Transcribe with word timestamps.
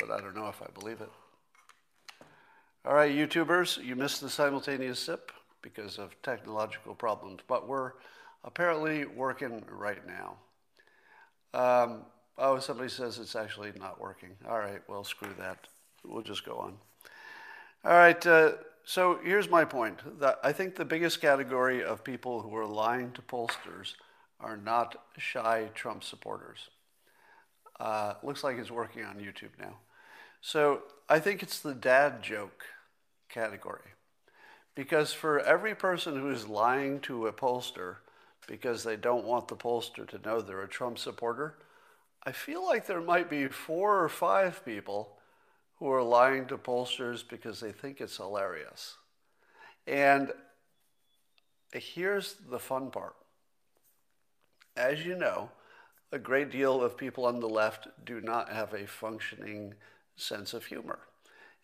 but 0.00 0.10
I 0.10 0.20
don't 0.20 0.34
know 0.34 0.48
if 0.48 0.62
I 0.62 0.66
believe 0.78 1.00
it. 1.00 1.10
All 2.84 2.94
right, 2.94 3.14
YouTubers, 3.14 3.84
you 3.84 3.94
missed 3.94 4.20
the 4.20 4.30
simultaneous 4.30 4.98
sip 4.98 5.32
because 5.62 5.98
of 5.98 6.20
technological 6.22 6.94
problems, 6.94 7.40
but 7.46 7.68
we're 7.68 7.92
apparently 8.44 9.04
working 9.04 9.62
right 9.70 10.00
now. 10.06 10.36
Um, 11.52 12.02
oh, 12.38 12.58
somebody 12.58 12.88
says 12.88 13.18
it's 13.18 13.36
actually 13.36 13.72
not 13.78 14.00
working. 14.00 14.30
All 14.48 14.58
right, 14.58 14.80
well, 14.88 15.04
screw 15.04 15.34
that. 15.38 15.66
We'll 16.04 16.22
just 16.22 16.46
go 16.46 16.56
on. 16.56 16.78
All 17.84 17.92
right, 17.92 18.26
uh, 18.26 18.52
so 18.84 19.18
here's 19.22 19.48
my 19.48 19.64
point. 19.64 19.98
I 20.42 20.52
think 20.52 20.74
the 20.74 20.84
biggest 20.84 21.20
category 21.20 21.84
of 21.84 22.02
people 22.02 22.40
who 22.40 22.56
are 22.56 22.66
lying 22.66 23.12
to 23.12 23.22
pollsters 23.22 23.94
are 24.40 24.56
not 24.56 24.96
shy 25.18 25.68
Trump 25.74 26.02
supporters. 26.02 26.70
Uh, 27.78 28.14
looks 28.22 28.42
like 28.42 28.58
it's 28.58 28.70
working 28.70 29.04
on 29.04 29.16
YouTube 29.16 29.50
now. 29.58 29.76
So 30.40 30.82
I 31.08 31.18
think 31.18 31.42
it's 31.42 31.60
the 31.60 31.74
dad 31.74 32.22
joke 32.22 32.64
category. 33.28 33.94
Because 34.74 35.12
for 35.12 35.40
every 35.40 35.74
person 35.74 36.16
who 36.16 36.30
is 36.30 36.48
lying 36.48 37.00
to 37.00 37.26
a 37.26 37.32
pollster 37.32 37.96
because 38.46 38.82
they 38.82 38.96
don't 38.96 39.24
want 39.24 39.48
the 39.48 39.56
pollster 39.56 40.08
to 40.08 40.18
know 40.26 40.40
they're 40.40 40.62
a 40.62 40.68
Trump 40.68 40.98
supporter, 40.98 41.56
I 42.24 42.32
feel 42.32 42.64
like 42.64 42.86
there 42.86 43.00
might 43.00 43.30
be 43.30 43.48
four 43.48 44.02
or 44.02 44.08
five 44.08 44.64
people 44.64 45.16
who 45.78 45.90
are 45.90 46.02
lying 46.02 46.46
to 46.46 46.58
pollsters 46.58 47.26
because 47.26 47.60
they 47.60 47.72
think 47.72 48.00
it's 48.00 48.18
hilarious. 48.18 48.96
And 49.86 50.32
here's 51.72 52.34
the 52.50 52.58
fun 52.58 52.90
part. 52.90 53.16
As 54.76 55.04
you 55.04 55.16
know, 55.16 55.50
a 56.12 56.18
great 56.18 56.50
deal 56.50 56.82
of 56.82 56.96
people 56.96 57.24
on 57.24 57.40
the 57.40 57.48
left 57.48 57.88
do 58.04 58.20
not 58.20 58.50
have 58.50 58.74
a 58.74 58.86
functioning 58.86 59.74
sense 60.16 60.54
of 60.54 60.66
humor. 60.66 61.00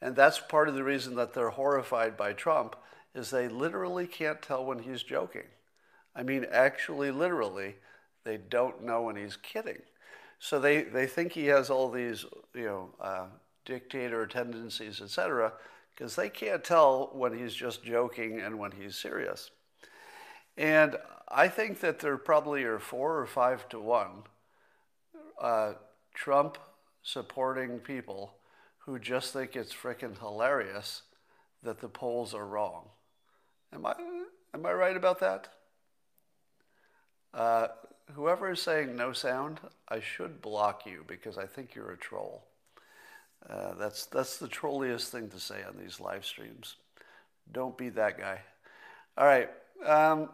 And 0.01 0.15
that's 0.15 0.39
part 0.39 0.69
of 0.69 0.75
the 0.75 0.85
reason 0.85 1.15
that 1.17 1.35
they're 1.35 1.51
horrified 1.51 2.17
by 2.17 2.33
Trump 2.33 2.77
is 3.15 3.31
they 3.31 3.49
literally 3.49 4.07
can't 4.07 4.43
tell 4.43 4.65
when 4.65 4.81
he's 4.81 5.03
joking. 5.03 5.47
I 6.15 6.23
mean, 6.23 6.47
actually, 6.51 7.11
literally, 7.11 7.77
they 8.25 8.37
don't 8.37 8.85
know 8.85 9.03
when 9.03 9.17
he's 9.17 9.37
kidding. 9.37 9.79
So 10.39 10.59
they, 10.59 10.83
they 10.83 11.07
think 11.07 11.33
he 11.33 11.47
has 11.47 11.71
all 11.71 11.91
these, 11.91 12.25
you 12.55 12.65
know, 12.65 12.91
uh, 13.01 13.27
dictator 13.65 14.27
tendencies, 14.27 15.01
etc., 15.01 15.53
because 15.95 16.15
they 16.15 16.29
can't 16.29 16.63
tell 16.63 17.11
when 17.15 17.37
he's 17.37 17.55
just 17.55 17.83
joking 17.83 18.39
and 18.41 18.59
when 18.59 18.73
he's 18.73 18.97
serious. 18.97 19.51
And 20.59 20.97
I 21.29 21.49
think 21.49 21.81
that 21.81 22.01
there 22.01 22.19
probably 22.19 22.65
are 22.65 22.79
four 22.79 23.19
or 23.19 23.27
five 23.27 23.67
to 23.71 23.81
one 23.81 24.25
uh, 25.41 25.75
Trump 26.15 26.59
supporting 27.07 27.79
people 27.79 28.35
who 28.79 28.99
just 28.99 29.33
think 29.33 29.55
it's 29.55 29.73
freaking 29.73 30.19
hilarious 30.19 31.03
that 31.63 31.81
the 31.81 31.89
polls 31.89 32.35
are 32.35 32.45
wrong. 32.45 32.89
Am 33.73 33.87
I, 33.87 33.95
am 34.53 34.67
I 34.67 34.73
right 34.73 34.97
about 34.97 35.21
that? 35.21 35.47
Uh, 37.33 37.69
whoever 38.15 38.51
is 38.51 38.61
saying 38.61 38.97
no 38.97 39.13
sound, 39.13 39.61
I 39.89 40.01
should 40.01 40.43
block 40.43 40.85
you 40.85 41.05
because 41.07 41.39
I 41.39 41.47
think 41.47 41.77
you're 41.77 41.93
a 41.93 41.97
troll. 41.97 42.45
Uh, 43.49 43.75
that's, 43.75 44.07
that's 44.07 44.39
the 44.39 44.49
trolliest 44.49 45.13
thing 45.13 45.29
to 45.29 45.39
say 45.39 45.63
on 45.63 45.77
these 45.81 46.01
live 46.01 46.27
streams. 46.27 46.75
Don't 47.53 47.79
be 47.79 47.89
that 47.91 48.19
guy. 48.19 48.41
All 49.17 49.27
right. 49.27 49.49
Um, 49.85 50.29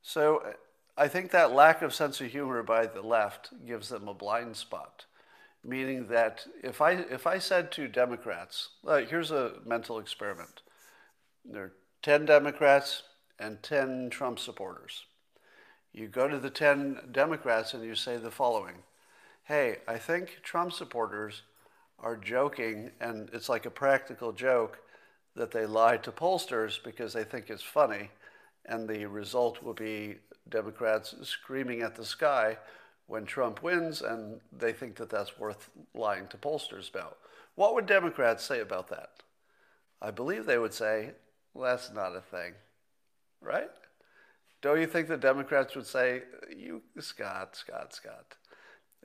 so 0.00 0.42
I 0.96 1.08
think 1.08 1.30
that 1.30 1.52
lack 1.52 1.82
of 1.82 1.92
sense 1.92 2.20
of 2.20 2.28
humor 2.28 2.62
by 2.62 2.86
the 2.86 3.02
left 3.02 3.50
gives 3.66 3.90
them 3.90 4.08
a 4.08 4.14
blind 4.14 4.56
spot, 4.56 5.04
meaning 5.62 6.06
that 6.08 6.46
if 6.62 6.80
I, 6.80 6.92
if 6.92 7.26
I 7.26 7.38
said 7.38 7.70
to 7.72 7.86
Democrats, 7.86 8.70
uh, 8.86 8.98
here's 8.98 9.30
a 9.30 9.54
mental 9.64 9.98
experiment 9.98 10.62
there 11.44 11.62
are 11.62 11.72
10 12.02 12.26
Democrats 12.26 13.02
and 13.38 13.62
10 13.62 14.10
Trump 14.10 14.38
supporters. 14.38 15.04
You 15.92 16.08
go 16.08 16.28
to 16.28 16.38
the 16.38 16.50
10 16.50 17.10
Democrats 17.12 17.72
and 17.72 17.84
you 17.84 17.94
say 17.94 18.16
the 18.16 18.30
following 18.30 18.76
Hey, 19.44 19.76
I 19.86 19.98
think 19.98 20.40
Trump 20.42 20.72
supporters 20.72 21.42
are 22.00 22.16
joking, 22.16 22.90
and 23.00 23.30
it's 23.32 23.48
like 23.48 23.64
a 23.64 23.70
practical 23.70 24.32
joke 24.32 24.78
that 25.36 25.52
they 25.52 25.66
lie 25.66 25.98
to 25.98 26.10
pollsters 26.10 26.82
because 26.82 27.12
they 27.12 27.22
think 27.22 27.48
it's 27.48 27.62
funny, 27.62 28.10
and 28.66 28.88
the 28.88 29.06
result 29.06 29.62
will 29.62 29.74
be 29.74 30.16
Democrats 30.48 31.14
screaming 31.22 31.82
at 31.82 31.94
the 31.94 32.04
sky 32.04 32.56
when 33.06 33.24
Trump 33.24 33.62
wins, 33.62 34.02
and 34.02 34.40
they 34.52 34.72
think 34.72 34.96
that 34.96 35.10
that's 35.10 35.38
worth 35.38 35.70
lying 35.94 36.26
to 36.28 36.36
pollsters 36.36 36.90
about. 36.90 37.18
What 37.54 37.74
would 37.74 37.86
Democrats 37.86 38.44
say 38.44 38.60
about 38.60 38.88
that? 38.88 39.10
I 40.02 40.10
believe 40.10 40.44
they 40.44 40.58
would 40.58 40.74
say, 40.74 41.12
that's 41.54 41.92
not 41.92 42.16
a 42.16 42.20
thing, 42.20 42.52
right? 43.40 43.70
Don't 44.60 44.80
you 44.80 44.86
think 44.86 45.08
the 45.08 45.16
Democrats 45.16 45.74
would 45.76 45.86
say, 45.86 46.22
you, 46.54 46.82
Scott, 46.98 47.56
Scott, 47.56 47.94
Scott, 47.94 48.34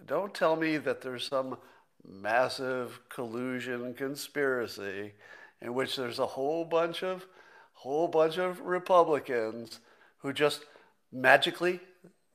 don't 0.05 0.33
tell 0.33 0.55
me 0.55 0.77
that 0.77 1.01
there's 1.01 1.27
some 1.27 1.57
massive 2.03 2.99
collusion 3.09 3.93
conspiracy 3.93 5.13
in 5.61 5.73
which 5.73 5.95
there's 5.95 6.19
a 6.19 6.25
whole 6.25 6.65
bunch 6.65 7.03
of 7.03 7.27
whole 7.81 8.07
bunch 8.07 8.37
of 8.37 8.61
Republicans 8.61 9.79
who 10.19 10.31
just 10.31 10.65
magically, 11.11 11.79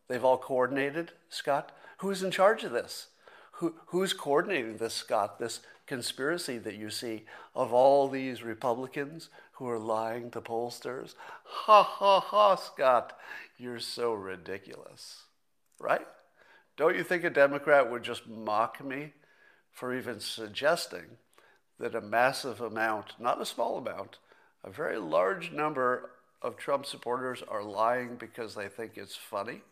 they've 0.08 0.24
all 0.24 0.38
coordinated, 0.38 1.12
Scott. 1.28 1.70
Who's 1.98 2.20
in 2.24 2.32
charge 2.32 2.64
of 2.64 2.72
this? 2.72 3.06
Who, 3.52 3.76
who's 3.86 4.12
coordinating 4.12 4.78
this, 4.78 4.94
Scott, 4.94 5.38
this 5.38 5.60
conspiracy 5.86 6.58
that 6.58 6.74
you 6.74 6.90
see 6.90 7.26
of 7.54 7.72
all 7.72 8.08
these 8.08 8.42
Republicans 8.42 9.28
who 9.52 9.68
are 9.68 9.78
lying 9.78 10.32
to 10.32 10.40
pollsters? 10.40 11.14
Ha 11.44 11.80
ha 11.80 12.18
ha, 12.18 12.56
Scott, 12.56 13.16
you're 13.56 13.78
so 13.78 14.14
ridiculous, 14.14 15.26
right? 15.78 16.08
Don't 16.76 16.96
you 16.96 17.04
think 17.04 17.22
a 17.22 17.30
Democrat 17.30 17.88
would 17.88 18.02
just 18.02 18.26
mock 18.26 18.84
me 18.84 19.12
for 19.70 19.94
even 19.96 20.18
suggesting 20.18 21.18
that 21.78 21.94
a 21.94 22.00
massive 22.00 22.60
amount, 22.60 23.12
not 23.20 23.40
a 23.40 23.46
small 23.46 23.78
amount, 23.78 24.18
a 24.66 24.70
very 24.70 24.98
large 24.98 25.52
number 25.52 26.10
of 26.42 26.56
Trump 26.56 26.84
supporters 26.84 27.42
are 27.48 27.62
lying 27.62 28.16
because 28.16 28.54
they 28.54 28.68
think 28.68 28.92
it's 28.96 29.16
funny. 29.16 29.62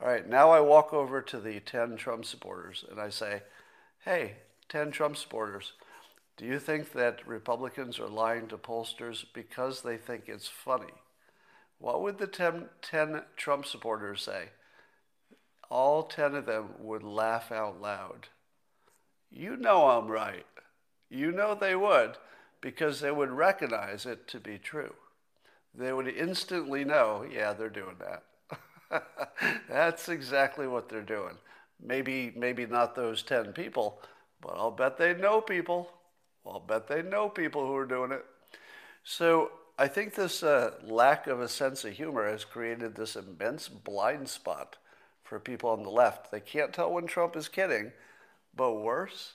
All 0.00 0.06
right, 0.06 0.28
now 0.28 0.50
I 0.50 0.60
walk 0.60 0.92
over 0.92 1.22
to 1.22 1.40
the 1.40 1.58
10 1.58 1.96
Trump 1.96 2.26
supporters 2.26 2.84
and 2.88 3.00
I 3.00 3.08
say, 3.08 3.42
hey, 4.04 4.34
10 4.68 4.90
Trump 4.90 5.16
supporters, 5.16 5.72
do 6.36 6.44
you 6.44 6.58
think 6.58 6.92
that 6.92 7.26
Republicans 7.26 7.98
are 7.98 8.08
lying 8.08 8.46
to 8.48 8.58
pollsters 8.58 9.24
because 9.32 9.80
they 9.80 9.96
think 9.96 10.24
it's 10.26 10.48
funny? 10.48 10.92
What 11.78 12.02
would 12.02 12.18
the 12.18 12.26
10, 12.26 12.66
10 12.82 13.22
Trump 13.36 13.64
supporters 13.64 14.22
say? 14.22 14.50
All 15.70 16.02
10 16.02 16.34
of 16.34 16.46
them 16.46 16.74
would 16.78 17.02
laugh 17.02 17.50
out 17.50 17.80
loud. 17.80 18.28
You 19.30 19.56
know 19.56 19.88
I'm 19.88 20.08
right. 20.08 20.46
You 21.08 21.32
know 21.32 21.54
they 21.54 21.74
would 21.74 22.16
because 22.60 23.00
they 23.00 23.10
would 23.10 23.30
recognize 23.30 24.06
it 24.06 24.26
to 24.28 24.40
be 24.40 24.58
true 24.58 24.94
they 25.76 25.92
would 25.92 26.08
instantly 26.08 26.84
know, 26.84 27.24
yeah, 27.30 27.52
they're 27.52 27.68
doing 27.68 27.96
that. 28.00 29.02
That's 29.68 30.08
exactly 30.08 30.66
what 30.66 30.88
they're 30.88 31.02
doing. 31.02 31.34
Maybe, 31.82 32.32
maybe 32.34 32.66
not 32.66 32.94
those 32.94 33.22
10 33.22 33.52
people, 33.52 34.00
but 34.40 34.54
I'll 34.56 34.70
bet 34.70 34.96
they 34.96 35.14
know 35.14 35.40
people. 35.40 35.90
I'll 36.46 36.60
bet 36.60 36.88
they 36.88 37.02
know 37.02 37.28
people 37.28 37.66
who 37.66 37.74
are 37.74 37.86
doing 37.86 38.12
it. 38.12 38.24
So 39.04 39.50
I 39.78 39.88
think 39.88 40.14
this 40.14 40.42
uh, 40.42 40.72
lack 40.84 41.26
of 41.26 41.40
a 41.40 41.48
sense 41.48 41.84
of 41.84 41.92
humor 41.92 42.30
has 42.30 42.44
created 42.44 42.94
this 42.94 43.16
immense 43.16 43.68
blind 43.68 44.28
spot 44.28 44.76
for 45.24 45.38
people 45.38 45.70
on 45.70 45.82
the 45.82 45.90
left. 45.90 46.30
They 46.30 46.40
can't 46.40 46.72
tell 46.72 46.92
when 46.92 47.06
Trump 47.06 47.36
is 47.36 47.48
kidding, 47.48 47.92
but 48.54 48.74
worse, 48.74 49.34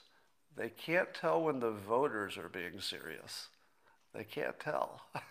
they 0.56 0.68
can't 0.68 1.14
tell 1.14 1.42
when 1.42 1.60
the 1.60 1.70
voters 1.70 2.36
are 2.36 2.48
being 2.48 2.80
serious. 2.80 3.48
They 4.14 4.24
can't 4.24 4.58
tell. 4.60 5.02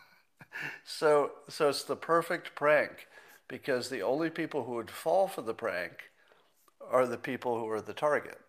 so, 0.84 1.32
so 1.48 1.70
it's 1.70 1.84
the 1.84 1.96
perfect 1.96 2.56
prank 2.56 3.08
because 3.48 3.90
the 3.90 4.02
only 4.02 4.30
people 4.30 4.64
who 4.64 4.74
would 4.76 4.90
fall 4.90 5.28
for 5.28 5.42
the 5.42 5.54
prank 5.54 6.10
are 6.90 7.06
the 7.06 7.18
people 7.18 7.60
who 7.60 7.70
are 7.70 7.82
the 7.82 7.94
target. 7.94 8.40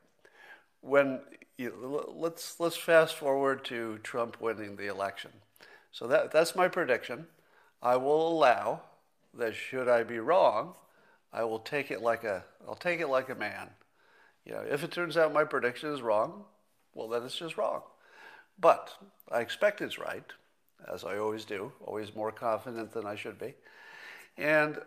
When 0.81 1.21
you, 1.59 2.05
let's 2.15 2.59
let's 2.59 2.77
fast 2.77 3.15
forward 3.15 3.65
to 3.67 3.99
Trump 4.03 4.41
winning 4.41 4.77
the 4.77 4.87
election. 4.87 5.31
So 5.93 6.07
that 6.09 6.33
that's 6.33 6.57
my 6.57 6.69
prediction. 6.69 7.27
I 7.83 7.97
will 7.97 8.29
allow 8.29 8.83
that 9.35 9.55
should 9.55 9.89
I 9.89 10.03
be 10.03 10.19
wrong, 10.19 10.75
I 11.33 11.45
will 11.45 11.59
take 11.59 11.91
it 11.91 12.03
like 12.03 12.25
a 12.25 12.45
I'll 12.67 12.75
take 12.75 13.01
it 13.01 13.09
like 13.09 13.29
a 13.29 13.35
man. 13.35 13.71
You 14.45 14.53
know, 14.55 14.65
if 14.69 14.83
it 14.83 14.91
turns 14.91 15.17
out 15.17 15.33
my 15.33 15.45
prediction 15.45 15.93
is 15.93 16.03
wrong, 16.03 16.45
well 16.95 17.09
then 17.09 17.23
it's 17.23 17.39
just 17.39 17.57
wrong. 17.57 17.83
But 18.59 18.95
I 19.31 19.41
expect 19.41 19.81
it's 19.81 19.99
right 19.99 20.25
as 20.93 21.05
I 21.05 21.19
always 21.19 21.45
do, 21.45 21.73
always 21.85 22.15
more 22.15 22.33
confident 22.33 22.93
than 22.93 23.07
I 23.07 23.15
should 23.15 23.39
be. 23.39 23.55
And 24.37 24.79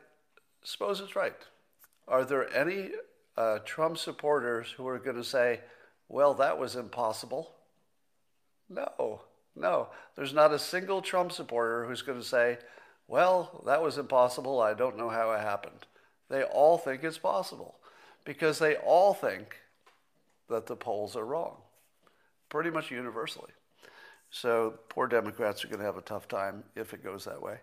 suppose 0.64 1.00
it's 1.00 1.16
right. 1.16 1.36
Are 2.08 2.26
there 2.26 2.54
any 2.56 2.92
uh, 3.38 3.60
Trump 3.66 3.98
supporters 3.98 4.72
who 4.72 4.88
are 4.88 5.00
going 5.00 5.16
to 5.16 5.24
say, 5.24 5.62
well, 6.08 6.34
that 6.36 6.58
was 6.58 6.76
impossible. 6.76 7.52
No, 8.70 9.22
no. 9.56 9.90
There's 10.16 10.34
not 10.34 10.54
a 10.54 10.60
single 10.60 11.02
Trump 11.02 11.32
supporter 11.32 11.86
who's 11.86 12.02
going 12.02 12.20
to 12.20 12.26
say, 12.26 12.60
well, 13.08 13.64
that 13.66 13.82
was 13.82 13.98
impossible. 13.98 14.62
I 14.62 14.74
don't 14.74 14.98
know 14.98 15.10
how 15.10 15.32
it 15.32 15.42
happened. 15.42 15.86
They 16.30 16.44
all 16.44 16.78
think 16.78 17.04
it's 17.04 17.18
possible 17.18 17.76
because 18.24 18.60
they 18.60 18.76
all 18.76 19.14
think 19.14 19.58
that 20.50 20.66
the 20.66 20.76
polls 20.76 21.16
are 21.16 21.26
wrong, 21.26 21.58
pretty 22.56 22.70
much 22.70 22.90
universally. 22.90 23.52
So 24.32 24.76
poor 24.88 25.08
Democrats 25.08 25.66
are 25.66 25.68
going 25.68 25.82
to 25.82 25.86
have 25.86 25.98
a 25.98 26.02
tough 26.02 26.30
time 26.30 26.64
if 26.74 26.94
it 26.94 27.04
goes 27.04 27.26
that 27.26 27.42
way. 27.42 27.58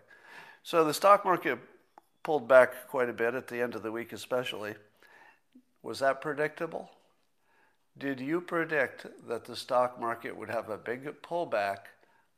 So 0.61 0.85
the 0.85 0.93
stock 0.93 1.25
market 1.25 1.57
pulled 2.21 2.47
back 2.47 2.87
quite 2.89 3.09
a 3.09 3.13
bit 3.13 3.33
at 3.33 3.47
the 3.47 3.59
end 3.59 3.73
of 3.73 3.81
the 3.81 3.91
week, 3.91 4.13
especially. 4.13 4.75
Was 5.81 5.97
that 5.97 6.21
predictable? 6.21 6.91
Did 7.97 8.19
you 8.19 8.39
predict 8.39 9.07
that 9.27 9.45
the 9.45 9.55
stock 9.55 9.99
market 9.99 10.37
would 10.37 10.51
have 10.51 10.69
a 10.69 10.77
big 10.77 11.23
pullback 11.23 11.85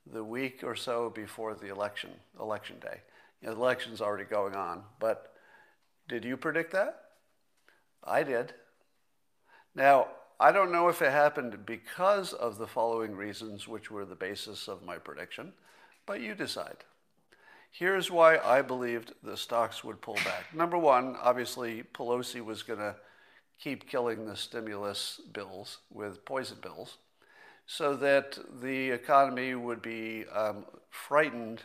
the 0.09 0.23
week 0.23 0.61
or 0.63 0.77
so 0.77 1.09
before 1.09 1.55
the 1.55 1.67
election, 1.67 2.11
election 2.39 2.77
day? 2.79 3.01
The 3.41 3.51
election's 3.51 3.99
already 3.99 4.23
going 4.23 4.55
on, 4.55 4.83
but 5.01 5.33
did 6.07 6.23
you 6.23 6.37
predict 6.37 6.71
that? 6.71 7.01
I 8.01 8.23
did. 8.23 8.53
Now, 9.75 10.07
I 10.39 10.51
don't 10.51 10.71
know 10.71 10.89
if 10.89 11.01
it 11.01 11.11
happened 11.11 11.65
because 11.65 12.33
of 12.33 12.57
the 12.57 12.67
following 12.67 13.15
reasons, 13.15 13.67
which 13.67 13.89
were 13.89 14.05
the 14.05 14.15
basis 14.15 14.67
of 14.67 14.83
my 14.83 14.97
prediction, 14.97 15.53
but 16.05 16.19
you 16.19 16.35
decide. 16.35 16.83
Here's 17.71 18.11
why 18.11 18.37
I 18.37 18.61
believed 18.61 19.13
the 19.23 19.37
stocks 19.37 19.83
would 19.83 20.01
pull 20.01 20.15
back. 20.15 20.53
Number 20.53 20.77
one, 20.77 21.15
obviously, 21.21 21.83
Pelosi 21.93 22.43
was 22.43 22.63
going 22.63 22.79
to 22.79 22.95
keep 23.59 23.89
killing 23.89 24.25
the 24.25 24.35
stimulus 24.35 25.21
bills 25.33 25.79
with 25.89 26.25
poison 26.25 26.57
bills 26.61 26.97
so 27.65 27.95
that 27.95 28.37
the 28.61 28.91
economy 28.91 29.55
would 29.55 29.81
be 29.81 30.25
um, 30.33 30.65
frightened 30.89 31.63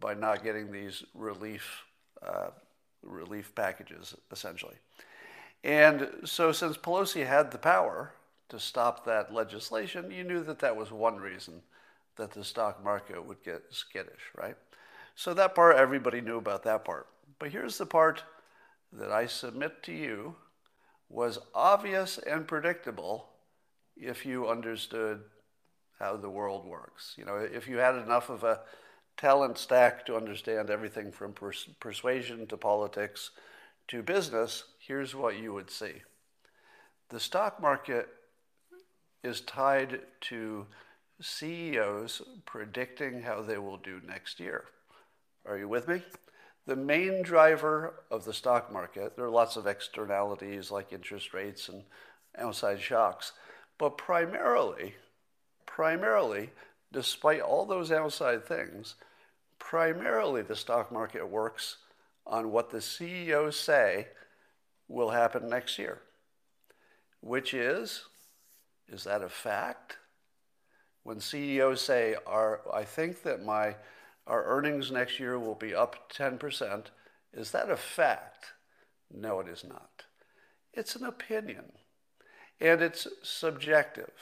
by 0.00 0.14
not 0.14 0.42
getting 0.42 0.72
these 0.72 1.04
relief, 1.14 1.84
uh, 2.26 2.48
relief 3.02 3.54
packages, 3.54 4.14
essentially. 4.32 4.76
And 5.64 6.08
so, 6.24 6.52
since 6.52 6.76
Pelosi 6.76 7.26
had 7.26 7.50
the 7.50 7.58
power 7.58 8.12
to 8.48 8.60
stop 8.60 9.04
that 9.04 9.32
legislation, 9.32 10.10
you 10.10 10.22
knew 10.22 10.42
that 10.44 10.60
that 10.60 10.76
was 10.76 10.92
one 10.92 11.16
reason 11.16 11.62
that 12.16 12.30
the 12.30 12.44
stock 12.44 12.82
market 12.84 13.24
would 13.24 13.42
get 13.42 13.62
skittish, 13.70 14.30
right? 14.36 14.56
So, 15.14 15.34
that 15.34 15.54
part, 15.54 15.76
everybody 15.76 16.20
knew 16.20 16.38
about 16.38 16.62
that 16.64 16.84
part. 16.84 17.08
But 17.38 17.50
here's 17.50 17.78
the 17.78 17.86
part 17.86 18.22
that 18.92 19.10
I 19.10 19.26
submit 19.26 19.82
to 19.84 19.92
you 19.92 20.36
was 21.08 21.38
obvious 21.54 22.18
and 22.18 22.46
predictable 22.46 23.28
if 23.96 24.26
you 24.26 24.48
understood 24.48 25.22
how 25.98 26.16
the 26.16 26.30
world 26.30 26.66
works. 26.66 27.14
You 27.16 27.24
know, 27.24 27.36
if 27.36 27.68
you 27.68 27.78
had 27.78 27.94
enough 27.96 28.28
of 28.28 28.44
a 28.44 28.60
talent 29.16 29.58
stack 29.58 30.04
to 30.06 30.16
understand 30.16 30.68
everything 30.70 31.10
from 31.10 31.32
pers- 31.32 31.68
persuasion 31.80 32.46
to 32.48 32.56
politics 32.56 33.30
to 33.88 34.02
business, 34.02 34.64
here's 34.86 35.14
what 35.14 35.38
you 35.38 35.52
would 35.52 35.70
see. 35.70 36.02
The 37.10 37.20
stock 37.20 37.60
market 37.60 38.08
is 39.22 39.40
tied 39.40 40.00
to 40.22 40.66
CEOs 41.20 42.22
predicting 42.44 43.22
how 43.22 43.42
they 43.42 43.58
will 43.58 43.78
do 43.78 44.00
next 44.06 44.38
year. 44.38 44.64
Are 45.46 45.56
you 45.56 45.68
with 45.68 45.88
me? 45.88 46.02
The 46.66 46.76
main 46.76 47.22
driver 47.22 48.02
of 48.10 48.24
the 48.24 48.32
stock 48.32 48.72
market, 48.72 49.16
there 49.16 49.24
are 49.24 49.30
lots 49.30 49.56
of 49.56 49.66
externalities 49.66 50.70
like 50.70 50.92
interest 50.92 51.32
rates 51.32 51.68
and 51.68 51.84
outside 52.36 52.80
shocks, 52.80 53.32
but 53.78 53.96
primarily, 53.96 54.94
primarily, 55.64 56.50
despite 56.92 57.40
all 57.40 57.66
those 57.66 57.92
outside 57.92 58.44
things, 58.44 58.96
primarily 59.58 60.42
the 60.42 60.56
stock 60.56 60.90
market 60.90 61.28
works 61.28 61.76
on 62.26 62.50
what 62.50 62.70
the 62.70 62.80
CEOs 62.80 63.58
say 63.58 64.08
will 64.88 65.10
happen 65.10 65.48
next 65.48 65.78
year, 65.78 66.00
which 67.20 67.54
is, 67.54 68.04
is 68.88 69.04
that 69.04 69.22
a 69.22 69.28
fact? 69.28 69.98
When 71.02 71.20
CEOs 71.20 71.80
say, 71.80 72.16
Are, 72.26 72.60
I 72.72 72.84
think 72.84 73.22
that 73.22 73.44
my, 73.44 73.76
our 74.26 74.44
earnings 74.44 74.90
next 74.90 75.20
year 75.20 75.38
will 75.38 75.54
be 75.54 75.74
up 75.74 76.12
10%, 76.12 76.86
is 77.32 77.50
that 77.50 77.70
a 77.70 77.76
fact? 77.76 78.52
No, 79.12 79.40
it 79.40 79.48
is 79.48 79.64
not. 79.64 80.04
It's 80.72 80.96
an 80.96 81.04
opinion, 81.04 81.72
and 82.60 82.82
it's 82.82 83.06
subjective, 83.22 84.12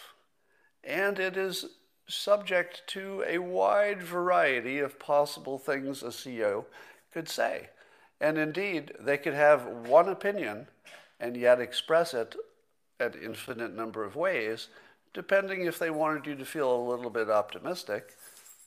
and 0.82 1.18
it 1.18 1.36
is 1.36 1.66
subject 2.06 2.82
to 2.88 3.24
a 3.26 3.38
wide 3.38 4.02
variety 4.02 4.78
of 4.78 4.98
possible 4.98 5.58
things 5.58 6.02
a 6.02 6.08
CEO 6.08 6.66
could 7.12 7.28
say. 7.28 7.70
And 8.20 8.38
indeed, 8.38 8.92
they 8.98 9.18
could 9.18 9.34
have 9.34 9.66
one 9.66 10.08
opinion 10.08 10.68
and 11.20 11.36
yet 11.36 11.60
express 11.60 12.14
it 12.14 12.34
an 13.00 13.14
infinite 13.22 13.74
number 13.74 14.04
of 14.04 14.16
ways, 14.16 14.68
depending 15.12 15.64
if 15.64 15.78
they 15.78 15.90
wanted 15.90 16.26
you 16.26 16.34
to 16.36 16.44
feel 16.44 16.74
a 16.74 16.88
little 16.88 17.10
bit 17.10 17.28
optimistic 17.28 18.16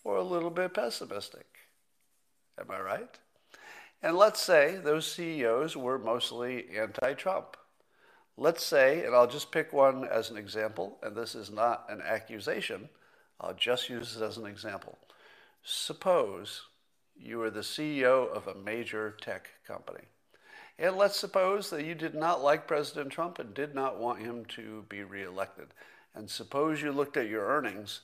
or 0.03 0.17
a 0.17 0.23
little 0.23 0.49
bit 0.49 0.73
pessimistic. 0.73 1.45
Am 2.59 2.71
I 2.71 2.79
right? 2.79 3.17
And 4.01 4.15
let's 4.15 4.41
say 4.41 4.77
those 4.77 5.11
CEOs 5.11 5.75
were 5.75 5.97
mostly 5.97 6.65
anti 6.77 7.13
Trump. 7.13 7.57
Let's 8.37 8.63
say, 8.63 9.03
and 9.03 9.15
I'll 9.15 9.27
just 9.27 9.51
pick 9.51 9.73
one 9.73 10.05
as 10.05 10.29
an 10.29 10.37
example, 10.37 10.99
and 11.01 11.15
this 11.15 11.33
is 11.33 11.49
not 11.49 11.87
an 11.89 12.01
accusation, 12.01 12.89
I'll 13.41 13.55
just 13.55 13.89
use 13.89 14.15
it 14.15 14.23
as 14.23 14.37
an 14.37 14.45
example. 14.45 14.97
Suppose 15.63 16.63
you 17.19 17.41
are 17.41 17.49
the 17.49 17.61
CEO 17.61 18.29
of 18.29 18.47
a 18.47 18.55
major 18.55 19.15
tech 19.21 19.49
company. 19.65 20.05
And 20.79 20.95
let's 20.95 21.17
suppose 21.17 21.69
that 21.69 21.85
you 21.85 21.95
did 21.95 22.13
not 22.13 22.43
like 22.43 22.67
President 22.67 23.11
Trump 23.11 23.39
and 23.39 23.53
did 23.53 23.73
not 23.73 23.99
want 23.99 24.19
him 24.19 24.45
to 24.49 24.85
be 24.89 25.03
reelected. 25.03 25.67
And 26.13 26.29
suppose 26.29 26.81
you 26.81 26.91
looked 26.91 27.17
at 27.17 27.29
your 27.29 27.47
earnings 27.47 28.01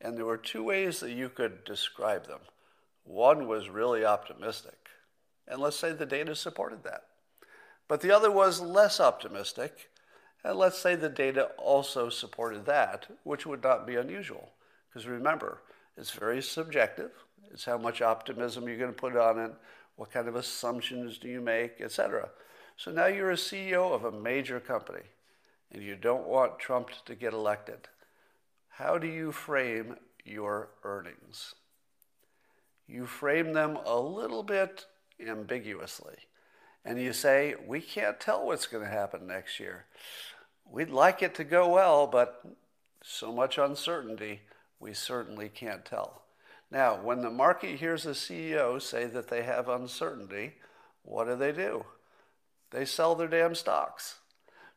and 0.00 0.16
there 0.16 0.24
were 0.24 0.36
two 0.36 0.62
ways 0.62 1.00
that 1.00 1.12
you 1.12 1.28
could 1.28 1.64
describe 1.64 2.26
them. 2.26 2.40
One 3.04 3.46
was 3.46 3.68
really 3.68 4.04
optimistic, 4.04 4.88
and 5.46 5.60
let's 5.60 5.78
say 5.78 5.92
the 5.92 6.06
data 6.06 6.34
supported 6.34 6.84
that. 6.84 7.04
But 7.86 8.00
the 8.00 8.10
other 8.10 8.30
was 8.30 8.60
less 8.60 8.98
optimistic, 8.98 9.90
and 10.42 10.58
let's 10.58 10.78
say 10.78 10.94
the 10.94 11.08
data 11.10 11.50
also 11.58 12.08
supported 12.08 12.64
that, 12.66 13.06
which 13.24 13.46
would 13.46 13.62
not 13.62 13.86
be 13.86 13.96
unusual. 13.96 14.52
Because 14.88 15.06
remember, 15.06 15.62
it's 15.96 16.12
very 16.12 16.42
subjective. 16.42 17.10
It's 17.52 17.64
how 17.64 17.78
much 17.78 18.02
optimism 18.02 18.68
you're 18.68 18.78
going 18.78 18.92
to 18.92 18.96
put 18.96 19.16
on 19.16 19.38
it, 19.38 19.52
what 19.96 20.12
kind 20.12 20.28
of 20.28 20.36
assumptions 20.36 21.18
do 21.18 21.28
you 21.28 21.40
make, 21.40 21.80
etc. 21.80 22.30
So 22.76 22.90
now 22.90 23.06
you're 23.06 23.30
a 23.30 23.36
CEO 23.36 23.92
of 23.92 24.04
a 24.04 24.12
major 24.12 24.60
company 24.60 25.04
and 25.70 25.82
you 25.82 25.96
don't 25.96 26.26
want 26.26 26.58
Trump 26.58 26.90
to 27.04 27.14
get 27.14 27.32
elected. 27.32 27.88
How 28.68 28.98
do 28.98 29.06
you 29.06 29.32
frame 29.32 29.96
your 30.24 30.70
earnings? 30.82 31.54
You 32.86 33.06
frame 33.06 33.52
them 33.52 33.78
a 33.84 33.98
little 33.98 34.42
bit 34.42 34.86
ambiguously. 35.24 36.16
And 36.84 37.00
you 37.00 37.12
say, 37.12 37.54
we 37.66 37.80
can't 37.80 38.20
tell 38.20 38.46
what's 38.46 38.66
going 38.66 38.84
to 38.84 38.90
happen 38.90 39.26
next 39.26 39.58
year. 39.58 39.86
We'd 40.70 40.90
like 40.90 41.22
it 41.22 41.34
to 41.36 41.44
go 41.44 41.68
well, 41.68 42.06
but 42.06 42.44
so 43.02 43.32
much 43.32 43.58
uncertainty, 43.58 44.40
we 44.80 44.92
certainly 44.92 45.48
can't 45.48 45.84
tell. 45.84 46.23
Now, 46.74 46.96
when 46.96 47.20
the 47.20 47.30
market 47.30 47.78
hears 47.78 48.04
a 48.04 48.10
CEO 48.10 48.82
say 48.82 49.06
that 49.06 49.28
they 49.28 49.44
have 49.44 49.68
uncertainty, 49.68 50.54
what 51.04 51.28
do 51.28 51.36
they 51.36 51.52
do? 51.52 51.84
They 52.72 52.84
sell 52.84 53.14
their 53.14 53.28
damn 53.28 53.54
stocks 53.54 54.16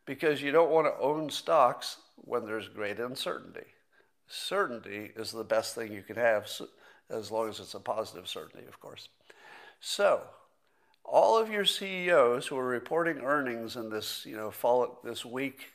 because 0.05 0.43
you 0.43 0.51
don't 0.51 0.69
want 0.69 0.85
to 0.85 1.01
own 1.01 1.31
stocks 1.31 1.97
when 2.17 2.45
there's 2.45 2.67
great 2.67 2.99
uncertainty. 2.99 3.65
Certainty 4.27 5.11
is 5.15 5.31
the 5.31 5.43
best 5.43 5.73
thing 5.73 5.91
you 5.91 6.03
can 6.03 6.17
have 6.17 6.47
as 7.09 7.31
long 7.31 7.49
as 7.49 7.59
it's 7.59 7.73
a 7.73 7.79
positive 7.79 8.27
certainty, 8.27 8.67
of 8.67 8.79
course. 8.79 9.09
So, 9.79 10.21
all 11.03 11.35
of 11.35 11.49
your 11.49 11.65
CEOs 11.65 12.45
who 12.45 12.59
are 12.59 12.67
reporting 12.67 13.21
earnings 13.21 13.75
in 13.75 13.89
this, 13.89 14.23
you 14.23 14.37
know, 14.37 14.51
fall, 14.51 14.99
this 15.03 15.25
week 15.25 15.71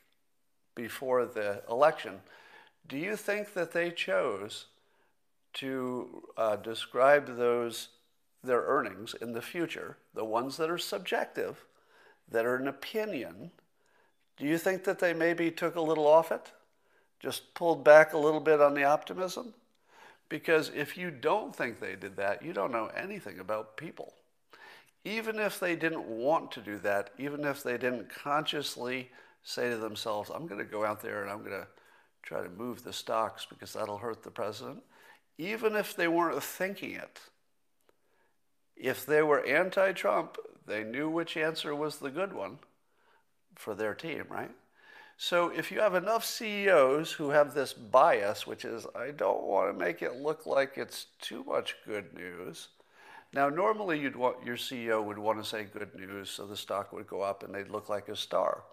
before 0.77 1.27
the 1.27 1.65
election, 1.69 2.21
do 2.87 2.97
you 2.97 3.17
think 3.17 3.55
that 3.55 3.73
they 3.73 3.91
chose 3.91 4.67
to 5.55 6.23
uh, 6.37 6.57
describe 6.57 7.37
those 7.37 7.89
their 8.45 8.63
earnings 8.63 9.15
in 9.21 9.33
the 9.33 9.43
future, 9.43 9.97
the 10.15 10.25
ones 10.25 10.57
that 10.57 10.69
are 10.69 10.79
subjective, 10.79 11.65
that 12.29 12.45
are 12.45 12.57
an 12.57 12.67
opinion, 12.67 13.53
do 14.37 14.45
you 14.47 14.59
think 14.59 14.85
that 14.85 14.99
they 14.99 15.15
maybe 15.15 15.51
took 15.51 15.77
a 15.77 15.81
little 15.81 16.07
off 16.07 16.33
it? 16.33 16.51
Just 17.21 17.55
pulled 17.55 17.85
back 17.85 18.13
a 18.13 18.19
little 18.19 18.41
bit 18.41 18.61
on 18.61 18.75
the 18.75 18.85
optimism? 18.85 19.55
Because 20.29 20.73
if 20.75 20.97
you 20.97 21.11
don't 21.11 21.55
think 21.55 21.79
they 21.79 21.95
did 21.95 22.17
that, 22.17 22.43
you 22.43 22.53
don't 22.53 22.73
know 22.73 22.91
anything 22.97 23.39
about 23.39 23.77
people. 23.77 24.15
Even 25.05 25.39
if 25.39 25.61
they 25.61 25.77
didn't 25.77 26.07
want 26.07 26.51
to 26.53 26.61
do 26.61 26.79
that, 26.79 27.11
even 27.19 27.45
if 27.45 27.63
they 27.63 27.77
didn't 27.77 28.09
consciously 28.09 29.11
say 29.43 29.69
to 29.69 29.77
themselves, 29.77 30.31
I'm 30.31 30.47
going 30.47 30.65
to 30.65 30.65
go 30.65 30.85
out 30.85 31.03
there 31.03 31.23
and 31.23 31.31
I'm 31.31 31.41
going 31.41 31.51
to 31.51 31.67
try 32.23 32.43
to 32.43 32.49
move 32.49 32.83
the 32.83 32.93
stocks 32.93 33.47
because 33.49 33.73
that'll 33.73 33.99
hurt 33.99 34.23
the 34.23 34.31
president, 34.31 34.83
even 35.39 35.77
if 35.77 35.95
they 35.95 36.09
weren't 36.09 36.43
thinking 36.43 36.93
it. 36.93 37.21
If 38.77 39.07
they 39.07 39.23
were 39.23 39.45
anti 39.45 39.93
Trump, 39.93 40.37
they 40.67 40.85
knew 40.85 41.09
which 41.09 41.37
answer 41.37 41.75
was 41.75 41.99
the 41.99 42.11
good 42.11 42.33
one 42.33 42.59
for 43.55 43.75
their 43.75 43.95
team, 43.95 44.25
right? 44.29 44.51
So 45.17 45.51
if 45.51 45.71
you 45.71 45.81
have 45.81 45.95
enough 45.95 46.25
CEOs 46.25 47.13
who 47.13 47.31
have 47.31 47.55
this 47.55 47.73
bias, 47.73 48.47
which 48.47 48.65
is, 48.65 48.87
I 48.95 49.13
don't 49.13 49.45
want 49.45 49.73
to 49.73 49.85
make 49.85 50.03
it 50.03 50.17
look 50.17 50.47
like 50.47 50.73
it's 50.77 51.07
too 51.21 51.45
much 51.45 51.77
good 51.87 52.13
news. 52.15 52.69
Now, 53.33 53.49
normally 53.49 54.01
you'd 54.01 54.17
want, 54.17 54.45
your 54.45 54.57
CEO 54.57 55.03
would 55.05 55.19
want 55.19 55.43
to 55.43 55.49
say 55.49 55.65
good 55.65 55.95
news 55.95 56.29
so 56.29 56.45
the 56.45 56.57
stock 56.57 56.93
would 56.93 57.07
go 57.07 57.23
up 57.23 57.43
and 57.43 57.55
they'd 57.55 57.71
look 57.71 57.89
like 57.89 58.09
a 58.09 58.17
star. 58.17 58.65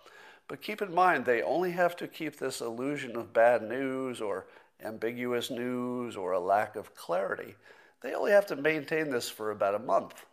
But 0.47 0.61
keep 0.61 0.81
in 0.81 0.93
mind, 0.93 1.25
they 1.25 1.43
only 1.43 1.71
have 1.71 1.95
to 1.97 2.07
keep 2.07 2.37
this 2.37 2.61
illusion 2.61 3.15
of 3.15 3.31
bad 3.31 3.61
news 3.61 4.19
or 4.19 4.47
ambiguous 4.83 5.49
news 5.49 6.15
or 6.15 6.31
a 6.31 6.39
lack 6.39 6.75
of 6.75 6.95
clarity. 6.95 7.55
They 8.01 8.13
only 8.13 8.31
have 8.31 8.45
to 8.47 8.55
maintain 8.55 9.09
this 9.09 9.29
for 9.29 9.51
about 9.51 9.75
a 9.75 9.79
month 9.79 10.25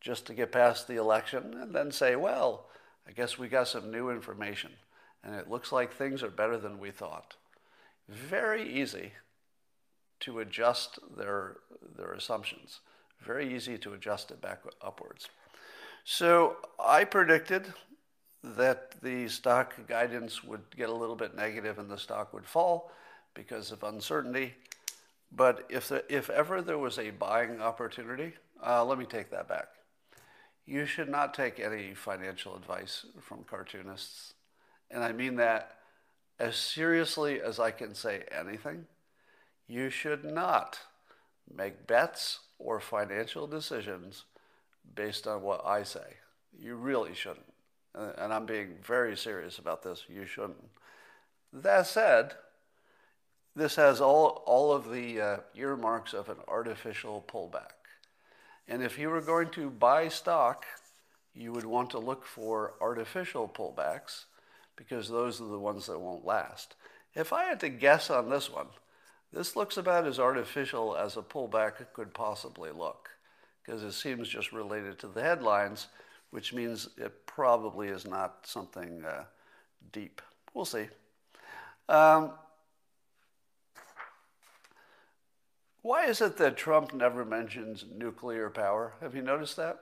just 0.00 0.26
to 0.26 0.34
get 0.34 0.52
past 0.52 0.88
the 0.88 0.96
election 0.96 1.54
and 1.54 1.74
then 1.74 1.90
say, 1.90 2.16
well, 2.16 2.66
I 3.06 3.12
guess 3.12 3.38
we 3.38 3.48
got 3.48 3.68
some 3.68 3.90
new 3.90 4.10
information 4.10 4.72
and 5.24 5.34
it 5.34 5.48
looks 5.48 5.72
like 5.72 5.92
things 5.92 6.22
are 6.22 6.30
better 6.30 6.58
than 6.58 6.80
we 6.80 6.90
thought. 6.90 7.36
Very 8.08 8.68
easy 8.68 9.12
to 10.20 10.40
adjust 10.40 10.98
their, 11.16 11.56
their 11.96 12.12
assumptions. 12.12 12.80
Very 13.20 13.54
easy 13.54 13.78
to 13.78 13.94
adjust 13.94 14.30
it 14.30 14.40
back 14.40 14.60
upwards. 14.80 15.28
So 16.04 16.56
I 16.78 17.04
predicted 17.04 17.72
that 18.42 19.00
the 19.02 19.28
stock 19.28 19.74
guidance 19.86 20.42
would 20.42 20.62
get 20.76 20.88
a 20.88 20.94
little 20.94 21.14
bit 21.14 21.36
negative 21.36 21.78
and 21.78 21.88
the 21.88 21.98
stock 21.98 22.32
would 22.32 22.46
fall 22.46 22.90
because 23.34 23.72
of 23.72 23.82
uncertainty. 23.82 24.54
But 25.34 25.66
if, 25.70 25.90
if 26.08 26.28
ever 26.30 26.60
there 26.60 26.78
was 26.78 26.98
a 26.98 27.10
buying 27.10 27.60
opportunity, 27.60 28.34
uh, 28.64 28.84
let 28.84 28.98
me 28.98 29.06
take 29.06 29.30
that 29.30 29.48
back. 29.48 29.68
You 30.66 30.86
should 30.86 31.08
not 31.08 31.34
take 31.34 31.58
any 31.58 31.94
financial 31.94 32.54
advice 32.54 33.06
from 33.20 33.44
cartoonists. 33.44 34.34
And 34.90 35.02
I 35.02 35.12
mean 35.12 35.36
that 35.36 35.78
as 36.38 36.56
seriously 36.56 37.40
as 37.40 37.58
I 37.58 37.70
can 37.70 37.94
say 37.94 38.24
anything. 38.30 38.86
You 39.68 39.90
should 39.90 40.24
not 40.24 40.80
make 41.54 41.86
bets 41.86 42.40
or 42.58 42.80
financial 42.80 43.46
decisions 43.46 44.24
based 44.94 45.26
on 45.26 45.42
what 45.42 45.64
I 45.64 45.82
say. 45.84 46.16
You 46.58 46.74
really 46.74 47.14
shouldn't. 47.14 47.46
And 47.94 48.32
I'm 48.32 48.46
being 48.46 48.76
very 48.82 49.16
serious 49.16 49.58
about 49.58 49.82
this. 49.82 50.04
You 50.08 50.26
shouldn't. 50.26 50.68
That 51.52 51.86
said, 51.86 52.34
this 53.54 53.76
has 53.76 54.00
all, 54.00 54.42
all 54.46 54.72
of 54.72 54.90
the 54.90 55.20
uh, 55.20 55.36
earmarks 55.54 56.14
of 56.14 56.28
an 56.28 56.38
artificial 56.48 57.24
pullback. 57.28 57.72
And 58.68 58.82
if 58.82 58.98
you 58.98 59.10
were 59.10 59.20
going 59.20 59.50
to 59.50 59.68
buy 59.68 60.08
stock, 60.08 60.64
you 61.34 61.52
would 61.52 61.64
want 61.64 61.90
to 61.90 61.98
look 61.98 62.24
for 62.24 62.74
artificial 62.80 63.48
pullbacks 63.48 64.24
because 64.76 65.08
those 65.08 65.40
are 65.40 65.48
the 65.48 65.58
ones 65.58 65.86
that 65.86 65.98
won't 65.98 66.24
last. 66.24 66.74
If 67.14 67.32
I 67.32 67.44
had 67.44 67.60
to 67.60 67.68
guess 67.68 68.10
on 68.10 68.30
this 68.30 68.50
one, 68.50 68.68
this 69.32 69.56
looks 69.56 69.76
about 69.76 70.06
as 70.06 70.18
artificial 70.18 70.96
as 70.96 71.16
a 71.16 71.22
pullback 71.22 71.74
could 71.92 72.14
possibly 72.14 72.70
look 72.70 73.10
because 73.62 73.82
it 73.82 73.92
seems 73.92 74.28
just 74.28 74.52
related 74.52 74.98
to 74.98 75.06
the 75.08 75.22
headlines, 75.22 75.88
which 76.30 76.52
means 76.52 76.88
it 76.96 77.26
probably 77.26 77.88
is 77.88 78.06
not 78.06 78.46
something 78.46 79.04
uh, 79.04 79.24
deep. 79.92 80.20
We'll 80.54 80.64
see. 80.64 80.88
Um, 81.88 82.32
why 85.82 86.06
is 86.06 86.20
it 86.20 86.36
that 86.38 86.56
Trump 86.56 86.94
never 86.94 87.24
mentions 87.24 87.84
nuclear 87.92 88.48
power? 88.50 88.94
Have 89.00 89.14
you 89.14 89.22
noticed 89.22 89.56
that? 89.56 89.80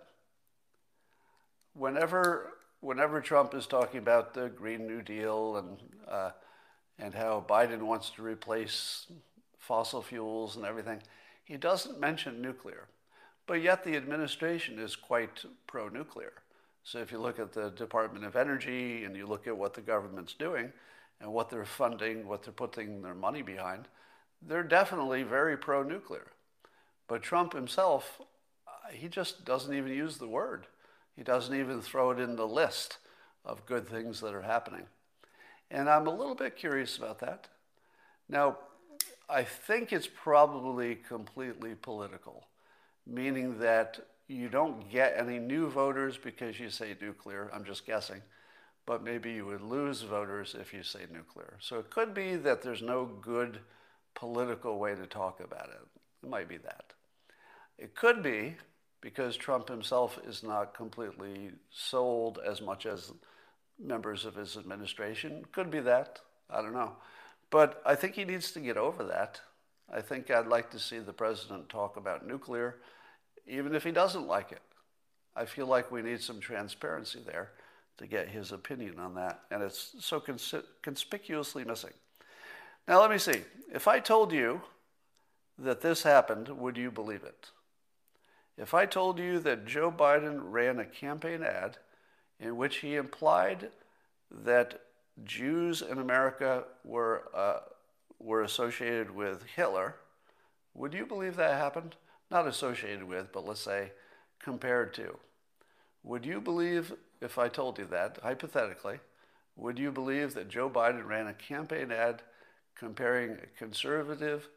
Whenever 1.74 2.54
whenever 2.80 3.20
Trump 3.20 3.54
is 3.54 3.66
talking 3.66 3.98
about 3.98 4.32
the 4.32 4.48
Green 4.48 4.86
New 4.86 5.02
Deal 5.02 5.56
and 5.56 5.78
uh, 6.10 6.30
and 6.98 7.14
how 7.14 7.44
Biden 7.48 7.82
wants 7.82 8.10
to 8.10 8.22
replace 8.22 9.06
fossil 9.58 10.02
fuels 10.02 10.56
and 10.56 10.64
everything, 10.64 11.02
he 11.44 11.56
doesn't 11.56 12.00
mention 12.00 12.40
nuclear. 12.42 12.88
But 13.46 13.62
yet 13.62 13.84
the 13.84 13.96
administration 13.96 14.78
is 14.78 14.96
quite 14.96 15.44
pro-nuclear. 15.66 16.32
So 16.82 16.98
if 16.98 17.12
you 17.12 17.18
look 17.18 17.38
at 17.38 17.52
the 17.52 17.70
Department 17.70 18.24
of 18.24 18.36
Energy 18.36 19.04
and 19.04 19.16
you 19.16 19.26
look 19.26 19.46
at 19.46 19.56
what 19.56 19.74
the 19.74 19.80
government's 19.80 20.34
doing 20.34 20.72
and 21.20 21.32
what 21.32 21.50
they're 21.50 21.64
funding, 21.64 22.26
what 22.26 22.42
they're 22.42 22.52
putting 22.52 23.02
their 23.02 23.14
money 23.14 23.42
behind, 23.42 23.88
they're 24.42 24.62
definitely 24.62 25.22
very 25.22 25.56
pro-nuclear. 25.56 26.28
But 27.08 27.22
Trump 27.22 27.52
himself, 27.52 28.20
uh, 28.66 28.92
he 28.92 29.08
just 29.08 29.44
doesn't 29.44 29.74
even 29.74 29.92
use 29.92 30.18
the 30.18 30.28
word. 30.28 30.66
He 31.16 31.22
doesn't 31.22 31.54
even 31.54 31.82
throw 31.82 32.10
it 32.12 32.20
in 32.20 32.36
the 32.36 32.46
list 32.46 32.98
of 33.44 33.66
good 33.66 33.88
things 33.88 34.20
that 34.20 34.34
are 34.34 34.42
happening. 34.42 34.86
And 35.70 35.88
I'm 35.88 36.06
a 36.06 36.14
little 36.14 36.34
bit 36.34 36.56
curious 36.56 36.96
about 36.96 37.18
that. 37.20 37.48
Now, 38.28 38.58
I 39.28 39.44
think 39.44 39.92
it's 39.92 40.08
probably 40.08 40.96
completely 40.96 41.74
political, 41.74 42.46
meaning 43.06 43.58
that 43.58 44.00
you 44.26 44.48
don't 44.48 44.88
get 44.90 45.16
any 45.16 45.38
new 45.38 45.68
voters 45.68 46.16
because 46.16 46.58
you 46.58 46.70
say 46.70 46.96
nuclear. 47.00 47.50
I'm 47.52 47.64
just 47.64 47.86
guessing. 47.86 48.22
But 48.86 49.04
maybe 49.04 49.32
you 49.32 49.46
would 49.46 49.62
lose 49.62 50.02
voters 50.02 50.56
if 50.58 50.72
you 50.72 50.82
say 50.82 51.00
nuclear. 51.12 51.56
So 51.60 51.78
it 51.78 51.90
could 51.90 52.14
be 52.14 52.36
that 52.36 52.62
there's 52.62 52.82
no 52.82 53.04
good 53.04 53.60
political 54.14 54.78
way 54.78 54.94
to 54.94 55.06
talk 55.06 55.40
about 55.40 55.68
it. 55.68 56.00
It 56.22 56.28
might 56.28 56.48
be 56.48 56.58
that. 56.58 56.92
It 57.78 57.94
could 57.94 58.22
be 58.22 58.56
because 59.00 59.36
Trump 59.36 59.68
himself 59.68 60.18
is 60.26 60.42
not 60.42 60.74
completely 60.74 61.52
sold 61.70 62.38
as 62.46 62.60
much 62.60 62.84
as 62.86 63.12
members 63.78 64.24
of 64.24 64.34
his 64.34 64.56
administration. 64.56 65.44
Could 65.52 65.70
be 65.70 65.80
that. 65.80 66.20
I 66.50 66.60
don't 66.60 66.74
know. 66.74 66.96
But 67.50 67.82
I 67.86 67.94
think 67.94 68.14
he 68.14 68.24
needs 68.24 68.52
to 68.52 68.60
get 68.60 68.76
over 68.76 69.04
that. 69.04 69.40
I 69.92 70.00
think 70.00 70.30
I'd 70.30 70.46
like 70.46 70.70
to 70.70 70.78
see 70.78 70.98
the 70.98 71.12
president 71.12 71.68
talk 71.68 71.96
about 71.96 72.26
nuclear, 72.26 72.76
even 73.46 73.74
if 73.74 73.82
he 73.82 73.90
doesn't 73.90 74.28
like 74.28 74.52
it. 74.52 74.62
I 75.34 75.46
feel 75.46 75.66
like 75.66 75.90
we 75.90 76.02
need 76.02 76.20
some 76.20 76.40
transparency 76.40 77.20
there 77.24 77.52
to 77.98 78.06
get 78.06 78.28
his 78.28 78.52
opinion 78.52 78.98
on 78.98 79.14
that, 79.14 79.40
and 79.50 79.62
it's 79.62 79.94
so 80.00 80.20
cons- 80.20 80.54
conspicuously 80.82 81.64
missing. 81.64 81.92
Now, 82.90 83.00
let 83.00 83.12
me 83.12 83.18
see. 83.18 83.44
If 83.72 83.86
I 83.86 84.00
told 84.00 84.32
you 84.32 84.62
that 85.56 85.80
this 85.80 86.02
happened, 86.02 86.48
would 86.48 86.76
you 86.76 86.90
believe 86.90 87.22
it? 87.22 87.50
If 88.58 88.74
I 88.74 88.84
told 88.84 89.20
you 89.20 89.38
that 89.38 89.64
Joe 89.64 89.92
Biden 89.92 90.40
ran 90.42 90.80
a 90.80 90.84
campaign 90.84 91.44
ad 91.44 91.76
in 92.40 92.56
which 92.56 92.78
he 92.78 92.96
implied 92.96 93.68
that 94.28 94.80
Jews 95.22 95.82
in 95.82 95.98
America 95.98 96.64
were, 96.82 97.28
uh, 97.32 97.60
were 98.18 98.42
associated 98.42 99.12
with 99.12 99.44
Hitler, 99.54 99.94
would 100.74 100.92
you 100.92 101.06
believe 101.06 101.36
that 101.36 101.58
happened? 101.58 101.94
Not 102.28 102.48
associated 102.48 103.04
with, 103.04 103.30
but 103.30 103.46
let's 103.46 103.60
say 103.60 103.92
compared 104.40 104.94
to. 104.94 105.16
Would 106.02 106.26
you 106.26 106.40
believe, 106.40 106.92
if 107.20 107.38
I 107.38 107.46
told 107.46 107.78
you 107.78 107.84
that, 107.84 108.18
hypothetically, 108.20 108.98
would 109.54 109.78
you 109.78 109.92
believe 109.92 110.34
that 110.34 110.48
Joe 110.48 110.68
Biden 110.68 111.06
ran 111.06 111.28
a 111.28 111.34
campaign 111.34 111.92
ad 111.92 112.22
comparing 112.80 113.36
conservative, 113.58 114.48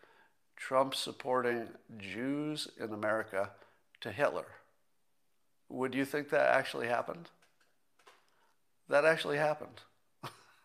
Trump 0.55 0.95
supporting 0.95 1.67
Jews 1.97 2.69
in 2.79 2.93
America 2.93 3.51
to 3.99 4.11
Hitler. 4.13 4.45
Would 5.67 5.93
you 5.93 6.05
think 6.05 6.29
that 6.29 6.55
actually 6.55 6.87
happened? 6.87 7.29
That 8.87 9.03
actually 9.03 9.37
happened. 9.37 9.81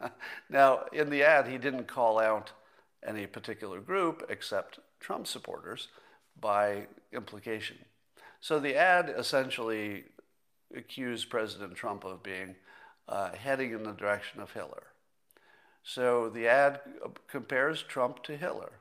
now, 0.48 0.84
in 0.92 1.10
the 1.10 1.24
ad, 1.24 1.48
he 1.48 1.58
didn't 1.58 1.88
call 1.88 2.20
out 2.20 2.52
any 3.04 3.26
particular 3.26 3.80
group 3.80 4.24
except 4.28 4.78
Trump 5.00 5.26
supporters 5.26 5.88
by 6.40 6.86
implication. 7.12 7.78
So 8.40 8.60
the 8.60 8.76
ad 8.76 9.12
essentially 9.16 10.04
accused 10.76 11.28
President 11.28 11.74
Trump 11.74 12.04
of 12.04 12.22
being 12.22 12.54
uh, 13.08 13.32
heading 13.32 13.72
in 13.72 13.82
the 13.82 13.92
direction 13.92 14.40
of 14.40 14.52
Hitler. 14.52 14.87
So 15.82 16.28
the 16.28 16.46
ad 16.46 16.80
compares 17.28 17.82
Trump 17.82 18.22
to 18.24 18.36
Hitler. 18.36 18.72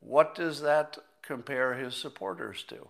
What 0.00 0.34
does 0.34 0.60
that 0.60 0.98
compare 1.22 1.74
his 1.74 1.94
supporters 1.94 2.62
to? 2.64 2.88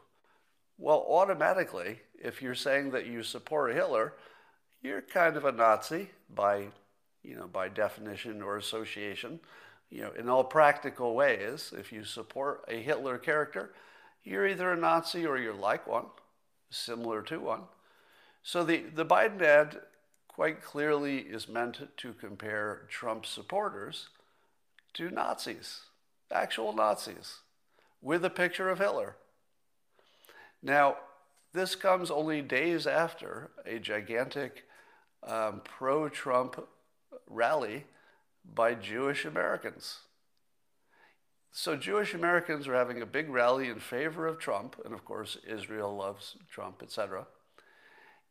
Well, 0.78 1.06
automatically, 1.08 2.00
if 2.18 2.42
you're 2.42 2.54
saying 2.54 2.90
that 2.90 3.06
you 3.06 3.22
support 3.22 3.74
Hitler, 3.74 4.14
you're 4.82 5.02
kind 5.02 5.36
of 5.36 5.44
a 5.44 5.52
Nazi 5.52 6.10
by, 6.34 6.68
you 7.22 7.36
know, 7.36 7.46
by 7.46 7.68
definition 7.68 8.42
or 8.42 8.56
association. 8.56 9.40
You 9.90 10.02
know, 10.02 10.12
in 10.18 10.28
all 10.28 10.42
practical 10.42 11.14
ways, 11.14 11.72
if 11.76 11.92
you 11.92 12.04
support 12.04 12.64
a 12.66 12.82
Hitler 12.82 13.18
character, 13.18 13.72
you're 14.24 14.48
either 14.48 14.72
a 14.72 14.76
Nazi 14.76 15.24
or 15.24 15.38
you're 15.38 15.54
like 15.54 15.86
one, 15.86 16.06
similar 16.70 17.22
to 17.22 17.38
one. 17.38 17.62
So 18.42 18.64
the, 18.64 18.84
the 18.94 19.06
Biden 19.06 19.40
ad 19.42 19.80
quite 20.34 20.60
clearly 20.60 21.18
is 21.18 21.48
meant 21.48 21.96
to 21.96 22.12
compare 22.12 22.82
Trump 22.88 23.24
supporters 23.24 24.08
to 24.92 25.08
Nazis, 25.08 25.82
actual 26.32 26.72
Nazis, 26.72 27.38
with 28.02 28.24
a 28.24 28.30
picture 28.30 28.68
of 28.68 28.80
Hitler. 28.80 29.14
Now, 30.60 30.96
this 31.52 31.76
comes 31.76 32.10
only 32.10 32.42
days 32.42 32.84
after 32.84 33.50
a 33.64 33.78
gigantic 33.78 34.64
um, 35.22 35.60
pro 35.64 36.08
Trump 36.08 36.66
rally 37.28 37.84
by 38.44 38.74
Jewish 38.74 39.24
Americans. 39.24 40.00
So, 41.52 41.76
Jewish 41.76 42.12
Americans 42.12 42.66
are 42.66 42.74
having 42.74 43.00
a 43.00 43.06
big 43.06 43.30
rally 43.30 43.68
in 43.68 43.78
favor 43.78 44.26
of 44.26 44.40
Trump, 44.40 44.74
and 44.84 44.92
of 44.92 45.04
course, 45.04 45.36
Israel 45.46 45.96
loves 45.96 46.36
Trump, 46.50 46.82
etc. 46.82 47.28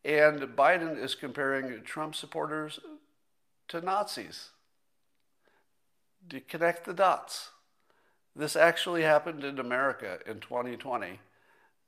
And 0.04 0.40
Biden 0.40 1.02
is 1.02 1.14
comparing 1.14 1.82
Trump 1.82 2.14
supporters 2.14 2.78
to 3.68 3.80
Nazis. 3.80 4.50
To 6.28 6.40
connect 6.40 6.84
the 6.84 6.92
dots. 6.92 7.50
This 8.36 8.56
actually 8.56 9.02
happened 9.02 9.44
in 9.44 9.58
America 9.58 10.18
in 10.26 10.40
2020 10.40 11.20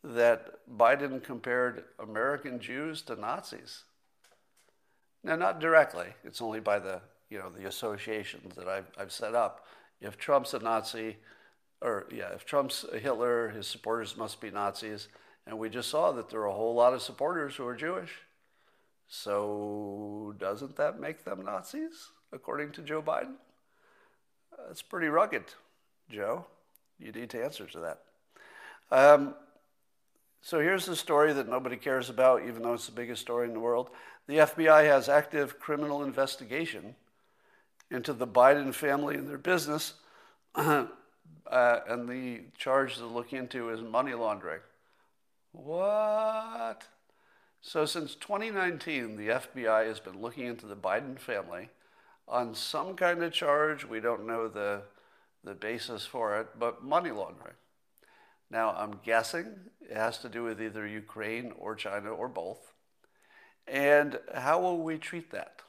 that 0.04 0.60
Biden 0.70 1.22
compared 1.22 1.84
American 1.98 2.60
Jews 2.60 3.02
to 3.02 3.16
Nazis. 3.16 3.82
Now, 5.24 5.34
not 5.34 5.58
directly, 5.58 6.06
it's 6.22 6.40
only 6.40 6.60
by 6.60 6.78
the, 6.78 7.00
you 7.30 7.38
know, 7.38 7.50
the 7.50 7.66
associations 7.66 8.54
that 8.54 8.68
I've, 8.68 8.86
I've 8.96 9.10
set 9.10 9.34
up. 9.34 9.66
If 10.00 10.16
Trump's 10.16 10.54
a 10.54 10.60
Nazi, 10.60 11.16
or 11.82 12.06
yeah, 12.12 12.28
if 12.32 12.44
Trump's 12.44 12.84
a 12.92 12.98
Hitler, 12.98 13.48
his 13.48 13.66
supporters 13.66 14.16
must 14.16 14.40
be 14.40 14.50
Nazis. 14.50 15.08
And 15.46 15.58
we 15.58 15.68
just 15.68 15.90
saw 15.90 16.12
that 16.12 16.28
there 16.28 16.40
are 16.40 16.46
a 16.46 16.54
whole 16.54 16.74
lot 16.74 16.92
of 16.92 17.02
supporters 17.02 17.54
who 17.54 17.66
are 17.66 17.76
Jewish. 17.76 18.12
So 19.08 20.34
doesn't 20.38 20.76
that 20.76 21.00
make 21.00 21.24
them 21.24 21.44
Nazis, 21.44 22.10
according 22.32 22.72
to 22.72 22.82
Joe 22.82 23.00
Biden? 23.00 23.34
That's 24.66 24.82
pretty 24.82 25.06
rugged, 25.06 25.44
Joe. 26.10 26.46
You 26.98 27.12
need 27.12 27.30
to 27.30 27.44
answer 27.44 27.66
to 27.66 27.80
that. 27.80 28.00
Um, 28.90 29.34
so 30.40 30.60
here's 30.60 30.86
the 30.86 30.96
story 30.96 31.32
that 31.32 31.48
nobody 31.48 31.76
cares 31.76 32.10
about, 32.10 32.42
even 32.46 32.62
though 32.62 32.74
it's 32.74 32.86
the 32.86 32.92
biggest 32.92 33.20
story 33.20 33.46
in 33.46 33.52
the 33.52 33.60
world. 33.60 33.90
The 34.26 34.38
FBI 34.38 34.84
has 34.84 35.08
active 35.08 35.60
criminal 35.60 36.02
investigation 36.02 36.96
into 37.90 38.12
the 38.12 38.26
Biden 38.26 38.74
family 38.74 39.16
and 39.16 39.28
their 39.28 39.38
business, 39.38 39.94
uh, 40.54 40.86
and 41.50 42.08
the 42.08 42.40
charge 42.58 42.96
they're 42.96 43.06
looking 43.06 43.38
into 43.38 43.70
is 43.70 43.80
money 43.80 44.14
laundering. 44.14 44.60
What? 45.56 46.84
So, 47.62 47.86
since 47.86 48.14
2019, 48.14 49.16
the 49.16 49.28
FBI 49.28 49.86
has 49.86 49.98
been 49.98 50.20
looking 50.20 50.46
into 50.46 50.66
the 50.66 50.76
Biden 50.76 51.18
family 51.18 51.70
on 52.28 52.54
some 52.54 52.94
kind 52.94 53.22
of 53.22 53.32
charge. 53.32 53.84
We 53.84 54.00
don't 54.00 54.26
know 54.26 54.48
the, 54.48 54.82
the 55.42 55.54
basis 55.54 56.04
for 56.04 56.38
it, 56.38 56.48
but 56.58 56.84
money 56.84 57.10
laundering. 57.10 57.54
Now, 58.50 58.74
I'm 58.76 59.00
guessing 59.02 59.46
it 59.80 59.96
has 59.96 60.18
to 60.18 60.28
do 60.28 60.44
with 60.44 60.60
either 60.60 60.86
Ukraine 60.86 61.52
or 61.58 61.74
China 61.74 62.10
or 62.10 62.28
both. 62.28 62.74
And 63.66 64.20
how 64.34 64.60
will 64.60 64.82
we 64.82 64.98
treat 64.98 65.32
that? 65.32 65.62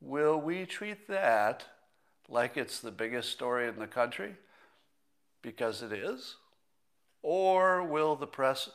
Will 0.00 0.40
we 0.40 0.66
treat 0.66 1.08
that 1.08 1.64
like 2.28 2.56
it's 2.56 2.80
the 2.80 2.90
biggest 2.90 3.30
story 3.30 3.68
in 3.68 3.78
the 3.78 3.86
country? 3.86 4.34
Because 5.40 5.82
it 5.82 5.92
is? 5.92 6.36
Or 7.22 7.82
will 7.82 8.16
the 8.16 8.26
press 8.26 8.68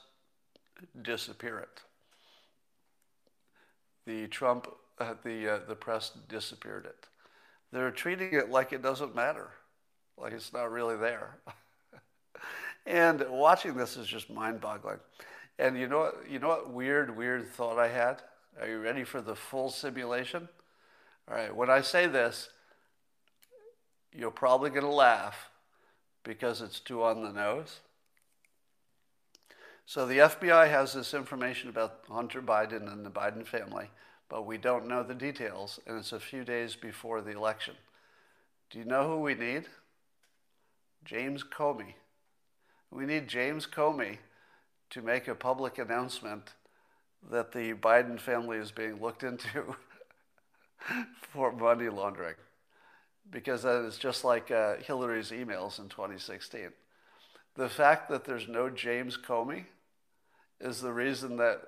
disappear 1.01 1.59
it. 1.59 1.81
The 4.05 4.27
Trump, 4.27 4.67
uh, 4.99 5.13
the, 5.23 5.55
uh, 5.55 5.59
the 5.67 5.75
press 5.75 6.11
disappeared 6.27 6.85
it. 6.85 7.07
They're 7.71 7.91
treating 7.91 8.33
it 8.33 8.49
like 8.49 8.73
it 8.73 8.81
doesn't 8.81 9.15
matter, 9.15 9.49
like 10.17 10.33
it's 10.33 10.53
not 10.53 10.71
really 10.71 10.97
there. 10.97 11.37
and 12.85 13.25
watching 13.29 13.75
this 13.75 13.97
is 13.97 14.07
just 14.07 14.29
mind 14.29 14.61
boggling. 14.61 14.99
And 15.57 15.77
you 15.77 15.87
know, 15.87 15.99
what, 15.99 16.29
you 16.29 16.39
know 16.39 16.49
what 16.49 16.71
weird, 16.71 17.15
weird 17.15 17.47
thought 17.47 17.79
I 17.79 17.87
had? 17.87 18.21
Are 18.59 18.67
you 18.67 18.79
ready 18.79 19.03
for 19.03 19.21
the 19.21 19.35
full 19.35 19.69
simulation? 19.69 20.47
All 21.27 21.35
right, 21.35 21.55
when 21.55 21.69
I 21.69 21.81
say 21.81 22.07
this, 22.07 22.49
you're 24.11 24.31
probably 24.31 24.69
going 24.69 24.83
to 24.83 24.89
laugh 24.89 25.49
because 26.23 26.61
it's 26.61 26.79
too 26.79 27.03
on 27.03 27.23
the 27.23 27.31
nose. 27.31 27.79
So 29.85 30.05
the 30.05 30.19
FBI 30.19 30.69
has 30.69 30.93
this 30.93 31.13
information 31.13 31.69
about 31.69 31.99
Hunter 32.09 32.41
Biden 32.41 32.91
and 32.91 33.05
the 33.05 33.09
Biden 33.09 33.45
family, 33.45 33.89
but 34.29 34.45
we 34.45 34.57
don't 34.57 34.87
know 34.87 35.03
the 35.03 35.13
details, 35.13 35.79
and 35.85 35.97
it's 35.97 36.13
a 36.13 36.19
few 36.19 36.43
days 36.43 36.75
before 36.75 37.21
the 37.21 37.31
election. 37.31 37.75
Do 38.69 38.79
you 38.79 38.85
know 38.85 39.07
who 39.07 39.19
we 39.19 39.35
need? 39.35 39.65
James 41.03 41.43
Comey. 41.43 41.95
We 42.91 43.05
need 43.05 43.27
James 43.27 43.67
Comey 43.67 44.17
to 44.91 45.01
make 45.01 45.27
a 45.27 45.35
public 45.35 45.77
announcement 45.77 46.53
that 47.31 47.51
the 47.51 47.73
Biden 47.73 48.19
family 48.19 48.57
is 48.57 48.71
being 48.71 49.01
looked 49.01 49.23
into 49.23 49.75
for 51.33 51.51
money 51.51 51.89
laundering. 51.89 52.35
Because 53.29 53.63
that 53.63 53.83
is 53.85 53.97
just 53.97 54.23
like 54.23 54.51
uh, 54.51 54.75
Hillary's 54.77 55.31
emails 55.31 55.79
in 55.79 55.89
2016. 55.89 56.69
The 57.55 57.69
fact 57.69 58.09
that 58.09 58.25
there's 58.25 58.47
no 58.47 58.69
James 58.69 59.17
Comey 59.17 59.65
is 60.59 60.81
the 60.81 60.93
reason 60.93 61.37
that 61.37 61.61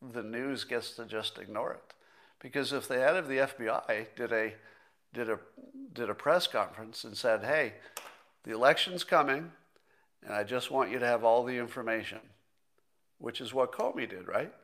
the 0.00 0.22
news 0.22 0.64
gets 0.64 0.92
to 0.92 1.04
just 1.04 1.38
ignore 1.38 1.72
it. 1.72 1.94
Because 2.40 2.72
if 2.72 2.88
the 2.88 2.98
head 2.98 3.16
of 3.16 3.28
the 3.28 3.38
FBI 3.38 4.06
did 4.16 4.32
a 4.32 4.54
did 5.12 5.28
a 5.28 5.38
did 5.92 6.08
a 6.08 6.14
press 6.14 6.46
conference 6.46 7.04
and 7.04 7.16
said, 7.16 7.42
"Hey, 7.42 7.74
the 8.44 8.52
election's 8.52 9.04
coming, 9.04 9.52
and 10.22 10.32
I 10.32 10.44
just 10.44 10.70
want 10.70 10.90
you 10.90 10.98
to 10.98 11.06
have 11.06 11.24
all 11.24 11.44
the 11.44 11.58
information," 11.58 12.20
which 13.18 13.40
is 13.40 13.52
what 13.52 13.72
Comey 13.72 14.08
did, 14.08 14.28
right? 14.28 14.54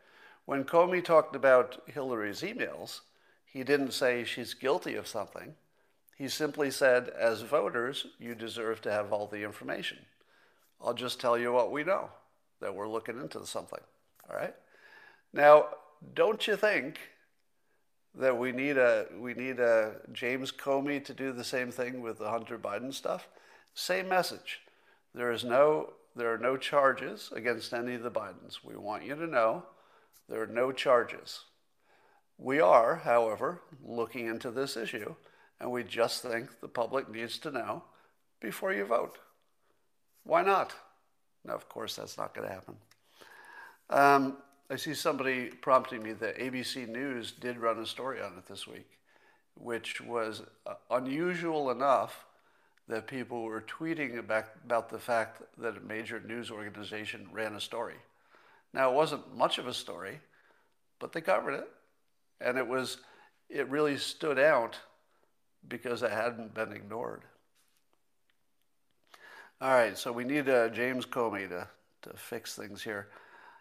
When 0.44 0.64
Comey 0.64 1.02
talked 1.02 1.34
about 1.34 1.82
Hillary's 1.88 2.42
emails, 2.42 3.00
he 3.44 3.64
didn't 3.64 3.92
say 3.92 4.24
she's 4.24 4.54
guilty 4.54 4.94
of 4.94 5.08
something. 5.08 5.56
He 6.16 6.28
simply 6.28 6.70
said, 6.70 7.08
as 7.08 7.42
voters, 7.42 8.06
you 8.18 8.34
deserve 8.34 8.80
to 8.82 8.92
have 8.92 9.12
all 9.12 9.26
the 9.26 9.42
information. 9.42 10.06
I'll 10.80 10.94
just 10.94 11.20
tell 11.20 11.38
you 11.38 11.52
what 11.52 11.72
we 11.72 11.84
know 11.84 12.10
that 12.60 12.74
we're 12.74 12.88
looking 12.88 13.20
into 13.20 13.44
something. 13.46 13.80
All 14.28 14.36
right. 14.36 14.54
Now, 15.32 15.66
don't 16.14 16.46
you 16.46 16.56
think 16.56 16.98
that 18.14 18.38
we 18.38 18.52
need 18.52 18.76
a 18.76 19.06
we 19.18 19.34
need 19.34 19.58
a 19.58 19.96
James 20.12 20.52
Comey 20.52 21.04
to 21.04 21.14
do 21.14 21.32
the 21.32 21.44
same 21.44 21.70
thing 21.70 22.00
with 22.00 22.18
the 22.18 22.30
Hunter 22.30 22.58
Biden 22.58 22.92
stuff? 22.92 23.28
Same 23.74 24.08
message. 24.08 24.60
There 25.14 25.32
is 25.32 25.44
no 25.44 25.94
there 26.16 26.32
are 26.32 26.38
no 26.38 26.56
charges 26.56 27.30
against 27.34 27.72
any 27.72 27.94
of 27.94 28.02
the 28.02 28.10
Bidens. 28.10 28.62
We 28.62 28.76
want 28.76 29.04
you 29.04 29.16
to 29.16 29.26
know 29.26 29.64
there 30.28 30.42
are 30.42 30.46
no 30.46 30.70
charges. 30.72 31.40
We 32.38 32.60
are, 32.60 32.96
however, 32.96 33.62
looking 33.84 34.26
into 34.26 34.50
this 34.50 34.76
issue, 34.76 35.14
and 35.60 35.70
we 35.70 35.84
just 35.84 36.22
think 36.22 36.60
the 36.60 36.68
public 36.68 37.08
needs 37.08 37.38
to 37.38 37.50
know 37.50 37.84
before 38.40 38.72
you 38.72 38.84
vote. 38.84 39.18
Why 40.24 40.42
not? 40.42 40.74
Now, 41.44 41.54
of 41.54 41.68
course, 41.68 41.96
that's 41.96 42.18
not 42.18 42.34
going 42.34 42.48
to 42.48 42.54
happen. 42.54 42.76
Um, 43.90 44.38
I 44.70 44.76
see 44.76 44.94
somebody 44.94 45.46
prompting 45.46 46.02
me 46.02 46.12
that 46.14 46.38
ABC 46.38 46.88
News 46.88 47.32
did 47.32 47.58
run 47.58 47.78
a 47.78 47.86
story 47.86 48.20
on 48.20 48.32
it 48.38 48.46
this 48.46 48.66
week, 48.66 48.98
which 49.56 50.00
was 50.00 50.42
uh, 50.66 50.74
unusual 50.90 51.70
enough 51.70 52.24
that 52.88 53.06
people 53.06 53.42
were 53.42 53.62
tweeting 53.62 54.18
about, 54.18 54.46
about 54.64 54.88
the 54.88 54.98
fact 54.98 55.42
that 55.58 55.76
a 55.76 55.80
major 55.80 56.20
news 56.20 56.50
organization 56.50 57.28
ran 57.32 57.54
a 57.54 57.60
story. 57.60 57.96
Now, 58.72 58.90
it 58.90 58.94
wasn't 58.94 59.36
much 59.36 59.58
of 59.58 59.66
a 59.66 59.74
story, 59.74 60.20
but 60.98 61.12
they 61.12 61.20
covered 61.20 61.54
it. 61.54 61.68
And 62.40 62.58
it 62.58 62.66
was, 62.66 62.98
it 63.48 63.68
really 63.68 63.96
stood 63.96 64.38
out 64.38 64.78
because 65.68 66.02
it 66.02 66.10
hadn't 66.10 66.54
been 66.54 66.72
ignored. 66.72 67.22
All 69.60 69.70
right, 69.70 69.96
so 69.96 70.10
we 70.10 70.24
need 70.24 70.48
uh, 70.48 70.68
James 70.68 71.06
Comey 71.06 71.48
to, 71.48 71.68
to 72.02 72.16
fix 72.16 72.56
things 72.56 72.82
here. 72.82 73.08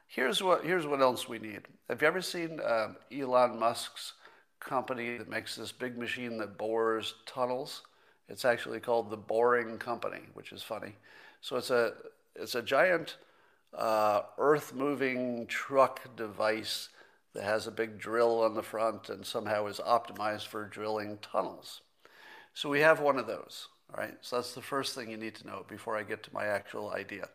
Here's 0.07 0.41
what, 0.41 0.65
here's 0.65 0.87
what 0.87 1.01
else 1.01 1.29
we 1.29 1.37
need. 1.37 1.61
Have 1.87 2.01
you 2.01 2.07
ever 2.07 2.21
seen 2.21 2.59
um, 2.65 2.97
Elon 3.15 3.59
Musk's 3.59 4.13
company 4.59 5.17
that 5.17 5.29
makes 5.29 5.55
this 5.55 5.71
big 5.71 5.97
machine 5.97 6.39
that 6.39 6.57
bores 6.57 7.13
tunnels? 7.27 7.83
It's 8.27 8.43
actually 8.43 8.79
called 8.79 9.11
the 9.11 9.17
Boring 9.17 9.77
Company, 9.77 10.21
which 10.33 10.51
is 10.51 10.63
funny. 10.63 10.95
So 11.41 11.57
it's 11.57 11.69
a, 11.69 11.93
it's 12.35 12.55
a 12.55 12.63
giant 12.63 13.17
uh, 13.77 14.23
earth 14.39 14.73
moving 14.73 15.45
truck 15.45 16.15
device 16.15 16.89
that 17.33 17.43
has 17.43 17.67
a 17.67 17.71
big 17.71 17.99
drill 17.99 18.41
on 18.41 18.55
the 18.55 18.63
front 18.63 19.09
and 19.09 19.23
somehow 19.23 19.67
is 19.67 19.79
optimized 19.79 20.47
for 20.47 20.65
drilling 20.65 21.19
tunnels. 21.21 21.81
So 22.55 22.67
we 22.69 22.79
have 22.79 22.99
one 22.99 23.19
of 23.19 23.27
those. 23.27 23.67
All 23.93 24.03
right, 24.03 24.17
so 24.21 24.37
that's 24.37 24.55
the 24.55 24.61
first 24.61 24.95
thing 24.95 25.11
you 25.11 25.17
need 25.17 25.35
to 25.35 25.47
know 25.47 25.65
before 25.69 25.95
I 25.97 26.03
get 26.03 26.23
to 26.23 26.33
my 26.33 26.45
actual 26.45 26.91
idea. 26.91 27.29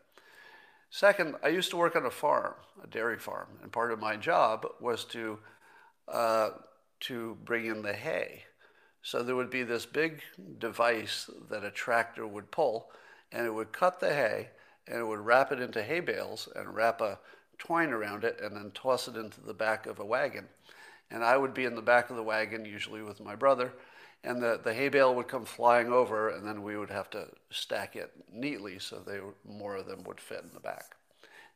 Second, 0.90 1.37
I 1.42 1.49
used 1.49 1.71
to 1.71 1.77
work 1.77 1.94
on 1.94 2.07
a 2.07 2.11
farm, 2.11 2.55
a 2.83 2.87
dairy 2.87 3.18
farm, 3.18 3.47
and 3.62 3.71
part 3.71 3.92
of 3.92 4.01
my 4.01 4.16
job 4.16 4.66
was 4.81 5.05
to 5.07 5.38
uh, 6.09 6.51
to 7.01 7.37
bring 7.44 7.66
in 7.66 7.83
the 7.83 7.92
hay 7.92 8.44
So 9.03 9.23
there 9.23 9.37
would 9.37 9.51
be 9.51 9.62
this 9.62 9.87
big 9.87 10.23
device 10.59 11.31
that 11.51 11.64
a 11.64 11.71
tractor 11.71 12.27
would 12.27 12.51
pull, 12.51 12.90
and 13.31 13.47
it 13.47 13.55
would 13.55 13.73
cut 13.73 14.01
the 14.01 14.12
hay, 14.12 14.51
and 14.88 14.99
it 14.99 15.07
would 15.07 15.21
wrap 15.21 15.53
it 15.53 15.61
into 15.61 15.83
hay 15.83 16.01
bales 16.01 16.49
and 16.57 16.75
wrap 16.75 17.01
a 17.01 17.21
twine 17.59 17.90
around 17.90 18.25
it, 18.25 18.40
and 18.42 18.57
then 18.57 18.73
toss 18.73 19.07
it 19.07 19.16
into 19.16 19.40
the 19.40 19.55
back 19.55 19.87
of 19.87 20.01
a 20.01 20.05
wagon. 20.05 20.49
And 21.11 21.25
I 21.25 21.37
would 21.37 21.55
be 21.55 21.64
in 21.64 21.75
the 21.75 21.83
back 21.83 22.11
of 22.11 22.16
the 22.16 22.23
wagon, 22.23 22.64
usually 22.64 23.03
with 23.03 23.21
my 23.21 23.35
brother, 23.35 23.73
and 24.25 24.42
the, 24.42 24.61
the 24.62 24.75
hay 24.75 24.88
bale 24.88 25.14
would 25.14 25.29
come 25.29 25.44
flying 25.44 25.92
over, 25.92 26.29
and 26.29 26.47
then 26.47 26.62
we 26.62 26.77
would 26.77 26.90
have 26.90 27.09
to 27.11 27.29
stack 27.51 27.97
it 27.97 28.12
neatly 28.33 28.79
so 28.79 28.99
they 28.99 29.21
more 29.44 29.77
of 29.77 29.87
them 29.87 30.03
would 30.05 30.21
fit 30.21 30.42
in 30.42 30.51
the 30.53 30.61
back, 30.61 30.97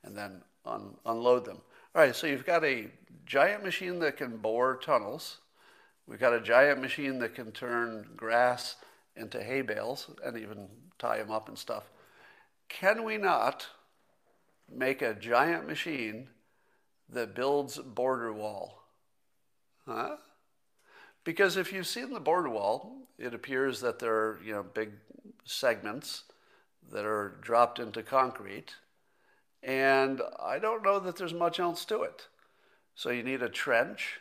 and 0.04 0.16
then 0.16 0.42
un, 0.64 0.94
unload 1.04 1.44
them. 1.44 1.58
All 1.94 2.02
right, 2.02 2.14
so 2.14 2.26
you've 2.26 2.46
got 2.46 2.64
a 2.64 2.88
giant 3.26 3.62
machine 3.62 3.98
that 3.98 4.16
can 4.16 4.38
bore 4.38 4.76
tunnels. 4.76 5.38
We've 6.06 6.20
got 6.20 6.32
a 6.32 6.40
giant 6.40 6.80
machine 6.80 7.18
that 7.18 7.34
can 7.34 7.52
turn 7.52 8.08
grass 8.16 8.76
into 9.16 9.42
hay 9.42 9.62
bales 9.62 10.10
and 10.24 10.38
even 10.38 10.68
tie 10.98 11.18
them 11.18 11.30
up 11.30 11.48
and 11.48 11.58
stuff. 11.58 11.90
Can 12.68 13.04
we 13.04 13.18
not 13.18 13.66
make 14.74 15.02
a 15.02 15.14
giant 15.14 15.66
machine 15.66 16.28
that 17.08 17.34
builds 17.34 17.78
border 17.78 18.32
wall? 18.32 18.81
Huh? 19.86 20.16
Because 21.24 21.56
if 21.56 21.72
you've 21.72 21.86
seen 21.86 22.12
the 22.12 22.20
border 22.20 22.48
wall, 22.48 23.08
it 23.18 23.34
appears 23.34 23.80
that 23.80 23.98
there 23.98 24.14
are 24.14 24.40
you 24.44 24.52
know 24.52 24.62
big 24.62 24.92
segments 25.44 26.24
that 26.90 27.04
are 27.04 27.38
dropped 27.40 27.78
into 27.78 28.02
concrete, 28.02 28.74
and 29.62 30.20
I 30.40 30.58
don't 30.58 30.82
know 30.82 30.98
that 30.98 31.16
there's 31.16 31.34
much 31.34 31.60
else 31.60 31.84
to 31.86 32.02
it. 32.02 32.26
So 32.94 33.10
you 33.10 33.22
need 33.22 33.42
a 33.42 33.48
trench, 33.48 34.20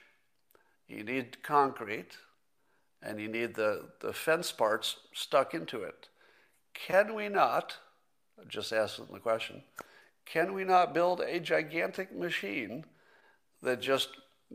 you 0.87 1.03
need 1.03 1.43
concrete, 1.43 2.17
and 3.01 3.19
you 3.19 3.27
need 3.27 3.55
the, 3.55 3.89
the 3.99 4.13
fence 4.13 4.51
parts 4.51 4.97
stuck 5.13 5.53
into 5.53 5.81
it. 5.81 6.07
Can 6.73 7.13
we 7.15 7.27
not, 7.27 7.77
just 8.47 8.71
asking 8.71 9.07
the 9.11 9.19
question, 9.19 9.63
can 10.25 10.53
we 10.53 10.63
not 10.63 10.93
build 10.93 11.19
a 11.19 11.39
gigantic 11.39 12.15
machine 12.15 12.85
that 13.61 13.81
just 13.81 14.09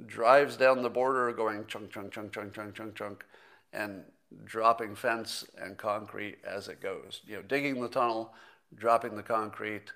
drives 0.05 0.57
down 0.57 0.83
the 0.83 0.91
border 0.91 1.33
going 1.33 1.65
chunk, 1.67 1.91
chunk, 1.91 2.13
chunk, 2.13 2.33
chunk, 2.33 2.53
chunk, 2.53 2.75
chunk, 2.75 2.95
chunk, 2.95 3.25
and 3.73 4.03
dropping 4.45 4.95
fence 4.95 5.45
and 5.57 5.79
concrete 5.79 6.39
as 6.47 6.69
it 6.69 6.81
goes. 6.81 7.23
You 7.27 7.37
know, 7.37 7.43
digging 7.43 7.81
the 7.81 7.89
tunnel, 7.89 8.35
dropping 8.75 9.17
the 9.17 9.23
concrete, 9.23 9.93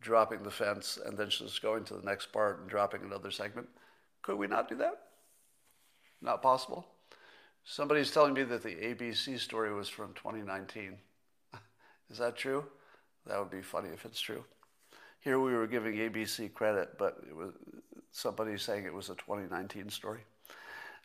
dropping 0.00 0.42
the 0.42 0.50
fence, 0.50 0.98
and 1.04 1.18
then 1.18 1.30
just 1.30 1.62
going 1.62 1.84
to 1.84 1.94
the 1.94 2.06
next 2.06 2.32
part 2.32 2.60
and 2.60 2.68
dropping 2.68 3.02
another 3.02 3.30
segment. 3.30 3.68
Could 4.22 4.36
we 4.36 4.46
not 4.46 4.68
do 4.68 4.76
that? 4.76 5.02
Not 6.20 6.42
possible. 6.42 6.86
Somebody's 7.64 8.10
telling 8.10 8.34
me 8.34 8.44
that 8.44 8.62
the 8.62 8.74
ABC 8.74 9.38
story 9.38 9.74
was 9.74 9.88
from 9.88 10.14
2019. 10.14 10.96
Is 12.10 12.18
that 12.18 12.36
true? 12.36 12.64
That 13.26 13.38
would 13.38 13.50
be 13.50 13.62
funny 13.62 13.90
if 13.90 14.04
it's 14.04 14.20
true. 14.20 14.44
Here 15.20 15.38
we 15.38 15.52
were 15.52 15.66
giving 15.66 15.94
ABC 15.94 16.52
credit, 16.54 16.96
but 16.98 17.18
it 17.28 17.34
was 17.34 17.52
somebody 18.12 18.56
saying 18.56 18.84
it 18.84 18.94
was 18.94 19.10
a 19.10 19.14
2019 19.14 19.90
story. 19.90 20.20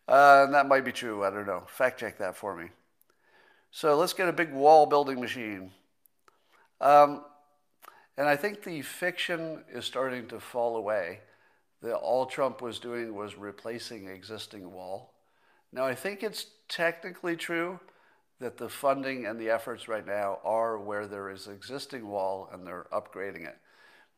Uh, 0.07 0.43
and 0.45 0.53
that 0.53 0.67
might 0.67 0.85
be 0.85 0.91
true. 0.91 1.23
I 1.23 1.29
don't 1.29 1.47
know. 1.47 1.63
Fact 1.67 1.99
check 1.99 2.17
that 2.19 2.35
for 2.35 2.55
me. 2.55 2.69
So 3.71 3.97
let's 3.97 4.13
get 4.13 4.29
a 4.29 4.33
big 4.33 4.53
wall 4.53 4.85
building 4.85 5.19
machine. 5.19 5.71
Um, 6.79 7.23
and 8.17 8.27
I 8.27 8.35
think 8.35 8.63
the 8.63 8.81
fiction 8.81 9.63
is 9.73 9.85
starting 9.85 10.27
to 10.27 10.39
fall 10.39 10.77
away. 10.77 11.21
That 11.81 11.95
all 11.95 12.25
Trump 12.25 12.61
was 12.61 12.79
doing 12.79 13.13
was 13.13 13.35
replacing 13.35 14.07
existing 14.07 14.71
wall. 14.71 15.13
Now 15.71 15.85
I 15.85 15.95
think 15.95 16.23
it's 16.23 16.45
technically 16.69 17.35
true 17.35 17.79
that 18.39 18.57
the 18.57 18.69
funding 18.69 19.25
and 19.25 19.39
the 19.39 19.49
efforts 19.49 19.87
right 19.87 20.05
now 20.05 20.39
are 20.43 20.77
where 20.77 21.07
there 21.07 21.29
is 21.29 21.47
existing 21.47 22.07
wall 22.07 22.49
and 22.53 22.65
they're 22.65 22.87
upgrading 22.91 23.47
it. 23.47 23.57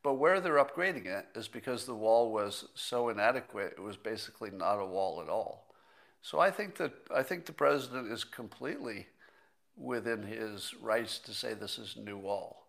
But 0.06 0.20
where 0.20 0.40
they're 0.40 0.64
upgrading 0.64 1.08
it 1.08 1.26
is 1.34 1.48
because 1.48 1.86
the 1.86 1.96
wall 1.96 2.32
was 2.32 2.66
so 2.76 3.10
inadequate, 3.10 3.74
it 3.76 3.82
was 3.82 3.98
basically 3.98 4.52
not 4.52 4.76
a 4.76 4.86
wall 4.86 5.20
at 5.20 5.30
all. 5.30 5.74
So 6.22 6.40
I 6.40 6.52
think 6.52 6.76
that 6.76 6.94
I 7.12 7.24
think 7.24 7.48
the 7.48 7.54
president 7.54 8.12
is 8.12 8.24
completely 8.24 9.08
within 9.76 10.22
his 10.22 10.76
rights 10.80 11.18
to 11.18 11.34
say 11.34 11.56
this 11.56 11.80
is 11.80 11.98
new 11.98 12.20
wall. 12.20 12.68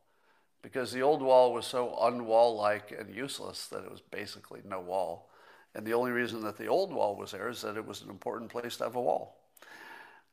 Because 0.62 0.92
the 0.92 1.02
old 1.02 1.20
wall 1.20 1.52
was 1.52 1.66
so 1.66 1.98
unwall-like 2.00 2.96
and 2.98 3.14
useless 3.14 3.66
that 3.66 3.84
it 3.84 3.90
was 3.90 4.00
basically 4.00 4.62
no 4.64 4.80
wall. 4.80 5.28
And 5.74 5.86
the 5.86 5.92
only 5.92 6.12
reason 6.12 6.42
that 6.44 6.56
the 6.56 6.68
old 6.68 6.90
wall 6.90 7.16
was 7.16 7.32
there 7.32 7.50
is 7.50 7.60
that 7.60 7.76
it 7.76 7.86
was 7.86 8.00
an 8.00 8.08
important 8.08 8.50
place 8.50 8.78
to 8.78 8.84
have 8.84 8.96
a 8.96 9.02
wall. 9.02 9.36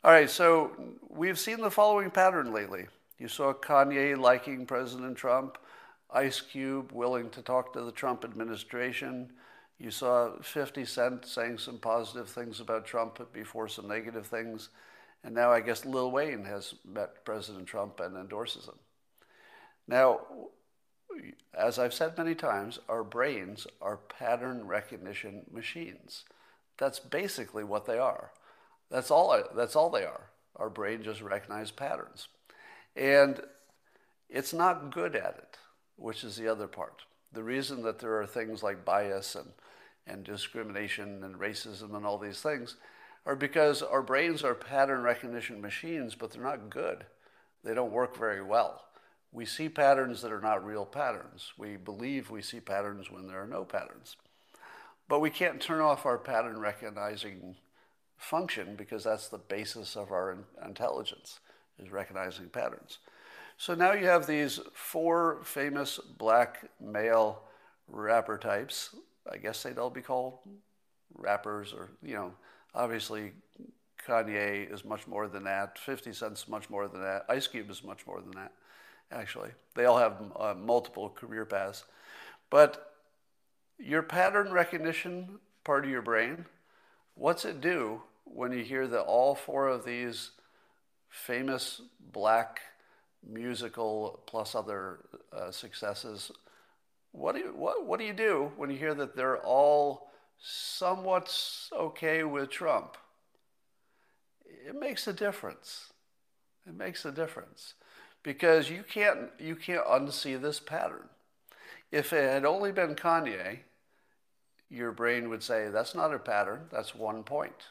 All 0.06 0.12
right, 0.12 0.30
so 0.30 0.72
we've 1.10 1.38
seen 1.38 1.60
the 1.60 1.70
following 1.70 2.12
pattern 2.12 2.54
lately. 2.54 2.88
You 3.20 3.28
saw 3.28 3.52
Kanye 3.52 4.18
liking 4.18 4.66
President 4.66 5.18
Trump. 5.18 5.58
Ice 6.14 6.42
Cube 6.42 6.92
willing 6.92 7.30
to 7.32 7.42
talk 7.42 7.74
to 7.74 7.82
the 7.82 7.92
Trump 7.92 8.24
administration. 8.24 9.32
You 9.80 9.90
saw 9.90 10.38
50 10.42 10.86
Cent 10.86 11.26
saying 11.26 11.58
some 11.58 11.80
positive 11.80 12.30
things 12.30 12.60
about 12.60 12.86
Trump 12.86 13.20
before 13.34 13.68
some 13.68 13.88
negative 13.88 14.28
things. 14.28 14.70
And 15.24 15.34
now 15.34 15.52
I 15.52 15.62
guess 15.62 15.86
Lil 15.86 16.12
Wayne 16.12 16.46
has 16.46 16.76
met 16.86 17.26
President 17.26 17.66
Trump 17.66 18.00
and 18.00 18.16
endorses 18.16 18.66
him. 18.68 18.78
Now, 19.88 20.20
as 21.54 21.80
I've 21.80 21.94
said 21.94 22.18
many 22.18 22.36
times, 22.36 22.80
our 22.88 23.04
brains 23.04 23.66
are 23.82 23.98
pattern 23.98 24.68
recognition 24.68 25.46
machines. 25.52 26.26
That's 26.78 27.00
basically 27.00 27.64
what 27.64 27.86
they 27.86 27.98
are. 27.98 28.32
That's 28.92 29.10
all, 29.10 29.36
that's 29.56 29.76
all 29.76 29.90
they 29.90 30.06
are. 30.06 30.30
Our 30.56 30.70
brain 30.70 31.02
just 31.02 31.22
recognizes 31.22 31.72
patterns. 31.72 32.28
And 32.96 33.42
it's 34.30 34.54
not 34.54 34.94
good 34.94 35.16
at 35.16 35.36
it 35.38 35.58
which 35.98 36.24
is 36.24 36.36
the 36.36 36.48
other 36.48 36.68
part. 36.68 37.04
The 37.32 37.44
reason 37.44 37.84
that 37.84 38.00
there 38.00 38.20
are 38.20 38.28
things 38.28 38.62
like 38.62 38.86
bias 38.86 39.36
and, 39.36 39.50
and 40.06 40.24
discrimination 40.24 41.24
and 41.24 41.36
racism 41.36 41.96
and 41.96 42.06
all 42.06 42.18
these 42.18 42.42
things 42.42 42.76
are 43.26 43.36
because 43.36 43.82
our 43.82 44.02
brains 44.02 44.44
are 44.44 44.54
pattern 44.54 45.02
recognition 45.02 45.62
machines, 45.62 46.16
but 46.16 46.32
they're 46.32 46.44
not 46.44 46.70
good. 46.70 47.06
They 47.64 47.74
don't 47.74 47.92
work 47.92 48.18
very 48.18 48.44
well. 48.44 48.84
We 49.32 49.46
see 49.46 49.70
patterns 49.70 50.22
that 50.22 50.32
are 50.32 50.42
not 50.42 50.66
real 50.66 50.86
patterns. 50.86 51.54
We 51.58 51.78
believe 51.78 52.30
we 52.30 52.42
see 52.42 52.60
patterns 52.60 53.10
when 53.10 53.28
there 53.28 53.42
are 53.42 53.48
no 53.48 53.64
patterns. 53.64 54.16
But 55.08 55.22
we 55.22 55.30
can't 55.30 55.62
turn 55.62 55.82
off 55.82 56.06
our 56.06 56.18
pattern 56.18 56.60
recognizing 56.60 57.56
function 58.18 58.76
because 58.76 59.04
that's 59.04 59.30
the 59.30 59.38
basis 59.38 59.96
of 59.96 60.12
our 60.12 60.38
intelligence, 60.66 61.40
is 61.80 61.92
recognizing 61.92 62.50
patterns. 62.50 63.00
So 63.64 63.74
now 63.74 63.94
you 63.94 64.08
have 64.08 64.28
these 64.28 64.60
four 64.74 65.40
famous 65.46 65.98
black 65.98 66.70
male 66.82 67.44
rapper 67.88 68.38
types. 68.38 68.94
I 69.32 69.38
guess 69.38 69.64
they'd 69.64 69.78
all 69.78 69.90
be 69.90 70.02
called 70.02 70.40
rappers, 71.14 71.72
or, 71.72 71.92
you 72.04 72.14
know, 72.14 72.34
obviously 72.76 73.32
Kanye 74.06 74.70
is 74.70 74.84
much 74.84 75.08
more 75.08 75.30
than 75.30 75.46
that. 75.46 75.80
50 75.80 76.12
Cent's 76.12 76.50
much 76.50 76.70
more 76.70 76.90
than 76.90 77.00
that. 77.04 77.24
Ice 77.30 77.48
Cube 77.48 77.72
is 77.72 77.86
much 77.86 78.06
more 78.06 78.20
than 78.20 78.32
that, 78.32 78.52
actually. 79.14 79.52
They 79.76 79.86
all 79.86 79.98
have 79.98 80.22
uh, 80.38 80.56
multiple 80.56 81.10
career 81.10 81.46
paths. 81.46 81.86
But 82.50 82.96
your 83.80 84.04
pattern 84.04 84.52
recognition 84.52 85.40
part 85.64 85.86
of 85.86 85.90
your 85.90 86.02
brain, 86.02 86.48
what's 87.16 87.46
it 87.46 87.62
do 87.62 88.02
when 88.26 88.52
you 88.52 88.66
hear 88.66 88.88
that 88.88 89.04
all 89.04 89.36
four 89.36 89.70
of 89.70 89.86
these 89.86 90.32
famous 91.10 91.80
black 92.12 92.60
musical 93.28 94.22
plus 94.26 94.56
other 94.56 95.00
uh, 95.32 95.52
successes. 95.52 96.32
What 97.12 97.36
do, 97.36 97.42
you, 97.42 97.54
what, 97.56 97.86
what 97.86 98.00
do 98.00 98.06
you 98.06 98.14
do 98.14 98.52
when 98.58 98.70
you 98.70 98.78
hear 98.78 98.94
that 98.96 99.16
they're 99.16 99.38
all 99.38 100.12
somewhat 100.40 101.36
okay 101.72 102.24
with 102.24 102.50
Trump? 102.50 102.98
It 104.46 104.80
makes 104.80 105.08
a 105.08 105.14
difference. 105.14 105.92
It 106.68 106.76
makes 106.76 107.06
a 107.06 107.12
difference 107.12 107.74
because 108.24 108.70
you 108.70 108.84
can't, 108.84 109.30
you 109.38 109.56
can't 109.56 109.86
unsee 109.86 110.42
this 110.42 110.60
pattern. 110.60 111.10
If 111.92 112.14
it 112.14 112.30
had 112.30 112.46
only 112.46 112.72
been 112.72 112.96
Kanye, 112.96 113.60
your 114.70 114.92
brain 114.92 115.30
would 115.30 115.44
say, 115.44 115.70
that's 115.70 115.94
not 115.94 116.14
a 116.14 116.20
pattern, 116.20 116.62
that's 116.72 116.96
one 116.96 117.24
point. 117.24 117.68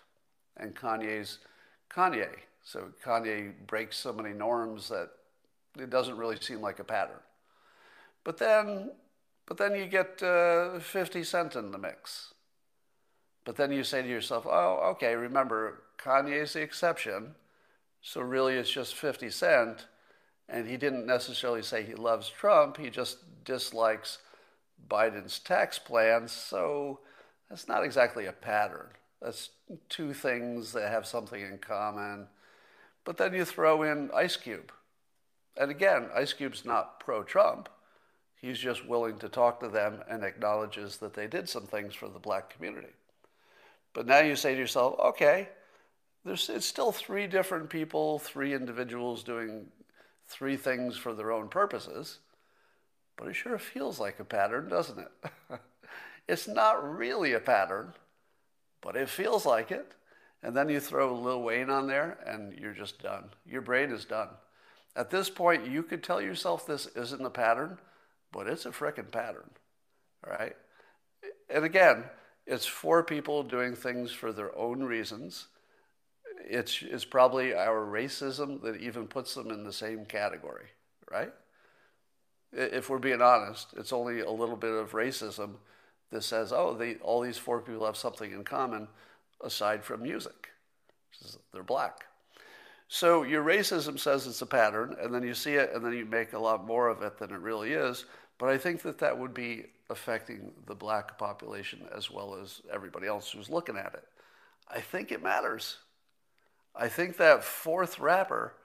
And 0.57 0.77
Kanye's 0.77 1.39
Kanye. 1.91 2.29
So 2.63 2.89
Kanye 3.05 3.53
breaks 3.67 3.97
so 3.97 4.13
many 4.13 4.33
norms 4.33 4.89
that 4.91 5.11
it 5.79 5.91
doesn't 5.91 6.17
really 6.17 6.37
seem 6.41 6.61
like 6.61 6.79
a 6.79 6.85
pattern. 6.85 7.21
But 8.25 8.39
then, 8.39 8.91
but 9.47 9.57
then 9.57 9.75
you 9.75 9.87
get 9.87 10.23
uh, 10.23 10.79
50 10.79 11.25
Cent 11.25 11.57
in 11.57 11.73
the 11.73 11.79
mix. 11.79 12.35
But 13.45 13.57
then 13.57 13.73
you 13.73 13.83
say 13.83 14.03
to 14.03 14.09
yourself, 14.09 14.47
oh, 14.49 14.79
okay, 14.93 15.15
remember, 15.15 15.83
Kanye's 15.99 16.53
the 16.53 16.63
exception. 16.63 17.35
So 18.01 18.21
really 18.21 18.55
it's 18.55 18.71
just 18.71 18.95
50 18.95 19.31
Cent. 19.31 19.87
And 20.49 20.69
he 20.69 20.77
didn't 20.77 21.07
necessarily 21.07 21.63
say 21.63 21.83
he 21.83 21.95
loves 21.95 22.29
Trump, 22.29 22.77
he 22.77 22.91
just 22.91 23.45
dislikes 23.45 24.19
Biden's 24.89 25.39
tax 25.39 25.79
plans. 25.79 26.33
So 26.33 27.01
that's 27.49 27.69
not 27.69 27.85
exactly 27.85 28.27
a 28.27 28.33
pattern. 28.33 28.89
That's 29.21 29.51
two 29.89 30.13
things 30.13 30.73
that 30.73 30.91
have 30.91 31.07
something 31.07 31.41
in 31.41 31.59
common. 31.59 32.27
But 33.05 33.17
then 33.17 33.35
you 33.35 33.45
throw 33.45 33.83
in 33.83 34.11
Ice 34.15 34.37
Cube. 34.37 34.73
And 35.57 35.71
again, 35.71 36.09
Ice 36.15 36.33
Cube's 36.33 36.65
not 36.65 37.01
pro 37.01 37.23
Trump. 37.23 37.69
He's 38.35 38.59
just 38.59 38.87
willing 38.87 39.19
to 39.19 39.29
talk 39.29 39.61
to 39.61 39.69
them 39.69 40.03
and 40.09 40.25
acknowledges 40.25 40.97
that 40.97 41.15
they 41.15 41.27
did 41.27 41.49
some 41.49 41.67
things 41.67 41.95
for 41.95 42.09
the 42.09 42.19
black 42.19 42.51
community. 42.51 42.95
But 43.93 44.07
now 44.07 44.21
you 44.21 44.37
say 44.37 44.55
to 44.55 44.61
yourself, 44.61 44.99
okay, 44.99 45.49
there's, 46.25 46.49
it's 46.49 46.67
still 46.67 46.93
three 46.93 47.27
different 47.27 47.69
people, 47.71 48.19
three 48.19 48.55
individuals 48.55 49.23
doing 49.23 49.67
three 50.29 50.57
things 50.57 50.97
for 50.97 51.15
their 51.15 51.31
own 51.31 51.49
purposes, 51.49 52.19
but 53.17 53.29
it 53.29 53.35
sure 53.35 53.59
feels 53.59 54.01
like 54.01 54.19
a 54.19 54.25
pattern, 54.25 54.69
doesn't 54.69 54.99
it? 54.99 55.11
it's 56.29 56.49
not 56.49 56.97
really 56.97 57.35
a 57.35 57.41
pattern, 57.41 57.93
but 58.81 58.97
it 58.97 59.09
feels 59.09 59.45
like 59.45 59.71
it. 59.71 59.93
And 60.43 60.57
then 60.57 60.69
you 60.69 60.81
throw 60.81 61.15
Lil 61.15 61.43
Wayne 61.43 61.71
on 61.71 61.87
there 61.87 62.19
and 62.27 62.59
you're 62.59 62.73
just 62.73 63.01
done. 63.01 63.25
Your 63.47 63.61
brain 63.61 63.93
is 63.93 64.05
done. 64.05 64.29
At 64.95 65.11
this 65.11 65.31
point, 65.31 65.67
you 65.67 65.83
could 65.83 66.03
tell 66.03 66.21
yourself 66.21 66.67
this 66.67 66.87
isn't 66.95 67.25
a 67.25 67.31
pattern, 67.31 67.79
but 68.31 68.47
it's 68.47 68.67
a 68.67 68.71
frickin' 68.71 69.11
pattern, 69.11 69.51
right? 70.27 70.57
And 71.49 71.65
again, 71.65 72.05
it's 72.47 72.67
four 72.67 73.03
people 73.03 73.43
doing 73.43 73.75
things 73.75 74.13
for 74.13 74.33
their 74.33 74.57
own 74.57 74.83
reasons. 74.83 75.47
It's, 76.45 76.83
it's 76.83 77.05
probably 77.05 77.55
our 77.55 77.87
racism 77.87 78.61
that 78.63 78.77
even 78.77 79.07
puts 79.07 79.35
them 79.35 79.51
in 79.51 79.65
the 79.65 79.73
same 79.73 80.05
category, 80.05 80.67
right? 81.11 81.33
If 82.53 82.91
we're 82.91 82.99
being 82.99 83.23
honest, 83.23 83.69
it's 83.77 83.93
only 83.93 84.21
a 84.21 84.31
little 84.31 84.57
bit 84.57 84.73
of 84.73 84.93
racism 84.93 85.55
that 86.11 86.23
says, 86.23 86.53
oh, 86.53 86.75
they, 86.75 86.97
all 86.97 87.23
these 87.23 87.39
four 87.39 87.61
people 87.61 87.87
have 87.87 87.97
something 87.97 88.31
in 88.31 88.45
common 88.45 88.89
aside 89.43 89.85
from 89.85 90.03
music. 90.03 90.51
They're 91.53 91.63
black. 91.63 92.05
So 92.95 93.23
your 93.23 93.43
racism 93.43 93.99
says 93.99 94.27
it's 94.27 94.43
a 94.43 94.47
pattern, 94.47 94.95
and 95.01 95.15
then 95.15 95.23
you 95.23 95.33
see 95.33 95.55
it, 95.55 95.71
and 95.73 95.83
then 95.83 95.95
you 95.95 96.05
make 96.05 96.35
a 96.35 96.39
lot 96.39 96.67
more 96.67 96.89
of 96.89 97.01
it 97.01 97.17
than 97.17 97.31
it 97.31 97.41
really 97.41 97.73
is. 97.73 98.05
But 98.37 98.51
I 98.51 98.59
think 98.59 98.83
that 98.83 98.99
that 98.99 99.17
would 99.17 99.33
be 99.33 99.65
affecting 99.89 100.53
the 100.67 100.75
black 100.75 101.17
population 101.17 101.87
as 101.97 102.11
well 102.11 102.35
as 102.35 102.61
everybody 102.71 103.07
else 103.07 103.31
who's 103.31 103.49
looking 103.49 103.79
at 103.79 103.95
it. 103.95 104.05
I 104.69 104.81
think 104.81 105.11
it 105.11 105.23
matters. 105.23 105.79
I 106.77 106.89
think 106.89 107.17
that 107.17 107.43
fourth 107.43 107.99
rapper, 107.99 108.57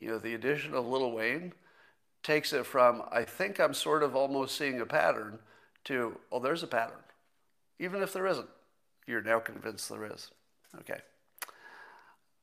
you 0.00 0.08
know, 0.08 0.18
the 0.18 0.34
addition 0.34 0.74
of 0.74 0.84
Lil 0.84 1.12
Wayne, 1.12 1.52
takes 2.24 2.52
it 2.52 2.66
from, 2.66 3.04
I 3.12 3.22
think 3.22 3.60
I'm 3.60 3.72
sort 3.72 4.02
of 4.02 4.16
almost 4.16 4.58
seeing 4.58 4.80
a 4.80 4.86
pattern, 4.86 5.38
to, 5.84 6.18
oh, 6.32 6.40
there's 6.40 6.64
a 6.64 6.66
pattern. 6.66 7.04
Even 7.78 8.02
if 8.02 8.12
there 8.12 8.26
isn't, 8.26 8.48
you're 9.06 9.22
now 9.22 9.38
convinced 9.38 9.88
there 9.88 10.12
is. 10.12 10.32
Okay. 10.80 10.98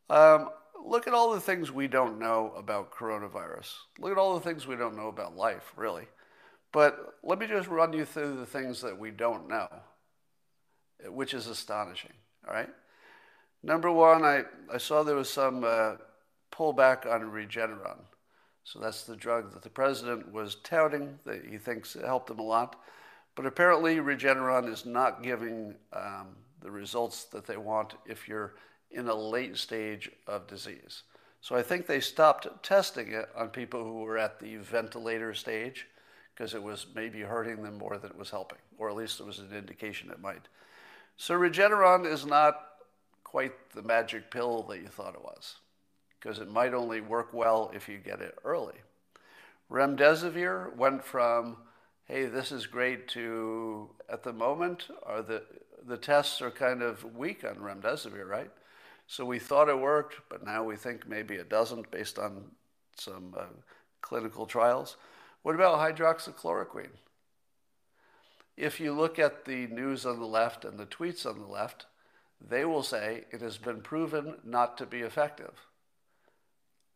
Um, 0.09 0.49
look 0.85 1.07
at 1.07 1.13
all 1.13 1.33
the 1.33 1.41
things 1.41 1.71
we 1.71 1.87
don't 1.87 2.19
know 2.19 2.53
about 2.57 2.91
coronavirus. 2.91 3.73
Look 3.99 4.11
at 4.11 4.17
all 4.17 4.35
the 4.35 4.41
things 4.41 4.67
we 4.67 4.75
don't 4.75 4.95
know 4.95 5.07
about 5.07 5.35
life, 5.35 5.73
really. 5.75 6.07
But 6.71 7.15
let 7.23 7.39
me 7.39 7.47
just 7.47 7.67
run 7.67 7.93
you 7.93 8.05
through 8.05 8.37
the 8.37 8.45
things 8.45 8.81
that 8.81 8.97
we 8.97 9.11
don't 9.11 9.47
know, 9.47 9.67
which 11.07 11.33
is 11.33 11.47
astonishing. 11.47 12.13
All 12.47 12.53
right. 12.53 12.69
Number 13.61 13.91
one, 13.91 14.23
I, 14.23 14.43
I 14.71 14.77
saw 14.77 15.03
there 15.03 15.15
was 15.15 15.29
some 15.29 15.63
uh, 15.63 15.93
pullback 16.51 17.05
on 17.05 17.21
Regeneron. 17.31 17.99
So 18.65 18.79
that's 18.79 19.03
the 19.03 19.15
drug 19.15 19.53
that 19.53 19.61
the 19.61 19.69
president 19.69 20.31
was 20.31 20.55
touting 20.55 21.19
that 21.25 21.45
he 21.45 21.57
thinks 21.57 21.93
helped 21.93 22.29
him 22.29 22.39
a 22.39 22.43
lot. 22.43 22.81
But 23.35 23.45
apparently, 23.45 23.97
Regeneron 23.97 24.71
is 24.71 24.85
not 24.85 25.23
giving 25.23 25.75
um, 25.91 26.35
the 26.61 26.71
results 26.71 27.25
that 27.25 27.45
they 27.45 27.57
want 27.57 27.95
if 28.05 28.27
you're 28.27 28.55
in 28.93 29.07
a 29.07 29.15
late 29.15 29.57
stage 29.57 30.09
of 30.27 30.47
disease. 30.47 31.03
So 31.41 31.55
I 31.55 31.61
think 31.61 31.87
they 31.87 31.99
stopped 31.99 32.63
testing 32.63 33.11
it 33.11 33.27
on 33.35 33.49
people 33.49 33.83
who 33.83 34.03
were 34.03 34.17
at 34.17 34.39
the 34.39 34.55
ventilator 34.57 35.33
stage 35.33 35.87
because 36.33 36.53
it 36.53 36.63
was 36.63 36.87
maybe 36.95 37.21
hurting 37.21 37.61
them 37.61 37.77
more 37.77 37.97
than 37.97 38.11
it 38.11 38.17
was 38.17 38.29
helping, 38.29 38.59
or 38.77 38.89
at 38.89 38.95
least 38.95 39.19
it 39.19 39.25
was 39.25 39.39
an 39.39 39.55
indication 39.55 40.09
it 40.09 40.21
might. 40.21 40.47
So 41.17 41.35
Regeneron 41.35 42.11
is 42.11 42.25
not 42.25 42.59
quite 43.23 43.53
the 43.75 43.81
magic 43.81 44.31
pill 44.31 44.63
that 44.63 44.79
you 44.79 44.87
thought 44.87 45.15
it 45.15 45.23
was, 45.23 45.55
because 46.19 46.39
it 46.39 46.49
might 46.49 46.73
only 46.73 47.01
work 47.01 47.33
well 47.33 47.71
if 47.73 47.87
you 47.89 47.97
get 47.97 48.21
it 48.21 48.37
early. 48.43 48.75
Remdesivir 49.69 50.75
went 50.75 51.03
from, 51.03 51.57
hey, 52.05 52.25
this 52.25 52.51
is 52.51 52.67
great, 52.67 53.07
to 53.09 53.89
at 54.09 54.23
the 54.23 54.33
moment, 54.33 54.87
are 55.03 55.21
the, 55.21 55.43
the 55.85 55.97
tests 55.97 56.41
are 56.41 56.51
kind 56.51 56.81
of 56.81 57.15
weak 57.15 57.43
on 57.43 57.55
remdesivir, 57.55 58.27
right? 58.27 58.51
So 59.07 59.25
we 59.25 59.39
thought 59.39 59.69
it 59.69 59.79
worked, 59.79 60.15
but 60.29 60.45
now 60.45 60.63
we 60.63 60.75
think 60.75 61.07
maybe 61.07 61.35
it 61.35 61.49
doesn't 61.49 61.91
based 61.91 62.17
on 62.17 62.45
some 62.97 63.35
uh, 63.37 63.45
clinical 64.01 64.45
trials. 64.45 64.97
What 65.41 65.55
about 65.55 65.79
hydroxychloroquine? 65.79 66.97
If 68.55 68.79
you 68.79 68.93
look 68.93 69.19
at 69.19 69.45
the 69.45 69.67
news 69.67 70.05
on 70.05 70.19
the 70.19 70.25
left 70.25 70.63
and 70.63 70.77
the 70.77 70.85
tweets 70.85 71.25
on 71.25 71.39
the 71.39 71.47
left, 71.47 71.85
they 72.39 72.65
will 72.65 72.83
say 72.83 73.25
it 73.31 73.41
has 73.41 73.57
been 73.57 73.81
proven 73.81 74.35
not 74.43 74.77
to 74.77 74.85
be 74.85 74.99
effective. 74.99 75.67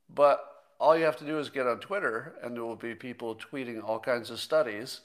But 0.10 0.46
all 0.80 0.98
you 0.98 1.06
have 1.06 1.18
to 1.18 1.26
do 1.26 1.40
is 1.40 1.50
get 1.50 1.68
on 1.68 1.80
Twitter, 1.80 2.36
and 2.44 2.56
there 2.56 2.64
will 2.64 2.76
be 2.76 2.94
people 2.94 3.36
tweeting 3.36 3.84
all 3.84 4.00
kinds 4.00 4.30
of 4.30 4.40
studies, 4.40 5.02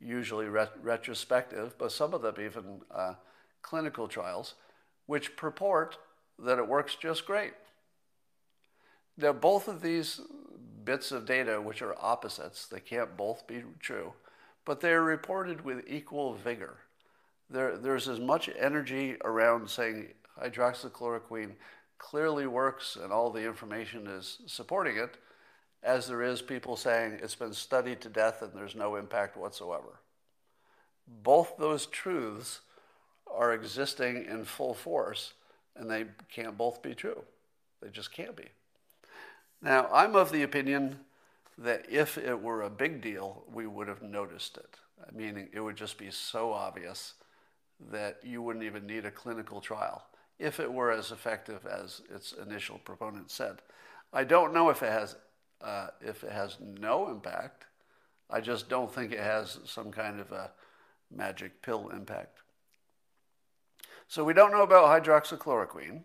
usually 0.00 0.46
ret- 0.46 0.76
retrospective, 0.82 1.76
but 1.78 1.92
some 1.92 2.12
of 2.12 2.22
them 2.22 2.36
even 2.40 2.80
uh, 2.94 3.14
clinical 3.62 4.06
trials, 4.06 4.54
which 5.06 5.36
purport 5.36 5.96
that 6.38 6.58
it 6.58 6.68
works 6.68 6.94
just 6.94 7.26
great. 7.26 7.52
Now, 9.16 9.32
both 9.32 9.66
of 9.68 9.82
these 9.82 10.20
bits 10.88 11.12
of 11.12 11.26
data 11.26 11.60
which 11.60 11.82
are 11.82 11.94
opposites. 12.00 12.66
They 12.66 12.80
can't 12.80 13.14
both 13.14 13.46
be 13.46 13.62
true, 13.78 14.14
but 14.64 14.80
they're 14.80 15.02
reported 15.02 15.62
with 15.62 15.84
equal 15.86 16.32
vigor. 16.32 16.78
There, 17.50 17.76
there's 17.76 18.08
as 18.08 18.20
much 18.20 18.48
energy 18.58 19.16
around 19.22 19.68
saying 19.68 20.14
hydroxychloroquine 20.42 21.56
clearly 21.98 22.46
works 22.46 22.96
and 22.96 23.12
all 23.12 23.30
the 23.30 23.44
information 23.44 24.06
is 24.06 24.38
supporting 24.46 24.96
it 24.96 25.18
as 25.82 26.08
there 26.08 26.22
is 26.22 26.40
people 26.40 26.74
saying 26.74 27.18
it's 27.22 27.34
been 27.34 27.52
studied 27.52 28.00
to 28.00 28.08
death 28.08 28.40
and 28.40 28.52
there's 28.54 28.74
no 28.74 28.96
impact 28.96 29.36
whatsoever. 29.36 30.00
Both 31.06 31.58
those 31.58 31.84
truths 31.84 32.60
are 33.30 33.52
existing 33.52 34.24
in 34.24 34.46
full 34.46 34.72
force 34.72 35.34
and 35.78 35.90
they 35.90 36.06
can't 36.30 36.58
both 36.58 36.82
be 36.82 36.94
true. 36.94 37.22
They 37.80 37.88
just 37.90 38.12
can't 38.12 38.36
be. 38.36 38.46
Now, 39.62 39.88
I'm 39.92 40.16
of 40.16 40.30
the 40.30 40.42
opinion 40.42 41.00
that 41.56 41.86
if 41.90 42.18
it 42.18 42.40
were 42.40 42.62
a 42.62 42.70
big 42.70 43.00
deal, 43.00 43.44
we 43.52 43.66
would 43.66 43.88
have 43.88 44.02
noticed 44.02 44.56
it. 44.56 44.76
Meaning, 45.12 45.48
it 45.52 45.60
would 45.60 45.76
just 45.76 45.98
be 45.98 46.10
so 46.10 46.52
obvious 46.52 47.14
that 47.90 48.18
you 48.22 48.42
wouldn't 48.42 48.64
even 48.64 48.86
need 48.86 49.04
a 49.04 49.10
clinical 49.10 49.60
trial 49.60 50.04
if 50.38 50.60
it 50.60 50.72
were 50.72 50.90
as 50.90 51.10
effective 51.10 51.66
as 51.66 52.02
its 52.14 52.32
initial 52.32 52.78
proponent 52.78 53.30
said. 53.30 53.62
I 54.12 54.24
don't 54.24 54.54
know 54.54 54.70
if 54.70 54.82
it 54.82 54.90
has 54.90 55.16
uh, 55.60 55.88
if 56.00 56.22
it 56.22 56.30
has 56.30 56.56
no 56.60 57.08
impact. 57.08 57.66
I 58.30 58.40
just 58.40 58.68
don't 58.68 58.92
think 58.92 59.12
it 59.12 59.20
has 59.20 59.58
some 59.64 59.90
kind 59.90 60.20
of 60.20 60.30
a 60.30 60.52
magic 61.10 61.62
pill 61.62 61.88
impact. 61.88 62.38
So 64.08 64.24
we 64.24 64.32
don't 64.32 64.52
know 64.52 64.62
about 64.62 65.04
hydroxychloroquine. 65.04 66.00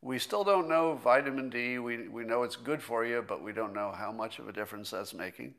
We 0.00 0.20
still 0.20 0.44
don't 0.44 0.68
know 0.68 0.94
vitamin 0.94 1.50
D. 1.50 1.80
We, 1.80 2.06
we 2.06 2.22
know 2.22 2.44
it's 2.44 2.54
good 2.54 2.80
for 2.80 3.04
you, 3.04 3.24
but 3.26 3.42
we 3.42 3.52
don't 3.52 3.74
know 3.74 3.90
how 3.90 4.12
much 4.12 4.38
of 4.38 4.48
a 4.48 4.52
difference 4.52 4.90
that's 4.90 5.12
making. 5.12 5.54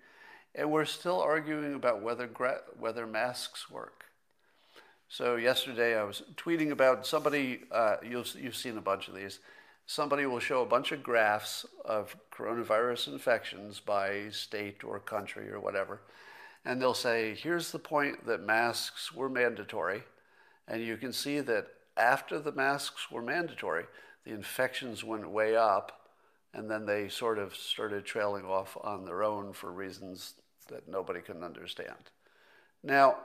And 0.55 0.71
we're 0.71 0.85
still 0.85 1.19
arguing 1.19 1.73
about 1.73 2.01
whether, 2.01 2.27
gra- 2.27 2.61
whether 2.79 3.05
masks 3.05 3.69
work. 3.69 4.05
So 5.09 5.35
yesterday 5.35 5.99
I 5.99 6.03
was 6.03 6.23
tweeting 6.37 6.71
about 6.71 7.05
somebody, 7.05 7.61
uh, 7.73 7.97
you've, 8.07 8.33
you've 8.35 8.55
seen 8.55 8.77
a 8.77 8.81
bunch 8.81 9.09
of 9.09 9.15
these. 9.15 9.39
Somebody 9.85 10.25
will 10.27 10.39
show 10.39 10.61
a 10.61 10.65
bunch 10.65 10.93
of 10.93 11.03
graphs 11.03 11.65
of 11.83 12.15
coronavirus 12.31 13.09
infections 13.09 13.81
by 13.81 14.29
state 14.29 14.85
or 14.85 14.99
country 14.99 15.49
or 15.51 15.59
whatever. 15.59 15.99
And 16.63 16.81
they'll 16.81 16.93
say, 16.93 17.35
here's 17.35 17.71
the 17.73 17.79
point 17.79 18.25
that 18.27 18.45
masks 18.45 19.11
were 19.11 19.29
mandatory. 19.29 20.03
And 20.69 20.83
you 20.83 20.95
can 20.97 21.11
see 21.11 21.39
that 21.41 21.67
after 21.97 22.39
the 22.39 22.51
masks 22.51 23.11
were 23.11 23.21
mandatory, 23.21 23.85
the 24.23 24.31
infections 24.31 25.03
went 25.03 25.29
way 25.29 25.55
up, 25.55 26.09
and 26.53 26.69
then 26.69 26.85
they 26.85 27.09
sort 27.09 27.39
of 27.39 27.55
started 27.55 28.05
trailing 28.05 28.45
off 28.45 28.77
on 28.81 29.03
their 29.03 29.23
own 29.23 29.51
for 29.51 29.71
reasons 29.71 30.35
that 30.69 30.87
nobody 30.87 31.21
can 31.21 31.43
understand. 31.43 32.11
Now, 32.83 33.17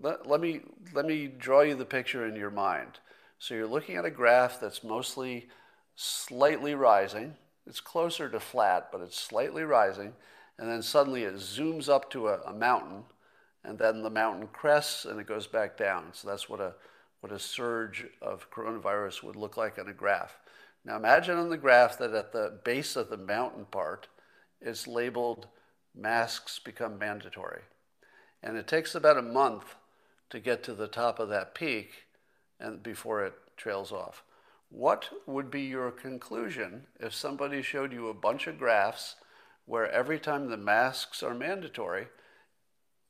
let, 0.00 0.26
let, 0.26 0.40
me, 0.40 0.60
let 0.94 1.04
me 1.04 1.26
draw 1.26 1.62
you 1.62 1.74
the 1.74 1.84
picture 1.84 2.26
in 2.26 2.36
your 2.36 2.50
mind. 2.50 3.00
So 3.38 3.54
you're 3.54 3.66
looking 3.66 3.96
at 3.96 4.04
a 4.04 4.10
graph 4.10 4.60
that's 4.60 4.84
mostly 4.84 5.48
slightly 5.96 6.74
rising. 6.74 7.34
It's 7.66 7.80
closer 7.80 8.28
to 8.28 8.40
flat, 8.40 8.88
but 8.92 9.00
it's 9.00 9.18
slightly 9.18 9.64
rising. 9.64 10.14
And 10.58 10.70
then 10.70 10.82
suddenly 10.82 11.24
it 11.24 11.34
zooms 11.34 11.88
up 11.88 12.10
to 12.12 12.28
a, 12.28 12.40
a 12.42 12.52
mountain, 12.52 13.04
and 13.64 13.78
then 13.78 14.02
the 14.02 14.10
mountain 14.10 14.48
crests 14.52 15.04
and 15.04 15.20
it 15.20 15.26
goes 15.26 15.46
back 15.46 15.76
down. 15.76 16.06
So 16.12 16.28
that's 16.28 16.48
what 16.48 16.60
a, 16.60 16.74
what 17.22 17.32
a 17.32 17.38
surge 17.38 18.04
of 18.20 18.50
coronavirus 18.50 19.22
would 19.22 19.36
look 19.36 19.56
like 19.56 19.78
on 19.78 19.88
a 19.88 19.92
graph. 19.92 20.38
Now 20.84 20.96
imagine 20.96 21.38
on 21.38 21.50
the 21.50 21.56
graph 21.56 21.96
that 21.98 22.12
at 22.12 22.32
the 22.32 22.58
base 22.64 22.96
of 22.96 23.10
the 23.10 23.16
mountain 23.16 23.64
part, 23.64 24.08
it's 24.60 24.88
labeled 24.88 25.46
masks 25.94 26.58
become 26.58 26.98
mandatory. 26.98 27.62
And 28.42 28.56
it 28.56 28.66
takes 28.66 28.96
about 28.96 29.18
a 29.18 29.22
month 29.22 29.76
to 30.30 30.40
get 30.40 30.64
to 30.64 30.74
the 30.74 30.88
top 30.88 31.20
of 31.20 31.28
that 31.28 31.54
peak 31.54 32.06
and 32.58 32.82
before 32.82 33.24
it 33.24 33.34
trails 33.56 33.92
off. 33.92 34.24
What 34.68 35.10
would 35.24 35.48
be 35.48 35.62
your 35.62 35.92
conclusion 35.92 36.86
if 36.98 37.14
somebody 37.14 37.62
showed 37.62 37.92
you 37.92 38.08
a 38.08 38.14
bunch 38.14 38.48
of 38.48 38.58
graphs 38.58 39.14
where 39.64 39.88
every 39.92 40.18
time 40.18 40.50
the 40.50 40.56
masks 40.56 41.22
are 41.22 41.34
mandatory, 41.34 42.08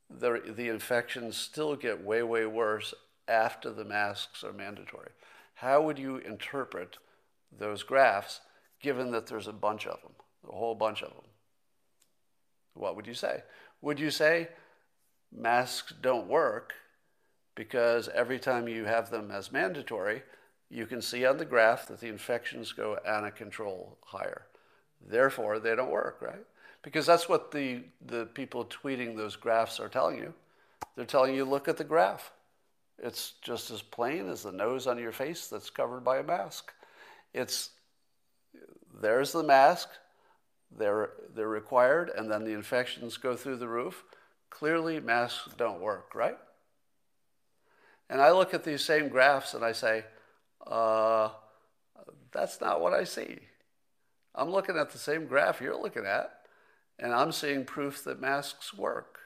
the, 0.07 0.39
the 0.55 0.69
infections 0.69 1.35
still 1.35 1.75
get 1.75 2.03
way, 2.03 2.21
way 2.21 2.45
worse 2.45 2.93
after 3.27 3.71
the 3.71 3.85
masks 3.85 4.43
are 4.43 4.53
mandatory? 4.53 5.09
How 5.55 5.81
would 5.81 5.99
you 5.99 6.17
interpret 6.17 6.97
those 7.57 7.83
graphs 7.83 8.41
given 8.81 9.11
that 9.11 9.27
there's 9.27 9.47
a 9.47 9.53
bunch 9.53 9.85
of 9.85 10.01
them, 10.01 10.13
a 10.49 10.55
whole 10.55 10.75
bunch 10.75 11.01
of 11.01 11.09
them? 11.09 11.25
What 12.73 12.95
would 12.95 13.07
you 13.07 13.13
say? 13.13 13.43
Would 13.81 13.99
you 13.99 14.11
say 14.11 14.49
masks 15.31 15.93
don't 16.01 16.27
work 16.27 16.73
because 17.55 18.09
every 18.09 18.39
time 18.39 18.67
you 18.67 18.85
have 18.85 19.09
them 19.09 19.31
as 19.31 19.51
mandatory, 19.51 20.23
you 20.69 20.85
can 20.87 21.01
see 21.01 21.25
on 21.25 21.37
the 21.37 21.45
graph 21.45 21.87
that 21.87 21.99
the 21.99 22.07
infections 22.07 22.71
go 22.71 22.97
out 23.05 23.25
of 23.25 23.35
control 23.35 23.97
higher. 24.05 24.43
Therefore, 25.05 25.59
they 25.59 25.75
don't 25.75 25.91
work, 25.91 26.19
right? 26.21 26.45
Because 26.81 27.05
that's 27.05 27.29
what 27.29 27.51
the, 27.51 27.83
the 28.05 28.25
people 28.33 28.65
tweeting 28.65 29.15
those 29.15 29.35
graphs 29.35 29.79
are 29.79 29.89
telling 29.89 30.17
you. 30.17 30.33
They're 30.95 31.05
telling 31.05 31.35
you, 31.35 31.45
look 31.45 31.67
at 31.67 31.77
the 31.77 31.83
graph. 31.83 32.31
It's 32.99 33.33
just 33.41 33.71
as 33.71 33.81
plain 33.81 34.29
as 34.29 34.43
the 34.43 34.51
nose 34.51 34.87
on 34.87 34.97
your 34.97 35.11
face 35.11 35.47
that's 35.47 35.69
covered 35.69 36.03
by 36.03 36.19
a 36.19 36.23
mask. 36.23 36.71
It's 37.33 37.71
there's 39.01 39.31
the 39.31 39.43
mask, 39.43 39.89
they're, 40.71 41.11
they're 41.35 41.47
required, 41.47 42.11
and 42.15 42.31
then 42.31 42.43
the 42.43 42.53
infections 42.53 43.17
go 43.17 43.35
through 43.35 43.57
the 43.57 43.67
roof. 43.67 44.03
Clearly, 44.49 44.99
masks 44.99 45.49
don't 45.57 45.81
work, 45.81 46.13
right? 46.13 46.37
And 48.09 48.21
I 48.21 48.31
look 48.31 48.53
at 48.53 48.63
these 48.63 48.83
same 48.83 49.09
graphs 49.09 49.53
and 49.53 49.65
I 49.65 49.71
say, 49.71 50.05
uh, 50.67 51.29
that's 52.31 52.61
not 52.61 52.81
what 52.81 52.93
I 52.93 53.03
see. 53.03 53.39
I'm 54.35 54.51
looking 54.51 54.77
at 54.77 54.91
the 54.91 54.97
same 54.97 55.25
graph 55.25 55.61
you're 55.61 55.79
looking 55.79 56.05
at, 56.05 56.31
and 56.99 57.13
I'm 57.13 57.31
seeing 57.31 57.65
proof 57.65 58.03
that 58.03 58.21
masks 58.21 58.73
work. 58.73 59.19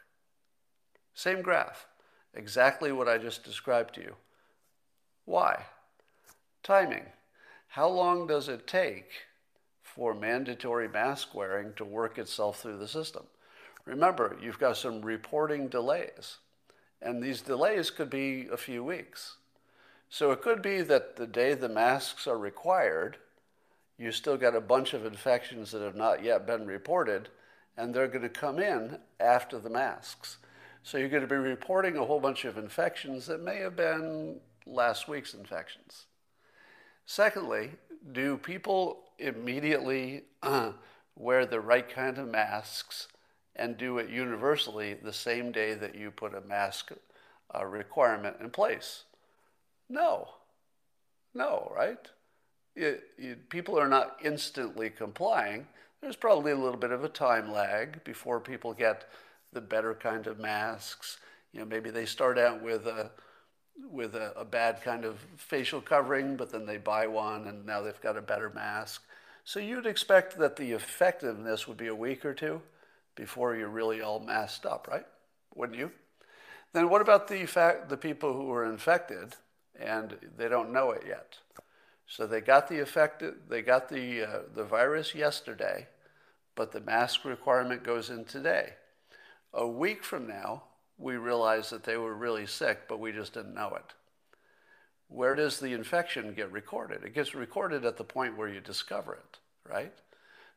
Same 1.13 1.41
graph, 1.41 1.87
exactly 2.33 2.91
what 2.91 3.07
I 3.07 3.17
just 3.17 3.43
described 3.43 3.95
to 3.95 4.01
you. 4.01 4.15
Why? 5.25 5.65
Timing. 6.63 7.05
How 7.69 7.87
long 7.87 8.27
does 8.27 8.47
it 8.47 8.67
take 8.67 9.09
for 9.81 10.13
mandatory 10.13 10.87
mask 10.87 11.35
wearing 11.35 11.73
to 11.75 11.85
work 11.85 12.17
itself 12.17 12.61
through 12.61 12.77
the 12.77 12.87
system? 12.87 13.23
Remember, 13.85 14.37
you've 14.41 14.59
got 14.59 14.77
some 14.77 15.01
reporting 15.01 15.67
delays, 15.67 16.37
and 17.01 17.21
these 17.21 17.41
delays 17.41 17.89
could 17.89 18.09
be 18.09 18.47
a 18.51 18.57
few 18.57 18.83
weeks. 18.83 19.37
So 20.09 20.31
it 20.31 20.41
could 20.41 20.61
be 20.61 20.81
that 20.81 21.15
the 21.15 21.27
day 21.27 21.53
the 21.53 21.69
masks 21.69 22.27
are 22.27 22.37
required, 22.37 23.17
you 23.97 24.11
still 24.11 24.37
got 24.37 24.55
a 24.55 24.61
bunch 24.61 24.93
of 24.93 25.05
infections 25.05 25.71
that 25.71 25.81
have 25.81 25.95
not 25.95 26.23
yet 26.23 26.45
been 26.45 26.67
reported, 26.67 27.29
and 27.75 27.93
they're 27.93 28.07
going 28.07 28.21
to 28.21 28.29
come 28.29 28.59
in 28.59 28.99
after 29.19 29.59
the 29.59 29.69
masks. 29.69 30.37
So 30.87 30.97
you're 30.97 31.09
going 31.09 31.21
to 31.21 31.27
be 31.27 31.35
reporting 31.35 31.97
a 31.97 32.05
whole 32.05 32.21
bunch 32.21 32.45
of 32.45 32.57
infections 32.57 33.25
that 33.25 33.43
may 33.43 33.57
have 33.57 33.75
been 33.75 34.39
last 34.65 35.09
week's 35.09 35.33
infections. 35.33 36.05
Secondly, 37.05 37.71
do 38.13 38.37
people 38.37 38.99
immediately 39.19 40.21
uh, 40.41 40.71
wear 41.17 41.45
the 41.45 41.59
right 41.59 41.89
kind 41.89 42.17
of 42.17 42.29
masks 42.29 43.09
and 43.53 43.75
do 43.75 43.97
it 43.97 44.09
universally 44.09 44.93
the 44.93 45.11
same 45.11 45.51
day 45.51 45.73
that 45.73 45.93
you 45.93 46.09
put 46.09 46.33
a 46.33 46.39
mask 46.39 46.93
uh, 47.53 47.65
requirement 47.65 48.37
in 48.39 48.49
place? 48.49 49.03
No. 49.89 50.29
No, 51.33 51.69
right? 51.75 52.07
It, 52.77 53.03
it, 53.17 53.49
people 53.49 53.77
are 53.77 53.89
not 53.89 54.19
instantly 54.23 54.89
complying. 54.89 55.67
There's 55.99 56.15
probably 56.15 56.53
a 56.53 56.57
little 56.57 56.79
bit 56.79 56.91
of 56.91 57.03
a 57.03 57.09
time 57.09 57.51
lag 57.51 58.05
before 58.05 58.39
people 58.39 58.73
get 58.73 59.03
the 59.57 59.61
better 59.61 59.95
kind 59.95 60.27
of 60.27 60.37
masks. 60.37 61.17
You 61.51 61.61
know, 61.61 61.65
maybe 61.65 61.89
they 61.89 62.05
start 62.05 62.37
out 62.37 62.61
with 62.61 62.85
a 62.85 63.09
with 63.91 64.13
a, 64.13 64.31
a 64.37 64.45
bad 64.45 64.83
kind 64.83 65.03
of 65.03 65.17
facial 65.35 65.81
covering, 65.81 66.35
but 66.35 66.51
then 66.51 66.67
they 66.67 66.77
buy 66.77 67.07
one 67.07 67.47
and 67.47 67.65
now 67.65 67.81
they've 67.81 68.01
got 68.01 68.17
a 68.17 68.21
better 68.21 68.51
mask. 68.51 69.03
So 69.43 69.59
you'd 69.59 69.87
expect 69.87 70.37
that 70.37 70.57
the 70.57 70.73
effectiveness 70.73 71.67
would 71.67 71.77
be 71.77 71.87
a 71.87 71.95
week 71.95 72.23
or 72.23 72.35
two 72.35 72.61
before 73.15 73.55
you're 73.55 73.67
really 73.67 73.99
all 73.99 74.19
masked 74.19 74.67
up, 74.67 74.87
right? 74.87 75.07
Wouldn't 75.55 75.79
you? 75.79 75.89
Then 76.73 76.89
what 76.89 77.01
about 77.01 77.27
the 77.27 77.47
fact 77.47 77.89
the 77.89 77.97
people 77.97 78.33
who 78.33 78.51
are 78.51 78.65
infected 78.65 79.35
and 79.79 80.17
they 80.37 80.49
don't 80.49 80.71
know 80.71 80.91
it 80.91 81.03
yet. 81.07 81.37
So 82.05 82.27
they 82.27 82.41
got 82.41 82.67
the 82.67 82.79
effect, 82.79 83.23
they 83.49 83.63
got 83.63 83.89
the, 83.89 84.23
uh, 84.23 84.39
the 84.53 84.63
virus 84.63 85.15
yesterday, 85.15 85.87
but 86.55 86.71
the 86.71 86.81
mask 86.81 87.25
requirement 87.25 87.83
goes 87.83 88.11
in 88.11 88.23
today. 88.25 88.73
A 89.53 89.67
week 89.67 90.03
from 90.03 90.27
now, 90.27 90.63
we 90.97 91.15
realize 91.15 91.69
that 91.69 91.83
they 91.83 91.97
were 91.97 92.13
really 92.13 92.45
sick, 92.45 92.87
but 92.87 92.99
we 92.99 93.11
just 93.11 93.33
didn't 93.33 93.53
know 93.53 93.75
it. 93.75 93.93
Where 95.09 95.35
does 95.35 95.59
the 95.59 95.73
infection 95.73 96.33
get 96.33 96.51
recorded? 96.51 97.03
It 97.03 97.13
gets 97.13 97.33
recorded 97.33 97.85
at 97.85 97.97
the 97.97 98.03
point 98.03 98.37
where 98.37 98.49
you 98.49 98.59
discover 98.59 99.13
it, 99.13 99.37
right? 99.69 99.93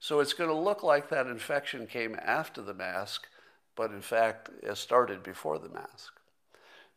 So 0.00 0.20
it's 0.20 0.32
going 0.32 0.50
to 0.50 0.56
look 0.56 0.82
like 0.82 1.08
that 1.08 1.26
infection 1.26 1.86
came 1.86 2.16
after 2.20 2.62
the 2.62 2.74
mask, 2.74 3.26
but 3.76 3.90
in 3.90 4.00
fact, 4.00 4.50
it 4.62 4.76
started 4.76 5.22
before 5.22 5.58
the 5.58 5.68
mask. 5.68 6.14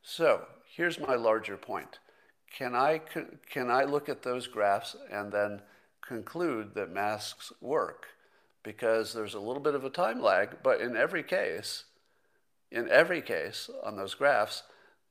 So 0.02 0.48
here's 0.76 1.00
my 1.00 1.16
larger 1.16 1.58
point 1.58 2.00
can 2.52 2.76
I, 2.76 3.02
can 3.50 3.72
I 3.72 3.84
look 3.84 4.08
at 4.08 4.22
those 4.22 4.46
graphs 4.46 4.96
and 5.12 5.32
then 5.32 5.62
conclude 6.02 6.76
that 6.76 6.92
masks 6.92 7.52
work? 7.62 8.06
Because 8.64 9.14
there's 9.14 9.34
a 9.34 9.40
little 9.40 9.62
bit 9.62 9.76
of 9.76 9.84
a 9.84 9.90
time 9.90 10.22
lag, 10.22 10.58
but 10.64 10.80
in 10.80 10.96
every 10.96 11.24
case, 11.24 11.84
in 12.72 12.90
every 12.90 13.22
case 13.22 13.70
on 13.84 13.98
those 13.98 14.14
graphs, 14.14 14.64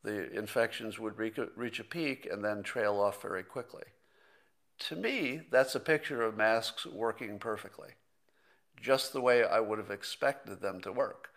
the 0.03 0.33
infections 0.33 0.99
would 0.99 1.19
reach 1.19 1.79
a 1.79 1.85
peak 1.85 2.27
and 2.31 2.45
then 2.45 2.63
trail 2.63 2.99
off 2.99 3.23
very 3.23 3.43
quickly. 3.43 3.85
To 4.89 4.97
me, 4.97 5.43
that's 5.51 5.75
a 5.75 5.81
picture 5.81 6.23
of 6.23 6.37
masks 6.37 6.87
working 6.87 7.39
perfectly, 7.39 7.91
just 8.81 9.13
the 9.13 9.21
way 9.21 9.45
I 9.45 9.61
would 9.61 9.79
have 9.79 9.91
expected 9.91 10.61
them 10.61 10.81
to 10.81 10.91
work. 10.91 11.29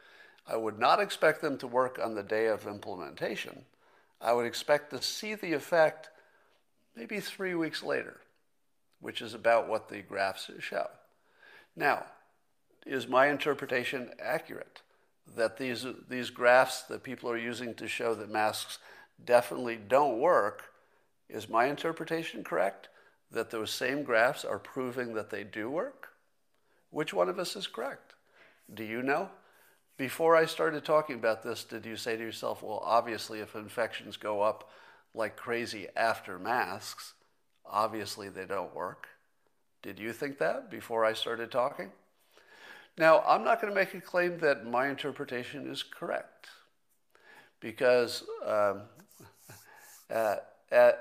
I 0.47 0.55
would 0.55 0.79
not 0.79 0.99
expect 0.99 1.41
them 1.41 1.57
to 1.59 1.67
work 1.67 1.99
on 2.01 2.15
the 2.15 2.23
day 2.23 2.47
of 2.47 2.65
implementation 2.65 3.65
I 4.21 4.33
would 4.33 4.45
expect 4.45 4.91
to 4.91 5.01
see 5.01 5.35
the 5.35 5.53
effect 5.53 6.09
maybe 6.95 7.19
three 7.19 7.55
weeks 7.55 7.83
later, 7.83 8.21
which 8.99 9.21
is 9.21 9.33
about 9.33 9.67
what 9.67 9.89
the 9.89 10.01
graphs 10.01 10.49
show. 10.59 10.87
Now, 11.75 12.05
is 12.85 13.07
my 13.07 13.27
interpretation 13.27 14.11
accurate? 14.19 14.81
That 15.35 15.57
these, 15.57 15.85
these 16.07 16.29
graphs 16.29 16.83
that 16.83 17.03
people 17.03 17.29
are 17.29 17.37
using 17.37 17.73
to 17.75 17.87
show 17.87 18.13
that 18.15 18.29
masks 18.29 18.77
definitely 19.23 19.77
don't 19.77 20.19
work, 20.19 20.65
is 21.27 21.49
my 21.49 21.65
interpretation 21.65 22.43
correct? 22.43 22.89
That 23.31 23.49
those 23.49 23.71
same 23.71 24.03
graphs 24.03 24.45
are 24.45 24.59
proving 24.59 25.13
that 25.15 25.31
they 25.31 25.43
do 25.43 25.69
work? 25.69 26.09
Which 26.91 27.13
one 27.13 27.27
of 27.27 27.39
us 27.39 27.55
is 27.55 27.67
correct? 27.67 28.13
Do 28.71 28.83
you 28.83 29.01
know? 29.01 29.29
Before 29.97 30.35
I 30.35 30.45
started 30.45 30.85
talking 30.85 31.15
about 31.15 31.43
this, 31.43 31.63
did 31.63 31.85
you 31.85 31.95
say 31.95 32.17
to 32.17 32.23
yourself, 32.23 32.61
well, 32.61 32.81
obviously, 32.83 33.39
if 33.39 33.55
infections 33.55 34.17
go 34.17 34.41
up 34.41 34.69
like 35.13 35.37
crazy 35.37 35.87
after 35.95 36.37
masks, 36.37 37.13
obviously 37.65 38.29
they 38.29 38.45
don't 38.45 38.75
work? 38.75 39.07
Did 39.85 39.99
you 39.99 40.13
think 40.13 40.39
that 40.39 40.71
before 40.71 41.05
I 41.05 41.13
started 41.13 41.51
talking? 41.51 41.91
Now, 42.97 43.19
I'm 43.19 43.43
not 43.43 43.61
going 43.61 43.71
to 43.71 43.79
make 43.79 43.93
a 43.93 44.01
claim 44.01 44.39
that 44.39 44.65
my 44.65 44.87
interpretation 44.89 45.69
is 45.69 45.83
correct 45.83 46.47
because 47.59 48.23
um, 48.43 48.81
uh, 50.09 50.37
uh, 50.71 50.91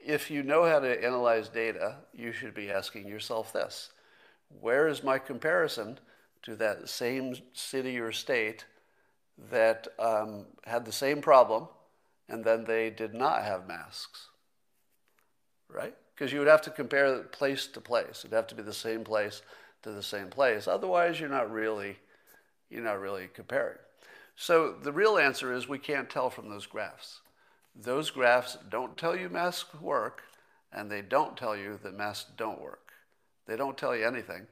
if 0.00 0.30
you 0.30 0.44
know 0.44 0.64
how 0.64 0.78
to 0.78 1.04
analyze 1.04 1.48
data, 1.48 1.96
you 2.14 2.30
should 2.30 2.54
be 2.54 2.70
asking 2.70 3.08
yourself 3.08 3.52
this 3.52 3.90
Where 4.60 4.86
is 4.86 5.02
my 5.02 5.18
comparison 5.18 5.98
to 6.42 6.54
that 6.54 6.88
same 6.88 7.34
city 7.52 7.98
or 7.98 8.12
state 8.12 8.64
that 9.50 9.88
um, 9.98 10.46
had 10.66 10.84
the 10.84 10.92
same 10.92 11.20
problem 11.20 11.66
and 12.28 12.44
then 12.44 12.62
they 12.62 12.90
did 12.90 13.12
not 13.12 13.42
have 13.42 13.66
masks, 13.66 14.28
right? 15.68 15.96
Because 16.20 16.34
you 16.34 16.38
would 16.40 16.48
have 16.48 16.60
to 16.62 16.70
compare 16.70 17.20
place 17.20 17.66
to 17.68 17.80
place. 17.80 18.20
It'd 18.26 18.36
have 18.36 18.46
to 18.48 18.54
be 18.54 18.62
the 18.62 18.74
same 18.74 19.04
place 19.04 19.40
to 19.82 19.90
the 19.90 20.02
same 20.02 20.28
place. 20.28 20.68
Otherwise, 20.68 21.18
you're 21.18 21.30
not 21.30 21.50
really, 21.50 21.96
you're 22.68 22.84
not 22.84 23.00
really 23.00 23.30
comparing. 23.32 23.78
So 24.36 24.74
the 24.82 24.92
real 24.92 25.16
answer 25.16 25.50
is 25.50 25.66
we 25.66 25.78
can't 25.78 26.10
tell 26.10 26.28
from 26.28 26.50
those 26.50 26.66
graphs. 26.66 27.20
those 27.74 28.10
graphs 28.10 28.58
don't 28.68 28.98
tell 28.98 29.16
you 29.16 29.30
masks 29.30 29.80
work, 29.80 30.24
and 30.70 30.90
they 30.90 31.00
don't 31.00 31.38
tell 31.38 31.56
you 31.56 31.80
that 31.82 31.96
masks 31.96 32.30
don't 32.36 32.60
work. 32.60 32.92
They 33.46 33.56
don't 33.56 33.78
tell 33.78 33.96
you 33.96 34.06
anything 34.06 34.46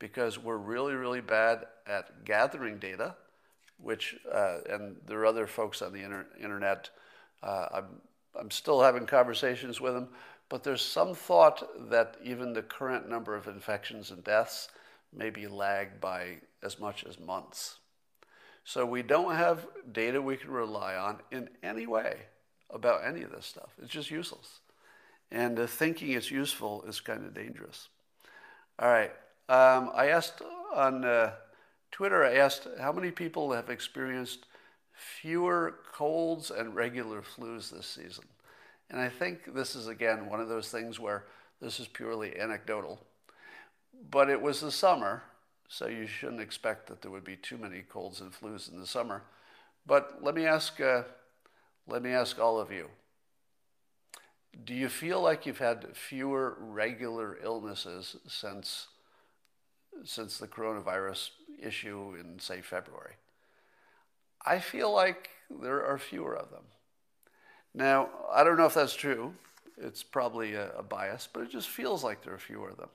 because 0.00 0.40
we're 0.40 0.56
really, 0.56 0.94
really 0.94 1.20
bad 1.20 1.66
at 1.86 2.24
gathering 2.24 2.80
data, 2.80 3.14
which, 3.78 4.16
uh, 4.32 4.58
and 4.68 4.96
there 5.06 5.20
are 5.20 5.26
other 5.26 5.46
folks 5.46 5.82
on 5.82 5.92
the 5.92 6.02
inter- 6.02 6.26
internet. 6.42 6.90
Uh, 7.44 7.68
I'm, 7.74 7.86
I'm 8.34 8.50
still 8.50 8.82
having 8.82 9.06
conversations 9.06 9.80
with 9.80 9.94
them, 9.94 10.08
but 10.52 10.64
there's 10.64 10.84
some 10.84 11.14
thought 11.14 11.66
that 11.88 12.18
even 12.22 12.52
the 12.52 12.60
current 12.60 13.08
number 13.08 13.34
of 13.34 13.48
infections 13.48 14.10
and 14.10 14.22
deaths 14.22 14.68
may 15.10 15.30
be 15.30 15.46
lagged 15.46 15.98
by 15.98 16.36
as 16.62 16.78
much 16.78 17.04
as 17.08 17.18
months. 17.18 17.78
So 18.62 18.84
we 18.84 19.00
don't 19.00 19.34
have 19.34 19.66
data 19.92 20.20
we 20.20 20.36
can 20.36 20.50
rely 20.50 20.94
on 20.94 21.20
in 21.30 21.48
any 21.62 21.86
way 21.86 22.16
about 22.68 23.02
any 23.02 23.22
of 23.22 23.30
this 23.32 23.46
stuff. 23.46 23.70
It's 23.80 23.90
just 23.90 24.10
useless. 24.10 24.60
And 25.30 25.58
uh, 25.58 25.66
thinking 25.66 26.10
it's 26.10 26.30
useful 26.30 26.84
is 26.86 27.00
kind 27.00 27.24
of 27.24 27.32
dangerous. 27.32 27.88
All 28.78 28.90
right. 28.90 29.12
Um, 29.48 29.90
I 29.94 30.08
asked 30.08 30.42
on 30.74 31.02
uh, 31.02 31.32
Twitter, 31.92 32.26
I 32.26 32.34
asked 32.34 32.68
how 32.78 32.92
many 32.92 33.10
people 33.10 33.52
have 33.52 33.70
experienced 33.70 34.44
fewer 34.92 35.76
colds 35.94 36.50
and 36.50 36.74
regular 36.74 37.22
flus 37.22 37.70
this 37.70 37.86
season. 37.86 38.24
And 38.92 39.00
I 39.00 39.08
think 39.08 39.54
this 39.54 39.74
is, 39.74 39.88
again, 39.88 40.26
one 40.26 40.40
of 40.40 40.48
those 40.48 40.70
things 40.70 41.00
where 41.00 41.24
this 41.60 41.80
is 41.80 41.88
purely 41.88 42.38
anecdotal. 42.38 43.00
But 44.10 44.30
it 44.30 44.40
was 44.40 44.60
the 44.60 44.70
summer, 44.70 45.24
so 45.68 45.88
you 45.88 46.06
shouldn't 46.06 46.40
expect 46.40 46.86
that 46.86 47.02
there 47.02 47.10
would 47.10 47.24
be 47.24 47.36
too 47.36 47.58
many 47.58 47.80
colds 47.80 48.20
and 48.20 48.30
flus 48.30 48.70
in 48.70 48.78
the 48.78 48.86
summer. 48.86 49.24
But 49.84 50.22
let 50.22 50.36
me 50.36 50.46
ask, 50.46 50.80
uh, 50.80 51.02
let 51.88 52.02
me 52.02 52.10
ask 52.10 52.38
all 52.38 52.60
of 52.60 52.70
you. 52.70 52.88
Do 54.64 54.74
you 54.74 54.88
feel 54.88 55.20
like 55.20 55.46
you've 55.46 55.58
had 55.58 55.96
fewer 55.96 56.56
regular 56.60 57.38
illnesses 57.42 58.14
since 58.28 58.86
since 60.04 60.38
the 60.38 60.48
coronavirus 60.48 61.30
issue 61.60 62.16
in, 62.18 62.38
say, 62.38 62.60
February. 62.60 63.14
I 64.44 64.58
feel 64.58 64.92
like 64.92 65.30
there 65.50 65.84
are 65.84 65.98
fewer 65.98 66.34
of 66.34 66.50
them. 66.50 66.64
Now, 67.74 68.08
I 68.32 68.44
don't 68.44 68.56
know 68.56 68.66
if 68.66 68.74
that's 68.74 68.94
true. 68.94 69.32
It's 69.78 70.02
probably 70.02 70.54
a, 70.54 70.70
a 70.72 70.82
bias, 70.82 71.28
but 71.32 71.42
it 71.42 71.50
just 71.50 71.68
feels 71.68 72.04
like 72.04 72.22
there 72.22 72.34
are 72.34 72.38
fewer 72.38 72.70
of 72.70 72.76
them. 72.76 72.88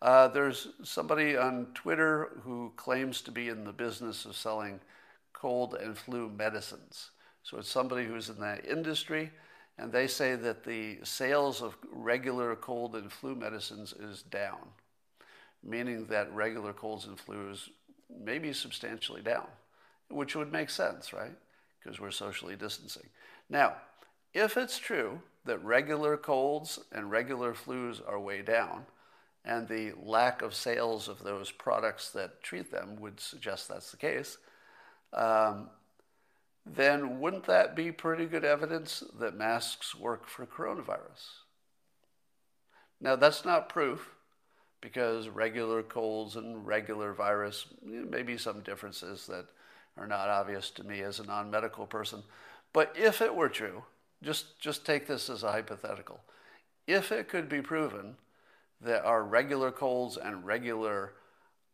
Uh, 0.00 0.28
there's 0.28 0.68
somebody 0.82 1.36
on 1.36 1.68
Twitter 1.74 2.40
who 2.42 2.72
claims 2.76 3.20
to 3.22 3.30
be 3.30 3.48
in 3.48 3.64
the 3.64 3.72
business 3.72 4.24
of 4.24 4.36
selling 4.36 4.80
cold 5.32 5.74
and 5.74 5.96
flu 5.96 6.28
medicines. 6.28 7.10
So 7.42 7.58
it's 7.58 7.70
somebody 7.70 8.04
who's 8.04 8.28
in 8.28 8.40
that 8.40 8.66
industry, 8.66 9.30
and 9.78 9.92
they 9.92 10.06
say 10.06 10.34
that 10.34 10.64
the 10.64 10.98
sales 11.02 11.62
of 11.62 11.76
regular 11.92 12.54
cold 12.56 12.94
and 12.94 13.10
flu 13.10 13.34
medicines 13.34 13.92
is 13.92 14.22
down 14.22 14.58
meaning 15.62 16.06
that 16.06 16.32
regular 16.32 16.72
colds 16.72 17.06
and 17.06 17.16
flus 17.16 17.68
may 18.24 18.38
be 18.38 18.52
substantially 18.52 19.22
down, 19.22 19.46
which 20.08 20.36
would 20.36 20.52
make 20.52 20.70
sense, 20.70 21.12
right? 21.12 21.32
Because 21.78 22.00
we're 22.00 22.10
socially 22.10 22.56
distancing. 22.56 23.08
Now, 23.50 23.74
if 24.34 24.56
it's 24.56 24.78
true 24.78 25.22
that 25.44 25.64
regular 25.64 26.16
colds 26.16 26.78
and 26.92 27.10
regular 27.10 27.54
flus 27.54 28.00
are 28.06 28.20
way 28.20 28.42
down, 28.42 28.86
and 29.44 29.66
the 29.66 29.92
lack 30.02 30.42
of 30.42 30.54
sales 30.54 31.08
of 31.08 31.24
those 31.24 31.50
products 31.50 32.10
that 32.10 32.42
treat 32.42 32.70
them 32.70 32.96
would 33.00 33.18
suggest 33.18 33.68
that's 33.68 33.90
the 33.90 33.96
case, 33.96 34.36
um, 35.14 35.70
then 36.66 37.18
wouldn't 37.20 37.44
that 37.44 37.74
be 37.74 37.90
pretty 37.90 38.26
good 38.26 38.44
evidence 38.44 39.02
that 39.18 39.34
masks 39.34 39.94
work 39.94 40.28
for 40.28 40.44
coronavirus? 40.44 41.40
Now, 43.00 43.16
that's 43.16 43.44
not 43.44 43.68
proof 43.68 44.10
because 44.80 45.28
regular 45.28 45.82
colds 45.82 46.36
and 46.36 46.66
regular 46.66 47.12
virus, 47.12 47.66
maybe 47.82 48.36
some 48.36 48.60
differences 48.60 49.26
that 49.26 49.46
are 49.96 50.06
not 50.06 50.28
obvious 50.28 50.70
to 50.70 50.84
me 50.84 51.00
as 51.00 51.18
a 51.18 51.26
non 51.26 51.50
medical 51.50 51.86
person. 51.86 52.22
But 52.72 52.94
if 52.96 53.22
it 53.22 53.34
were 53.34 53.48
true, 53.48 53.84
just, 54.22 54.58
just 54.60 54.84
take 54.84 55.06
this 55.06 55.30
as 55.30 55.42
a 55.42 55.52
hypothetical. 55.52 56.20
If 56.86 57.12
it 57.12 57.28
could 57.28 57.48
be 57.48 57.62
proven 57.62 58.16
that 58.80 59.04
our 59.04 59.22
regular 59.22 59.70
colds 59.70 60.16
and 60.16 60.44
regular 60.44 61.12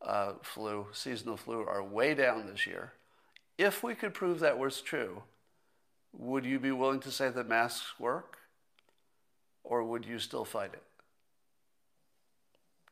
uh, 0.03 0.35
flu, 0.43 0.87
seasonal 0.93 1.37
flu, 1.37 1.61
are 1.61 1.83
way 1.83 2.15
down 2.15 2.47
this 2.47 2.67
year, 2.67 2.93
if 3.57 3.83
we 3.83 3.95
could 3.95 4.15
prove 4.15 4.41
that 4.41 4.59
was 4.59 4.81
true, 4.81 5.23
would 6.13 6.45
you 6.45 6.59
be 6.59 6.73
willing 6.73 7.01
to 7.01 7.11
say 7.11 7.29
that 7.31 7.49
masks 7.49 7.99
work? 7.99 8.39
Or 9.63 9.83
would 9.83 10.05
you 10.05 10.19
still 10.19 10.45
fight 10.45 10.75
it? 10.75 10.83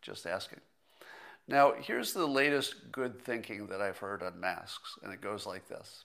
Just 0.01 0.27
asking. 0.27 0.61
Now, 1.47 1.75
here's 1.79 2.13
the 2.13 2.27
latest 2.27 2.91
good 2.93 3.21
thinking 3.21 3.67
that 3.67 3.83
I've 3.83 3.99
heard 3.99 4.23
on 4.23 4.41
masks, 4.41 4.99
and 5.03 5.13
it 5.13 5.21
goes 5.21 5.45
like 5.45 5.69
this. 5.69 6.05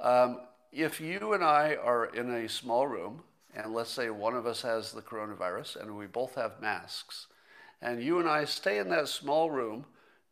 Um, 0.00 0.40
if 0.72 1.00
you 1.00 1.32
and 1.32 1.44
I 1.44 1.76
are 1.76 2.06
in 2.06 2.30
a 2.30 2.48
small 2.48 2.86
room, 2.86 3.22
and 3.54 3.74
let's 3.74 3.90
say 3.90 4.10
one 4.10 4.34
of 4.34 4.46
us 4.46 4.62
has 4.62 4.92
the 4.92 5.02
coronavirus 5.02 5.80
and 5.80 5.96
we 5.96 6.06
both 6.06 6.34
have 6.36 6.60
masks, 6.60 7.26
and 7.80 8.02
you 8.02 8.18
and 8.18 8.28
I 8.28 8.44
stay 8.44 8.78
in 8.78 8.88
that 8.90 9.08
small 9.08 9.50
room 9.50 9.84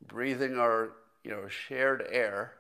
breathing 0.07 0.57
our 0.57 0.93
you 1.23 1.31
know, 1.31 1.49
shared 1.49 2.07
air 2.11 2.55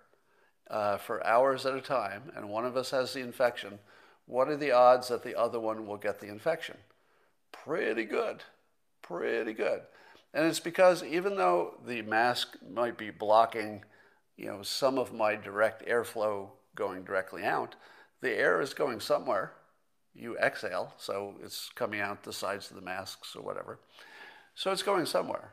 uh, 0.70 0.99
for 0.99 1.26
hours 1.26 1.64
at 1.64 1.74
a 1.74 1.81
time, 1.81 2.31
and 2.37 2.49
one 2.49 2.66
of 2.66 2.76
us 2.76 2.91
has 2.91 3.12
the 3.14 3.20
infection, 3.20 3.78
what 4.26 4.49
are 4.49 4.57
the 4.57 4.70
odds 4.70 5.09
that 5.09 5.24
the 5.24 5.37
other 5.37 5.59
one 5.59 5.87
will 5.87 5.97
get 5.97 6.20
the 6.20 6.28
infection? 6.28 6.76
Pretty 7.51 8.05
good 8.05 8.45
pretty 9.11 9.53
good. 9.53 9.83
And 10.33 10.47
it's 10.47 10.61
because 10.61 11.03
even 11.03 11.37
though 11.37 11.74
the 11.85 12.03
mask 12.03 12.57
might 12.72 12.97
be 12.97 13.11
blocking, 13.11 13.85
you 14.37 14.47
know, 14.47 14.62
some 14.62 14.99
of 14.99 15.12
my 15.12 15.35
direct 15.35 15.87
airflow 15.89 16.51
going 16.75 17.05
directly 17.05 17.45
out, 17.45 17.75
the 18.21 18.31
air 18.31 18.61
is 18.61 18.75
going 18.75 19.01
somewhere. 19.01 19.53
You 20.14 20.37
exhale, 20.39 20.95
so 20.99 21.37
it's 21.43 21.71
coming 21.75 22.01
out 22.01 22.25
the 22.25 22.33
sides 22.33 22.71
of 22.71 22.77
the 22.77 22.83
masks 22.83 23.37
or 23.37 23.43
whatever. 23.43 23.79
So 24.55 24.73
it's 24.73 24.83
going 24.83 25.07
somewhere. 25.07 25.53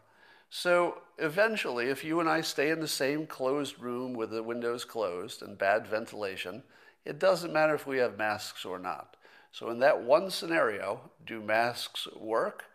So 0.50 1.02
eventually, 1.18 1.90
if 1.90 2.04
you 2.04 2.20
and 2.20 2.30
I 2.30 2.42
stay 2.42 2.70
in 2.70 2.80
the 2.80 2.88
same 2.88 3.28
closed 3.28 3.80
room 3.80 4.14
with 4.14 4.32
the 4.32 4.44
windows 4.44 4.86
closed 4.86 5.42
and 5.42 5.58
bad 5.58 5.88
ventilation, 5.88 6.64
it 7.06 7.20
doesn't 7.20 7.54
matter 7.54 7.76
if 7.76 7.86
we 7.86 7.98
have 7.98 8.18
masks 8.18 8.66
or 8.66 8.80
not. 8.80 9.16
So 9.52 9.70
in 9.70 9.80
that 9.80 10.02
one 10.02 10.30
scenario, 10.30 11.12
do 11.26 11.42
masks 11.42 12.08
work? 12.16 12.66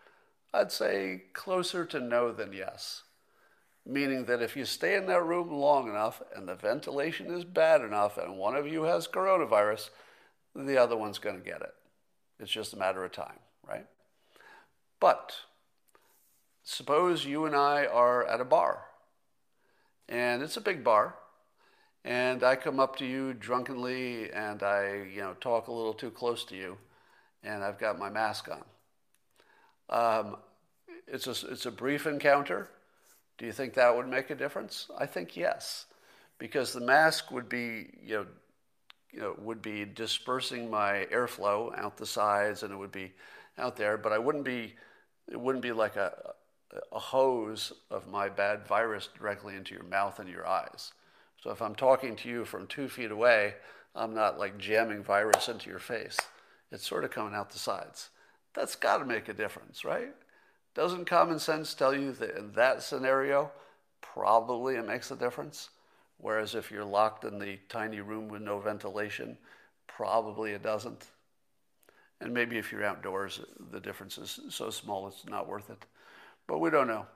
I'd 0.55 0.73
say 0.73 1.25
closer 1.33 1.85
to 1.87 2.01
no 2.01 2.33
than 2.33 2.53
yes. 2.53 3.03
Meaning 3.85 4.27
that 4.27 4.43
if 4.43 4.57
you 4.57 4.65
stay 4.65 4.95
in 4.95 5.07
that 5.07 5.25
room 5.25 5.51
long 5.51 5.89
enough 5.89 6.23
and 6.37 6.49
the 6.49 6.55
ventilation 6.55 7.33
is 7.35 7.45
bad 7.45 7.81
enough 7.81 8.17
and 8.17 8.39
one 8.39 8.55
of 8.55 8.67
you 8.67 8.85
has 8.85 9.09
coronavirus, 9.09 9.91
the 10.55 10.79
other 10.79 10.97
one's 10.97 11.19
going 11.19 11.37
to 11.37 11.45
get 11.45 11.63
it. 11.63 11.75
It's 12.39 12.51
just 12.51 12.75
a 12.75 12.79
matter 12.79 13.05
of 13.05 13.13
time, 13.13 13.39
right? 13.67 13.87
But 15.01 15.33
suppose 16.63 17.25
you 17.25 17.45
and 17.45 17.57
I 17.57 17.87
are 17.87 18.25
at 18.25 18.41
a 18.41 18.45
bar, 18.45 18.85
and 20.09 20.43
it's 20.43 20.57
a 20.57 20.61
big 20.61 20.85
bar, 20.85 21.17
and 22.05 22.43
I 22.43 22.57
come 22.57 22.79
up 22.79 22.97
to 22.97 23.07
you 23.07 23.33
drunkenly 23.33 24.31
and 24.33 24.63
I, 24.63 25.07
you 25.13 25.23
know, 25.23 25.35
talk 25.41 25.69
a 25.69 25.73
little 25.73 25.95
too 25.95 26.11
close 26.11 26.45
to 26.47 26.57
you, 26.57 26.79
and 27.43 27.63
I've 27.65 27.79
got 27.79 27.99
my 27.99 28.11
mask 28.11 28.49
on. 28.49 28.65
Um, 29.89 30.37
it's, 31.07 31.27
a, 31.27 31.51
it's 31.51 31.67
a 31.67 31.71
brief 31.71 32.07
encounter. 32.07 32.69
Do 33.43 33.47
you 33.47 33.53
think 33.53 33.75
that 33.75 33.97
would 33.97 34.07
make 34.07 34.31
a 34.31 34.37
difference? 34.37 34.87
I 34.97 35.05
think 35.05 35.37
yes, 35.37 35.87
because 36.39 36.73
the 36.73 36.81
mask 36.81 37.33
would 37.33 37.49
be, 37.49 37.89
you 38.01 38.15
know, 38.15 38.27
you 39.11 39.19
know, 39.19 39.35
would 39.37 39.61
be 39.61 39.85
dispersing 39.85 40.71
my 40.71 41.09
airflow 41.13 41.77
out 41.77 41.97
the 41.97 42.07
sides, 42.07 42.63
and 42.63 42.73
it 42.73 42.77
would 42.77 42.93
be 42.93 43.11
out 43.59 43.75
there. 43.75 43.99
But 43.99 44.13
I 44.13 44.19
wouldn't 44.19 44.45
be, 44.45 44.75
it 45.29 45.41
wouldn't 45.41 45.61
be 45.61 45.73
like 45.73 45.97
a, 45.97 46.35
a 46.93 47.01
hose 47.01 47.73
of 47.91 48.07
my 48.07 48.29
bad 48.29 48.65
virus 48.65 49.09
directly 49.19 49.57
into 49.57 49.75
your 49.75 49.87
mouth 49.87 50.21
and 50.21 50.29
your 50.29 50.47
eyes. 50.47 50.93
So 51.43 51.51
if 51.51 51.61
I'm 51.61 51.75
talking 51.75 52.15
to 52.15 52.29
you 52.29 52.45
from 52.45 52.69
two 52.69 52.89
feet 52.89 53.11
away, 53.11 53.55
I'm 53.97 54.15
not 54.15 54.39
like 54.39 54.57
jamming 54.57 55.03
virus 55.03 55.49
into 55.49 55.69
your 55.69 55.81
face. 55.81 56.17
It's 56.71 56.87
sort 56.87 57.03
of 57.03 57.11
coming 57.11 57.35
out 57.35 57.51
the 57.51 57.59
sides. 57.59 58.11
That's 58.55 58.77
got 58.77 58.99
to 58.99 59.05
make 59.05 59.29
a 59.29 59.35
difference, 59.35 59.85
right? 59.85 60.15
Doesn't 60.75 61.05
common 61.05 61.39
sense 61.39 61.75
tell 61.75 61.95
you 61.95 62.13
that 62.13 62.37
in 62.37 62.53
that 62.53 62.83
scenario, 62.83 63.51
probably 64.01 64.77
it 64.77 64.87
makes 64.87 65.11
a 65.11 65.17
difference? 65.17 65.71
Whereas 66.19 66.55
if 66.55 66.71
you're 66.71 66.85
locked 66.85 67.25
in 67.25 67.39
the 67.39 67.59
tiny 67.69 68.01
room 68.01 68.29
with 68.29 68.43
no 68.43 68.59
ventilation, 68.59 69.37
probably 69.87 70.53
it 70.53 70.63
doesn't. 70.63 71.07
And 72.21 72.33
maybe 72.33 72.57
if 72.57 72.71
you're 72.71 72.85
outdoors, 72.85 73.41
the 73.73 73.81
difference 73.81 74.17
is 74.17 74.41
so 74.49 74.71
small 74.71 75.09
it's 75.09 75.27
not 75.27 75.49
worth 75.49 75.69
it. 75.69 75.85
But 76.47 76.61
we 76.61 76.71
don't 76.71 76.87
know. 76.87 77.07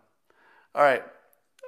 All 0.74 0.82
right. 0.82 1.04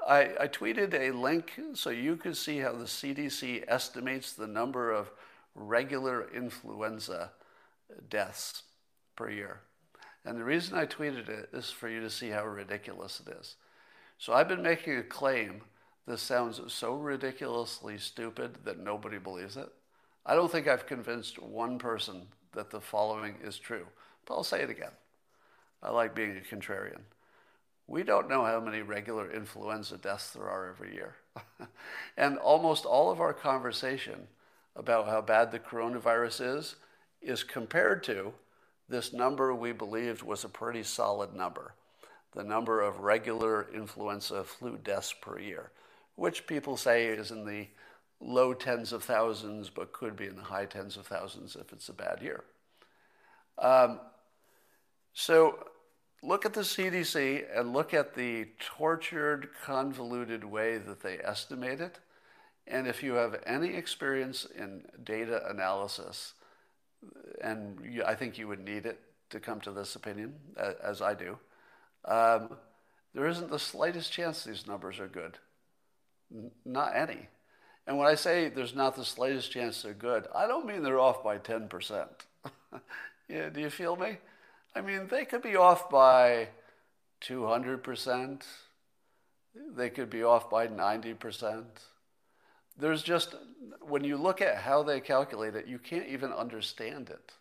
I, 0.06 0.30
I 0.40 0.48
tweeted 0.48 0.94
a 0.94 1.10
link 1.12 1.52
so 1.74 1.90
you 1.90 2.16
could 2.16 2.36
see 2.36 2.58
how 2.58 2.72
the 2.72 2.84
CDC 2.84 3.64
estimates 3.68 4.32
the 4.32 4.46
number 4.46 4.90
of 4.90 5.10
regular 5.54 6.28
influenza 6.34 7.32
deaths 8.08 8.64
per 9.16 9.30
year. 9.30 9.60
And 10.28 10.38
the 10.38 10.44
reason 10.44 10.76
I 10.76 10.84
tweeted 10.84 11.30
it 11.30 11.48
is 11.54 11.70
for 11.70 11.88
you 11.88 12.00
to 12.00 12.10
see 12.10 12.28
how 12.28 12.44
ridiculous 12.44 13.22
it 13.26 13.32
is. 13.40 13.56
So 14.18 14.34
I've 14.34 14.46
been 14.46 14.62
making 14.62 14.98
a 14.98 15.02
claim 15.02 15.62
this 16.06 16.20
sounds 16.20 16.60
so 16.70 16.96
ridiculously 16.96 17.96
stupid 17.96 18.58
that 18.64 18.78
nobody 18.78 19.16
believes 19.16 19.56
it. 19.56 19.70
I 20.26 20.34
don't 20.34 20.52
think 20.52 20.68
I've 20.68 20.84
convinced 20.84 21.40
one 21.40 21.78
person 21.78 22.26
that 22.52 22.70
the 22.70 22.80
following 22.80 23.36
is 23.42 23.58
true, 23.58 23.86
but 24.26 24.34
I'll 24.34 24.44
say 24.44 24.60
it 24.60 24.68
again. 24.68 24.92
I 25.82 25.92
like 25.92 26.14
being 26.14 26.36
a 26.36 26.54
contrarian. 26.54 27.00
We 27.86 28.02
don't 28.02 28.28
know 28.28 28.44
how 28.44 28.60
many 28.60 28.82
regular 28.82 29.32
influenza 29.32 29.96
deaths 29.96 30.34
there 30.34 30.50
are 30.50 30.68
every 30.68 30.92
year. 30.92 31.16
and 32.18 32.36
almost 32.36 32.84
all 32.84 33.10
of 33.10 33.18
our 33.18 33.32
conversation 33.32 34.26
about 34.76 35.08
how 35.08 35.22
bad 35.22 35.52
the 35.52 35.58
coronavirus 35.58 36.58
is 36.58 36.76
is 37.22 37.42
compared 37.42 38.02
to 38.04 38.34
this 38.88 39.12
number 39.12 39.54
we 39.54 39.72
believed 39.72 40.22
was 40.22 40.44
a 40.44 40.48
pretty 40.48 40.82
solid 40.82 41.34
number 41.34 41.74
the 42.34 42.44
number 42.44 42.82
of 42.82 43.00
regular 43.00 43.68
influenza 43.74 44.44
flu 44.44 44.78
deaths 44.78 45.12
per 45.12 45.38
year, 45.38 45.70
which 46.14 46.46
people 46.46 46.76
say 46.76 47.06
is 47.06 47.30
in 47.30 47.44
the 47.44 47.66
low 48.20 48.52
tens 48.52 48.92
of 48.92 49.02
thousands, 49.02 49.70
but 49.70 49.92
could 49.92 50.16
be 50.16 50.26
in 50.26 50.36
the 50.36 50.42
high 50.42 50.66
tens 50.66 50.96
of 50.96 51.06
thousands 51.06 51.56
if 51.56 51.72
it's 51.72 51.88
a 51.88 51.92
bad 51.92 52.20
year. 52.20 52.44
Um, 53.58 54.00
so 55.12 55.66
look 56.22 56.44
at 56.44 56.54
the 56.54 56.60
CDC 56.60 57.44
and 57.58 57.72
look 57.72 57.94
at 57.94 58.14
the 58.14 58.48
tortured, 58.60 59.48
convoluted 59.64 60.44
way 60.44 60.78
that 60.78 61.02
they 61.02 61.18
estimate 61.18 61.80
it. 61.80 61.98
And 62.66 62.86
if 62.86 63.02
you 63.02 63.14
have 63.14 63.40
any 63.46 63.74
experience 63.74 64.46
in 64.56 64.82
data 65.02 65.48
analysis, 65.48 66.34
and 67.42 68.02
I 68.06 68.14
think 68.14 68.38
you 68.38 68.48
would 68.48 68.64
need 68.64 68.86
it 68.86 69.00
to 69.30 69.40
come 69.40 69.60
to 69.60 69.70
this 69.72 69.94
opinion, 69.96 70.34
as 70.82 71.02
I 71.02 71.14
do, 71.14 71.38
um, 72.04 72.56
there 73.14 73.26
isn't 73.26 73.50
the 73.50 73.58
slightest 73.58 74.12
chance 74.12 74.44
these 74.44 74.66
numbers 74.66 74.98
are 74.98 75.08
good. 75.08 75.38
N- 76.32 76.50
not 76.64 76.96
any. 76.96 77.28
And 77.86 77.96
when 77.96 78.06
I 78.06 78.14
say 78.14 78.48
there's 78.48 78.74
not 78.74 78.96
the 78.96 79.04
slightest 79.04 79.50
chance 79.50 79.82
they're 79.82 79.94
good, 79.94 80.26
I 80.34 80.46
don't 80.46 80.66
mean 80.66 80.82
they're 80.82 81.00
off 81.00 81.24
by 81.24 81.38
10%. 81.38 82.06
yeah, 83.28 83.48
do 83.48 83.60
you 83.60 83.70
feel 83.70 83.96
me? 83.96 84.18
I 84.74 84.80
mean, 84.80 85.08
they 85.08 85.24
could 85.24 85.42
be 85.42 85.56
off 85.56 85.88
by 85.90 86.48
200%. 87.22 88.42
They 89.74 89.90
could 89.90 90.10
be 90.10 90.22
off 90.22 90.50
by 90.50 90.68
90%. 90.68 91.64
There's 92.78 93.02
just, 93.02 93.34
when 93.80 94.04
you 94.04 94.16
look 94.16 94.40
at 94.40 94.58
how 94.58 94.82
they 94.82 95.00
calculate 95.00 95.56
it, 95.56 95.66
you 95.66 95.78
can't 95.78 96.06
even 96.06 96.32
understand 96.32 97.10
it. 97.10 97.32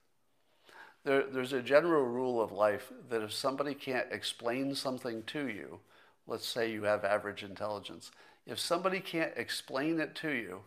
There, 1.03 1.23
there's 1.23 1.53
a 1.53 1.61
general 1.61 2.03
rule 2.03 2.41
of 2.41 2.51
life 2.51 2.91
that 3.09 3.21
if 3.21 3.31
somebody 3.31 3.73
can't 3.73 4.11
explain 4.11 4.73
something 4.73 5.23
to 5.27 5.47
you, 5.47 5.79
let's 6.25 6.47
say 6.47 6.71
you 6.71 6.83
have 6.83 7.05
average 7.05 7.43
intelligence, 7.43 8.11
if 8.45 8.59
somebody 8.59 8.99
can't 8.99 9.31
explain 9.35 9.99
it 9.99 10.15
to 10.15 10.31
you, 10.31 10.61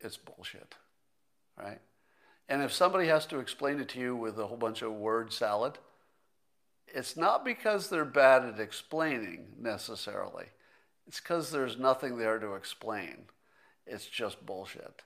it's 0.00 0.16
bullshit, 0.16 0.74
right? 1.56 1.80
And 2.48 2.62
if 2.62 2.72
somebody 2.72 3.06
has 3.06 3.26
to 3.26 3.38
explain 3.38 3.78
it 3.78 3.88
to 3.90 4.00
you 4.00 4.16
with 4.16 4.38
a 4.38 4.46
whole 4.46 4.56
bunch 4.56 4.82
of 4.82 4.92
word 4.92 5.32
salad, 5.32 5.78
it's 6.88 7.16
not 7.16 7.44
because 7.44 7.88
they're 7.88 8.04
bad 8.04 8.44
at 8.44 8.58
explaining 8.58 9.46
necessarily. 9.58 10.46
It's 11.06 11.20
because 11.20 11.50
there's 11.50 11.78
nothing 11.78 12.18
there 12.18 12.38
to 12.38 12.54
explain. 12.54 13.26
It's 13.90 14.06
just 14.06 14.44
bullshit. 14.46 15.02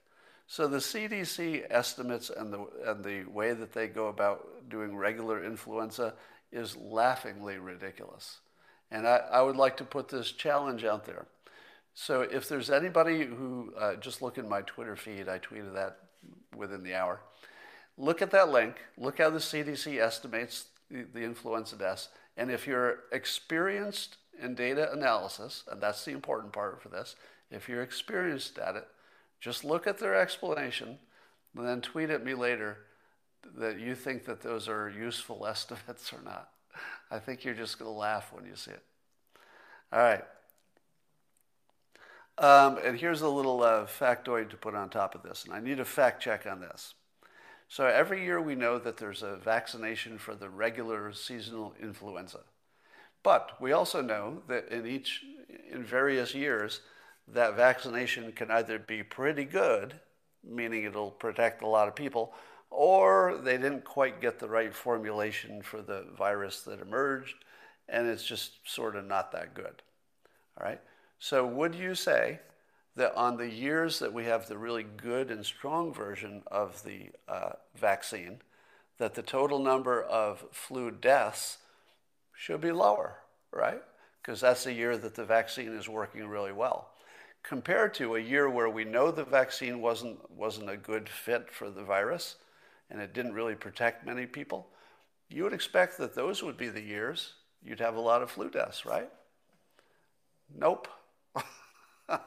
So 0.46 0.68
the 0.68 0.78
CDC 0.78 1.64
estimates 1.70 2.30
and 2.30 2.52
the, 2.52 2.66
and 2.86 3.02
the 3.02 3.24
way 3.24 3.54
that 3.54 3.72
they 3.72 3.88
go 3.88 4.08
about 4.08 4.68
doing 4.68 4.94
regular 4.96 5.42
influenza 5.42 6.14
is 6.52 6.76
laughingly 6.76 7.58
ridiculous. 7.58 8.40
And 8.90 9.08
I, 9.08 9.16
I 9.32 9.42
would 9.42 9.56
like 9.56 9.76
to 9.78 9.84
put 9.84 10.08
this 10.08 10.30
challenge 10.32 10.84
out 10.84 11.06
there. 11.06 11.26
So 11.94 12.22
if 12.22 12.48
there's 12.48 12.70
anybody 12.70 13.24
who, 13.24 13.72
uh, 13.78 13.96
just 13.96 14.20
look 14.20 14.36
in 14.36 14.48
my 14.48 14.62
Twitter 14.62 14.96
feed, 14.96 15.28
I 15.28 15.38
tweeted 15.38 15.74
that 15.74 15.98
within 16.54 16.82
the 16.82 16.94
hour. 16.94 17.20
Look 17.96 18.20
at 18.20 18.32
that 18.32 18.50
link, 18.50 18.76
look 18.98 19.18
how 19.18 19.30
the 19.30 19.38
CDC 19.38 20.00
estimates 20.00 20.66
the, 20.90 21.06
the 21.12 21.22
influenza 21.22 21.76
deaths, 21.76 22.08
and 22.36 22.50
if 22.50 22.66
you're 22.66 23.04
experienced 23.12 24.16
in 24.42 24.54
data 24.54 24.92
analysis, 24.92 25.62
and 25.70 25.80
that's 25.80 26.04
the 26.04 26.10
important 26.10 26.52
part 26.52 26.82
for 26.82 26.88
this, 26.88 27.14
if 27.54 27.68
you're 27.68 27.82
experienced 27.82 28.58
at 28.58 28.76
it, 28.76 28.86
just 29.40 29.64
look 29.64 29.86
at 29.86 29.98
their 29.98 30.14
explanation 30.14 30.98
and 31.56 31.66
then 31.66 31.80
tweet 31.80 32.10
at 32.10 32.24
me 32.24 32.34
later 32.34 32.78
that 33.56 33.78
you 33.78 33.94
think 33.94 34.24
that 34.24 34.42
those 34.42 34.68
are 34.68 34.88
useful 34.88 35.46
estimates 35.48 36.12
or 36.12 36.20
not. 36.24 36.50
I 37.10 37.18
think 37.18 37.44
you're 37.44 37.54
just 37.54 37.78
going 37.78 37.90
to 37.90 37.96
laugh 37.96 38.32
when 38.32 38.46
you 38.46 38.56
see 38.56 38.72
it. 38.72 38.82
All 39.92 40.00
right. 40.00 40.24
Um, 42.36 42.78
and 42.84 42.98
here's 42.98 43.22
a 43.22 43.28
little 43.28 43.62
uh, 43.62 43.86
factoid 43.86 44.50
to 44.50 44.56
put 44.56 44.74
on 44.74 44.90
top 44.90 45.14
of 45.14 45.22
this, 45.22 45.44
and 45.44 45.54
I 45.54 45.60
need 45.60 45.78
a 45.78 45.84
fact 45.84 46.20
check 46.20 46.46
on 46.50 46.60
this. 46.60 46.94
So 47.68 47.86
every 47.86 48.24
year 48.24 48.40
we 48.40 48.56
know 48.56 48.78
that 48.78 48.96
there's 48.96 49.22
a 49.22 49.36
vaccination 49.36 50.18
for 50.18 50.34
the 50.34 50.48
regular 50.48 51.12
seasonal 51.12 51.74
influenza. 51.80 52.40
But 53.22 53.60
we 53.60 53.72
also 53.72 54.02
know 54.02 54.42
that 54.48 54.68
in 54.68 54.86
each, 54.86 55.24
in 55.70 55.84
various 55.84 56.34
years, 56.34 56.80
that 57.28 57.56
vaccination 57.56 58.32
can 58.32 58.50
either 58.50 58.78
be 58.78 59.02
pretty 59.02 59.44
good, 59.44 59.94
meaning 60.42 60.84
it'll 60.84 61.10
protect 61.10 61.62
a 61.62 61.66
lot 61.66 61.88
of 61.88 61.94
people, 61.94 62.34
or 62.70 63.38
they 63.42 63.56
didn't 63.56 63.84
quite 63.84 64.20
get 64.20 64.38
the 64.38 64.48
right 64.48 64.74
formulation 64.74 65.62
for 65.62 65.80
the 65.80 66.04
virus 66.16 66.62
that 66.62 66.80
emerged, 66.80 67.36
and 67.88 68.06
it's 68.06 68.24
just 68.24 68.52
sort 68.64 68.96
of 68.96 69.04
not 69.06 69.32
that 69.32 69.54
good. 69.54 69.82
All 70.58 70.66
right? 70.66 70.80
So, 71.18 71.46
would 71.46 71.74
you 71.74 71.94
say 71.94 72.40
that 72.96 73.14
on 73.14 73.36
the 73.36 73.48
years 73.48 73.98
that 73.98 74.12
we 74.12 74.24
have 74.24 74.46
the 74.46 74.58
really 74.58 74.84
good 74.84 75.30
and 75.30 75.44
strong 75.44 75.92
version 75.92 76.42
of 76.48 76.82
the 76.84 77.10
uh, 77.28 77.52
vaccine, 77.74 78.40
that 78.98 79.14
the 79.14 79.22
total 79.22 79.58
number 79.58 80.02
of 80.02 80.44
flu 80.52 80.90
deaths 80.90 81.58
should 82.36 82.60
be 82.60 82.70
lower, 82.70 83.18
right? 83.50 83.82
Because 84.20 84.40
that's 84.40 84.64
the 84.64 84.72
year 84.72 84.96
that 84.96 85.14
the 85.14 85.24
vaccine 85.24 85.76
is 85.76 85.88
working 85.88 86.28
really 86.28 86.52
well 86.52 86.90
compared 87.44 87.94
to 87.94 88.16
a 88.16 88.20
year 88.20 88.50
where 88.50 88.70
we 88.70 88.84
know 88.84 89.10
the 89.10 89.22
vaccine 89.22 89.80
wasn't, 89.80 90.18
wasn't 90.30 90.70
a 90.70 90.76
good 90.76 91.08
fit 91.08 91.52
for 91.52 91.70
the 91.70 91.84
virus 91.84 92.36
and 92.90 93.00
it 93.00 93.12
didn't 93.14 93.34
really 93.34 93.54
protect 93.54 94.04
many 94.04 94.26
people, 94.26 94.66
you 95.28 95.44
would 95.44 95.52
expect 95.52 95.98
that 95.98 96.14
those 96.14 96.42
would 96.42 96.56
be 96.56 96.68
the 96.68 96.80
years 96.80 97.34
you'd 97.62 97.80
have 97.80 97.96
a 97.96 98.00
lot 98.00 98.22
of 98.22 98.30
flu 98.30 98.50
deaths, 98.50 98.84
right? 98.84 99.08
Nope. 100.54 100.88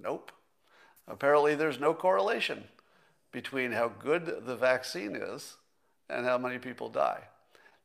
nope. 0.00 0.32
Apparently, 1.08 1.54
there's 1.54 1.80
no 1.80 1.94
correlation 1.94 2.64
between 3.32 3.72
how 3.72 3.88
good 3.88 4.44
the 4.46 4.56
vaccine 4.56 5.16
is 5.16 5.56
and 6.08 6.24
how 6.24 6.38
many 6.38 6.58
people 6.58 6.88
die. 6.88 7.22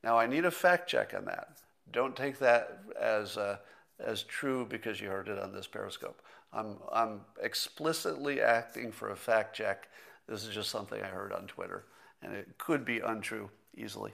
Now, 0.03 0.17
I 0.17 0.27
need 0.27 0.45
a 0.45 0.51
fact 0.51 0.89
check 0.89 1.13
on 1.15 1.25
that. 1.25 1.57
Don't 1.91 2.15
take 2.15 2.39
that 2.39 2.79
as 2.99 3.37
a, 3.37 3.59
as 4.05 4.23
true 4.23 4.65
because 4.69 4.99
you 4.99 5.09
heard 5.09 5.27
it 5.27 5.39
on 5.39 5.53
this 5.53 5.67
Periscope. 5.67 6.21
I'm, 6.53 6.77
I'm 6.91 7.21
explicitly 7.41 8.41
acting 8.41 8.91
for 8.91 9.11
a 9.11 9.15
fact 9.15 9.55
check. 9.55 9.87
This 10.27 10.45
is 10.45 10.53
just 10.53 10.69
something 10.69 11.01
I 11.01 11.07
heard 11.07 11.31
on 11.31 11.47
Twitter, 11.47 11.85
and 12.21 12.33
it 12.33 12.57
could 12.57 12.85
be 12.85 12.99
untrue 12.99 13.49
easily. 13.75 14.11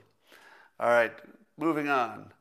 All 0.80 0.90
right, 0.90 1.12
moving 1.56 1.88
on. 1.88 2.32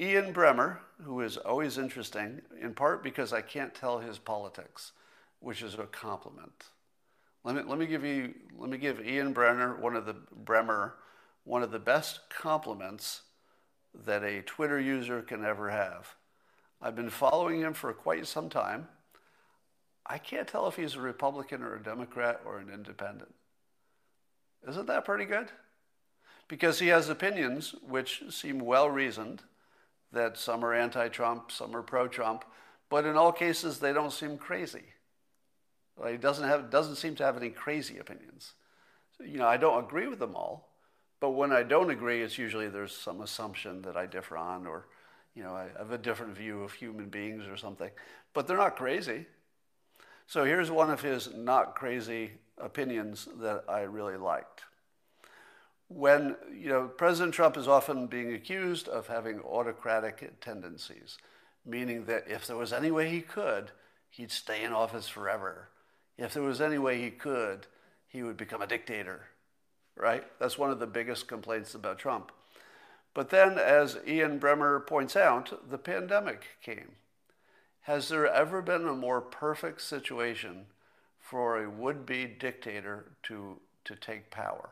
Ian 0.00 0.32
Bremmer, 0.32 0.78
who 1.02 1.20
is 1.22 1.36
always 1.36 1.78
interesting, 1.78 2.42
in 2.60 2.74
part 2.74 3.02
because 3.02 3.32
I 3.32 3.40
can't 3.40 3.74
tell 3.74 3.98
his 3.98 4.18
politics, 4.18 4.92
which 5.40 5.62
is 5.62 5.74
a 5.74 5.84
compliment. 5.84 6.66
Let 7.44 7.54
me, 7.54 7.62
let 7.66 7.78
me 7.78 7.86
give 7.86 8.04
you 8.04 8.34
let 8.58 8.68
me 8.68 8.76
give 8.76 9.06
Ian 9.06 9.32
Brenner 9.32 9.80
one 9.80 9.94
of 9.94 10.04
the 10.04 10.16
Bremmer 10.44 10.92
one 11.44 11.62
of 11.62 11.70
the 11.70 11.78
best 11.78 12.20
compliments 12.28 13.22
that 13.94 14.24
a 14.24 14.42
Twitter 14.42 14.80
user 14.80 15.22
can 15.22 15.44
ever 15.44 15.70
have. 15.70 16.16
I've 16.80 16.96
been 16.96 17.10
following 17.10 17.60
him 17.60 17.72
for 17.72 17.92
quite 17.92 18.26
some 18.26 18.48
time. 18.48 18.88
I 20.04 20.18
can't 20.18 20.46
tell 20.46 20.68
if 20.68 20.76
he's 20.76 20.94
a 20.94 21.00
Republican 21.00 21.62
or 21.62 21.74
a 21.74 21.82
Democrat 21.82 22.40
or 22.44 22.58
an 22.58 22.70
independent. 22.72 23.34
Isn't 24.68 24.86
that 24.86 25.04
pretty 25.04 25.24
good? 25.24 25.50
Because 26.48 26.78
he 26.78 26.88
has 26.88 27.08
opinions 27.08 27.74
which 27.86 28.22
seem 28.30 28.60
well 28.60 28.88
reasoned, 28.88 29.42
that 30.12 30.38
some 30.38 30.64
are 30.64 30.74
anti 30.74 31.08
Trump, 31.08 31.50
some 31.50 31.74
are 31.74 31.82
pro 31.82 32.06
Trump, 32.06 32.44
but 32.88 33.04
in 33.04 33.16
all 33.16 33.32
cases 33.32 33.78
they 33.78 33.92
don't 33.92 34.12
seem 34.12 34.38
crazy. 34.38 34.84
he 36.08 36.16
doesn't, 36.16 36.48
have, 36.48 36.70
doesn't 36.70 36.96
seem 36.96 37.16
to 37.16 37.24
have 37.24 37.36
any 37.36 37.50
crazy 37.50 37.98
opinions. 37.98 38.52
So, 39.16 39.24
you 39.24 39.38
know, 39.38 39.48
I 39.48 39.56
don't 39.56 39.82
agree 39.82 40.06
with 40.06 40.18
them 40.18 40.36
all, 40.36 40.68
but 41.20 41.30
when 41.30 41.52
I 41.52 41.62
don't 41.62 41.90
agree, 41.90 42.22
it's 42.22 42.38
usually 42.38 42.68
there's 42.68 42.94
some 42.94 43.20
assumption 43.20 43.82
that 43.82 43.96
I 43.96 44.06
differ 44.06 44.36
on 44.36 44.66
or 44.66 44.86
you 45.36 45.44
know, 45.44 45.54
I 45.54 45.68
have 45.78 45.92
a 45.92 45.98
different 45.98 46.36
view 46.36 46.62
of 46.64 46.72
human 46.74 47.10
beings 47.10 47.46
or 47.48 47.56
something. 47.58 47.90
But 48.34 48.48
they're 48.48 48.56
not 48.58 48.76
crazy. 48.76 49.26
So 50.26 50.44
here's 50.44 50.70
one 50.70 50.90
of 50.90 51.02
his 51.02 51.34
not 51.34 51.76
crazy 51.76 52.32
opinions 52.58 53.28
that 53.40 53.64
I 53.68 53.82
really 53.82 54.16
liked. 54.18 54.64
when, 55.88 56.36
you 56.52 56.68
know, 56.68 56.88
President 56.88 57.34
Trump 57.34 57.56
is 57.56 57.68
often 57.68 58.06
being 58.06 58.32
accused 58.32 58.88
of 58.88 59.06
having 59.06 59.40
autocratic 59.40 60.40
tendencies, 60.40 61.16
meaning 61.64 62.06
that 62.06 62.24
if 62.28 62.46
there 62.46 62.56
was 62.56 62.72
any 62.72 62.90
way 62.90 63.08
he 63.08 63.20
could, 63.20 63.70
he'd 64.10 64.32
stay 64.32 64.64
in 64.64 64.72
office 64.72 65.08
forever. 65.08 65.68
If 66.18 66.34
there 66.34 66.42
was 66.42 66.60
any 66.60 66.78
way 66.78 67.00
he 67.00 67.10
could, 67.10 67.66
he 68.08 68.22
would 68.22 68.36
become 68.36 68.62
a 68.62 68.66
dictator, 68.66 69.26
right? 69.96 70.24
That's 70.40 70.58
one 70.58 70.70
of 70.70 70.80
the 70.80 70.86
biggest 70.86 71.28
complaints 71.28 71.74
about 71.74 71.98
Trump. 71.98 72.32
But 73.16 73.30
then, 73.30 73.56
as 73.58 73.96
Ian 74.06 74.38
Bremmer 74.38 74.86
points 74.86 75.16
out, 75.16 75.70
the 75.70 75.78
pandemic 75.78 76.48
came. 76.60 76.96
Has 77.84 78.10
there 78.10 78.26
ever 78.26 78.60
been 78.60 78.86
a 78.86 78.92
more 78.92 79.22
perfect 79.22 79.80
situation 79.80 80.66
for 81.18 81.56
a 81.56 81.70
would 81.70 82.04
be 82.04 82.26
dictator 82.26 83.06
to, 83.22 83.58
to 83.86 83.96
take 83.96 84.30
power? 84.30 84.68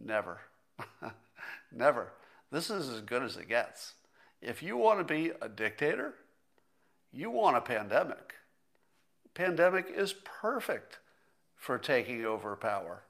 Never. 0.00 0.42
Never. 1.72 2.12
This 2.52 2.70
is 2.70 2.88
as 2.88 3.00
good 3.00 3.24
as 3.24 3.36
it 3.36 3.48
gets. 3.48 3.94
If 4.40 4.62
you 4.62 4.76
want 4.76 5.00
to 5.00 5.04
be 5.04 5.32
a 5.42 5.48
dictator, 5.48 6.14
you 7.12 7.32
want 7.32 7.56
a 7.56 7.62
pandemic. 7.62 8.34
Pandemic 9.34 9.86
is 9.92 10.14
perfect 10.22 10.98
for 11.56 11.78
taking 11.78 12.24
over 12.24 12.54
power. 12.54 13.02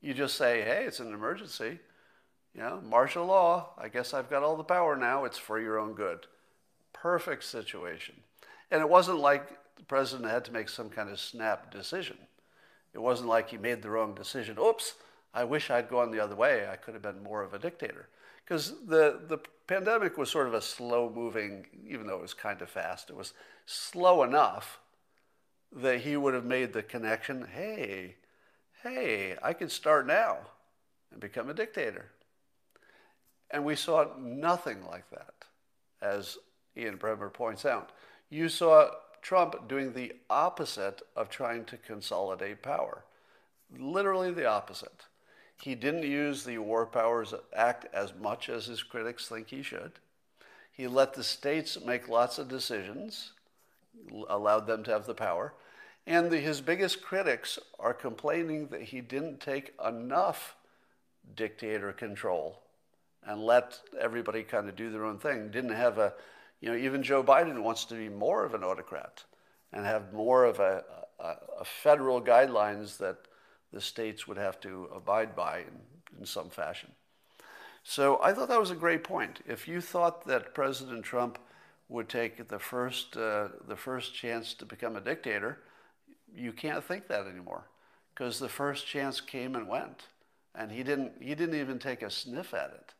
You 0.00 0.14
just 0.14 0.36
say, 0.36 0.62
hey, 0.62 0.84
it's 0.86 1.00
an 1.00 1.12
emergency. 1.12 1.80
You 2.56 2.62
know, 2.62 2.80
martial 2.82 3.26
law. 3.26 3.70
I 3.76 3.88
guess 3.88 4.14
I've 4.14 4.30
got 4.30 4.42
all 4.42 4.56
the 4.56 4.64
power 4.64 4.96
now. 4.96 5.26
It's 5.26 5.36
for 5.36 5.60
your 5.60 5.78
own 5.78 5.92
good. 5.92 6.20
Perfect 6.94 7.44
situation. 7.44 8.14
And 8.70 8.80
it 8.80 8.88
wasn't 8.88 9.18
like 9.18 9.48
the 9.76 9.84
president 9.84 10.30
had 10.30 10.46
to 10.46 10.52
make 10.52 10.70
some 10.70 10.88
kind 10.88 11.10
of 11.10 11.20
snap 11.20 11.70
decision. 11.70 12.16
It 12.94 13.02
wasn't 13.02 13.28
like 13.28 13.50
he 13.50 13.58
made 13.58 13.82
the 13.82 13.90
wrong 13.90 14.14
decision. 14.14 14.56
Oops, 14.58 14.94
I 15.34 15.44
wish 15.44 15.70
I'd 15.70 15.90
gone 15.90 16.10
the 16.10 16.20
other 16.20 16.34
way. 16.34 16.66
I 16.66 16.76
could 16.76 16.94
have 16.94 17.02
been 17.02 17.22
more 17.22 17.42
of 17.42 17.52
a 17.52 17.58
dictator. 17.58 18.08
Because 18.42 18.72
the, 18.86 19.20
the 19.28 19.38
pandemic 19.66 20.16
was 20.16 20.30
sort 20.30 20.46
of 20.46 20.54
a 20.54 20.62
slow 20.62 21.12
moving, 21.14 21.66
even 21.86 22.06
though 22.06 22.16
it 22.16 22.22
was 22.22 22.32
kind 22.32 22.62
of 22.62 22.70
fast, 22.70 23.10
it 23.10 23.16
was 23.16 23.34
slow 23.66 24.22
enough 24.22 24.80
that 25.72 26.00
he 26.00 26.16
would 26.16 26.32
have 26.32 26.44
made 26.44 26.72
the 26.72 26.82
connection 26.82 27.48
hey, 27.54 28.14
hey, 28.82 29.36
I 29.42 29.52
could 29.52 29.70
start 29.70 30.06
now 30.06 30.38
and 31.10 31.20
become 31.20 31.50
a 31.50 31.54
dictator. 31.54 32.06
And 33.50 33.64
we 33.64 33.76
saw 33.76 34.06
nothing 34.18 34.84
like 34.86 35.08
that, 35.10 35.34
as 36.02 36.38
Ian 36.76 36.98
Bremmer 36.98 37.32
points 37.32 37.64
out. 37.64 37.90
You 38.28 38.48
saw 38.48 38.90
Trump 39.22 39.68
doing 39.68 39.92
the 39.92 40.12
opposite 40.28 41.02
of 41.14 41.30
trying 41.30 41.64
to 41.66 41.76
consolidate 41.76 42.62
power. 42.62 43.04
Literally 43.76 44.32
the 44.32 44.46
opposite. 44.46 45.06
He 45.60 45.74
didn't 45.74 46.02
use 46.02 46.44
the 46.44 46.58
War 46.58 46.86
Powers 46.86 47.34
Act 47.54 47.86
as 47.94 48.12
much 48.14 48.48
as 48.48 48.66
his 48.66 48.82
critics 48.82 49.28
think 49.28 49.48
he 49.48 49.62
should. 49.62 49.92
He 50.72 50.86
let 50.86 51.14
the 51.14 51.24
states 51.24 51.78
make 51.80 52.08
lots 52.08 52.38
of 52.38 52.48
decisions, 52.48 53.32
allowed 54.28 54.66
them 54.66 54.84
to 54.84 54.90
have 54.90 55.06
the 55.06 55.14
power. 55.14 55.54
And 56.06 56.30
the, 56.30 56.38
his 56.38 56.60
biggest 56.60 57.02
critics 57.02 57.58
are 57.78 57.94
complaining 57.94 58.68
that 58.68 58.82
he 58.82 59.00
didn't 59.00 59.40
take 59.40 59.72
enough 59.84 60.56
dictator 61.34 61.92
control 61.92 62.60
and 63.26 63.42
let 63.42 63.80
everybody 64.00 64.42
kind 64.42 64.68
of 64.68 64.76
do 64.76 64.90
their 64.90 65.04
own 65.04 65.18
thing. 65.18 65.50
Didn't 65.50 65.70
have 65.70 65.98
a, 65.98 66.14
you 66.60 66.70
know, 66.70 66.76
even 66.76 67.02
Joe 67.02 67.22
Biden 67.22 67.62
wants 67.62 67.84
to 67.86 67.94
be 67.94 68.08
more 68.08 68.44
of 68.44 68.54
an 68.54 68.62
autocrat 68.62 69.24
and 69.72 69.84
have 69.84 70.12
more 70.12 70.44
of 70.44 70.60
a, 70.60 70.84
a, 71.18 71.34
a 71.60 71.64
federal 71.64 72.20
guidelines 72.20 72.98
that 72.98 73.18
the 73.72 73.80
states 73.80 74.26
would 74.26 74.38
have 74.38 74.60
to 74.60 74.88
abide 74.94 75.34
by 75.34 75.58
in, 75.58 76.20
in 76.20 76.26
some 76.26 76.48
fashion. 76.48 76.90
So 77.82 78.20
I 78.22 78.32
thought 78.32 78.48
that 78.48 78.60
was 78.60 78.70
a 78.70 78.76
great 78.76 79.04
point. 79.04 79.40
If 79.46 79.68
you 79.68 79.80
thought 79.80 80.26
that 80.26 80.54
President 80.54 81.04
Trump 81.04 81.38
would 81.88 82.08
take 82.08 82.48
the 82.48 82.58
first, 82.58 83.16
uh, 83.16 83.48
the 83.68 83.76
first 83.76 84.14
chance 84.14 84.54
to 84.54 84.64
become 84.64 84.96
a 84.96 85.00
dictator, 85.00 85.60
you 86.34 86.52
can't 86.52 86.82
think 86.82 87.06
that 87.08 87.26
anymore 87.26 87.68
because 88.14 88.38
the 88.38 88.48
first 88.48 88.86
chance 88.86 89.20
came 89.20 89.54
and 89.54 89.68
went. 89.68 90.04
And 90.54 90.72
he 90.72 90.82
didn't, 90.82 91.12
he 91.20 91.34
didn't 91.34 91.60
even 91.60 91.78
take 91.78 92.02
a 92.02 92.10
sniff 92.10 92.54
at 92.54 92.70
it. 92.70 92.94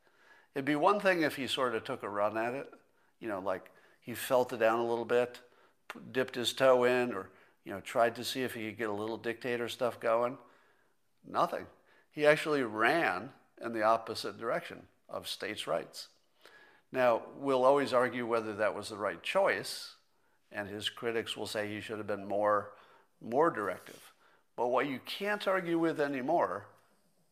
It'd 0.56 0.64
be 0.64 0.74
one 0.74 1.00
thing 1.00 1.20
if 1.20 1.36
he 1.36 1.48
sort 1.48 1.74
of 1.74 1.84
took 1.84 2.02
a 2.02 2.08
run 2.08 2.38
at 2.38 2.54
it, 2.54 2.72
you 3.20 3.28
know, 3.28 3.40
like 3.40 3.70
he 4.00 4.14
felt 4.14 4.54
it 4.54 4.56
down 4.56 4.78
a 4.78 4.86
little 4.86 5.04
bit, 5.04 5.38
dipped 6.12 6.34
his 6.34 6.54
toe 6.54 6.84
in, 6.84 7.12
or, 7.12 7.28
you 7.66 7.72
know, 7.72 7.80
tried 7.80 8.14
to 8.14 8.24
see 8.24 8.42
if 8.42 8.54
he 8.54 8.70
could 8.70 8.78
get 8.78 8.88
a 8.88 8.94
little 8.94 9.18
dictator 9.18 9.68
stuff 9.68 10.00
going. 10.00 10.38
Nothing. 11.28 11.66
He 12.10 12.24
actually 12.24 12.62
ran 12.62 13.28
in 13.62 13.74
the 13.74 13.82
opposite 13.82 14.38
direction 14.38 14.84
of 15.10 15.28
states' 15.28 15.66
rights. 15.66 16.08
Now, 16.90 17.20
we'll 17.36 17.66
always 17.66 17.92
argue 17.92 18.24
whether 18.26 18.54
that 18.54 18.74
was 18.74 18.88
the 18.88 18.96
right 18.96 19.22
choice, 19.22 19.96
and 20.50 20.70
his 20.70 20.88
critics 20.88 21.36
will 21.36 21.46
say 21.46 21.68
he 21.68 21.82
should 21.82 21.98
have 21.98 22.06
been 22.06 22.26
more 22.26 22.70
more 23.20 23.50
directive. 23.50 24.00
But 24.56 24.68
what 24.68 24.88
you 24.88 25.00
can't 25.04 25.46
argue 25.46 25.78
with 25.78 26.00
anymore 26.00 26.64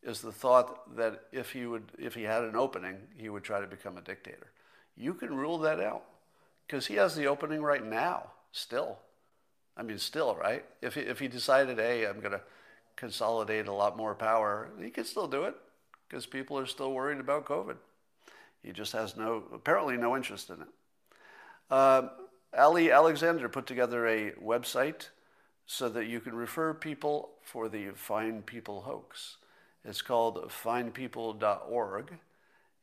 is 0.05 0.21
the 0.21 0.31
thought 0.31 0.95
that 0.95 1.21
if 1.31 1.51
he 1.51 1.65
would, 1.65 1.91
if 1.97 2.13
he 2.13 2.23
had 2.23 2.43
an 2.43 2.55
opening, 2.55 2.97
he 3.17 3.27
would 3.27 3.43
try 3.43 3.59
to 3.59 3.67
become 3.67 3.97
a 3.97 4.01
dictator. 4.01 4.51
You 4.95 5.13
can 5.15 5.35
rule 5.35 5.57
that 5.59 5.79
out 5.79 6.03
because 6.65 6.85
he 6.85 6.95
has 6.95 7.15
the 7.15 7.25
opening 7.25 7.61
right 7.61 7.83
now, 7.83 8.31
still. 8.51 8.99
I 9.75 9.83
mean, 9.83 9.97
still, 9.97 10.35
right? 10.35 10.63
If 10.81 10.93
he, 10.93 11.01
if 11.01 11.19
he 11.19 11.27
decided, 11.27 11.79
hey, 11.79 12.05
I'm 12.05 12.19
going 12.19 12.31
to 12.31 12.41
consolidate 12.95 13.67
a 13.67 13.73
lot 13.73 13.97
more 13.97 14.15
power, 14.15 14.69
he 14.81 14.89
could 14.89 15.07
still 15.07 15.27
do 15.27 15.43
it 15.43 15.55
because 16.07 16.25
people 16.25 16.57
are 16.57 16.65
still 16.65 16.93
worried 16.93 17.19
about 17.19 17.45
COVID. 17.45 17.75
He 18.63 18.71
just 18.71 18.93
has 18.93 19.17
no, 19.17 19.43
apparently, 19.53 19.97
no 19.97 20.15
interest 20.15 20.49
in 20.49 20.61
it. 20.61 20.67
Uh, 21.69 22.03
Ali 22.57 22.91
Alexander 22.91 23.49
put 23.49 23.65
together 23.65 24.07
a 24.07 24.31
website 24.33 25.09
so 25.65 25.89
that 25.89 26.05
you 26.05 26.19
can 26.19 26.35
refer 26.35 26.73
people 26.73 27.31
for 27.43 27.67
the 27.67 27.89
Fine 27.95 28.43
People 28.43 28.81
hoax. 28.81 29.37
It's 29.87 30.01
called 30.01 30.49
finepeople.org, 30.49 32.13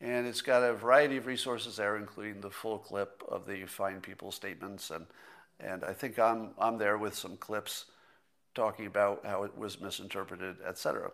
and 0.00 0.26
it's 0.26 0.40
got 0.40 0.62
a 0.62 0.72
variety 0.72 1.16
of 1.16 1.26
resources 1.26 1.76
there, 1.76 1.96
including 1.96 2.40
the 2.40 2.50
full 2.50 2.78
clip 2.78 3.24
of 3.28 3.44
the 3.44 3.64
Fine 3.64 4.00
People 4.00 4.30
statements. 4.30 4.90
And, 4.90 5.07
and 5.59 5.82
I 5.82 5.94
think 5.94 6.20
I'm, 6.20 6.50
I'm 6.59 6.78
there 6.78 6.96
with 6.98 7.16
some 7.16 7.36
clips 7.36 7.86
talking 8.55 8.86
about 8.86 9.26
how 9.26 9.42
it 9.42 9.59
was 9.59 9.80
misinterpreted, 9.80 10.57
etc. 10.66 11.11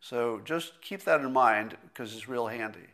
So 0.00 0.40
just 0.42 0.80
keep 0.80 1.04
that 1.04 1.20
in 1.20 1.32
mind 1.32 1.76
because 1.82 2.14
it's 2.14 2.28
real 2.28 2.46
handy. 2.46 2.88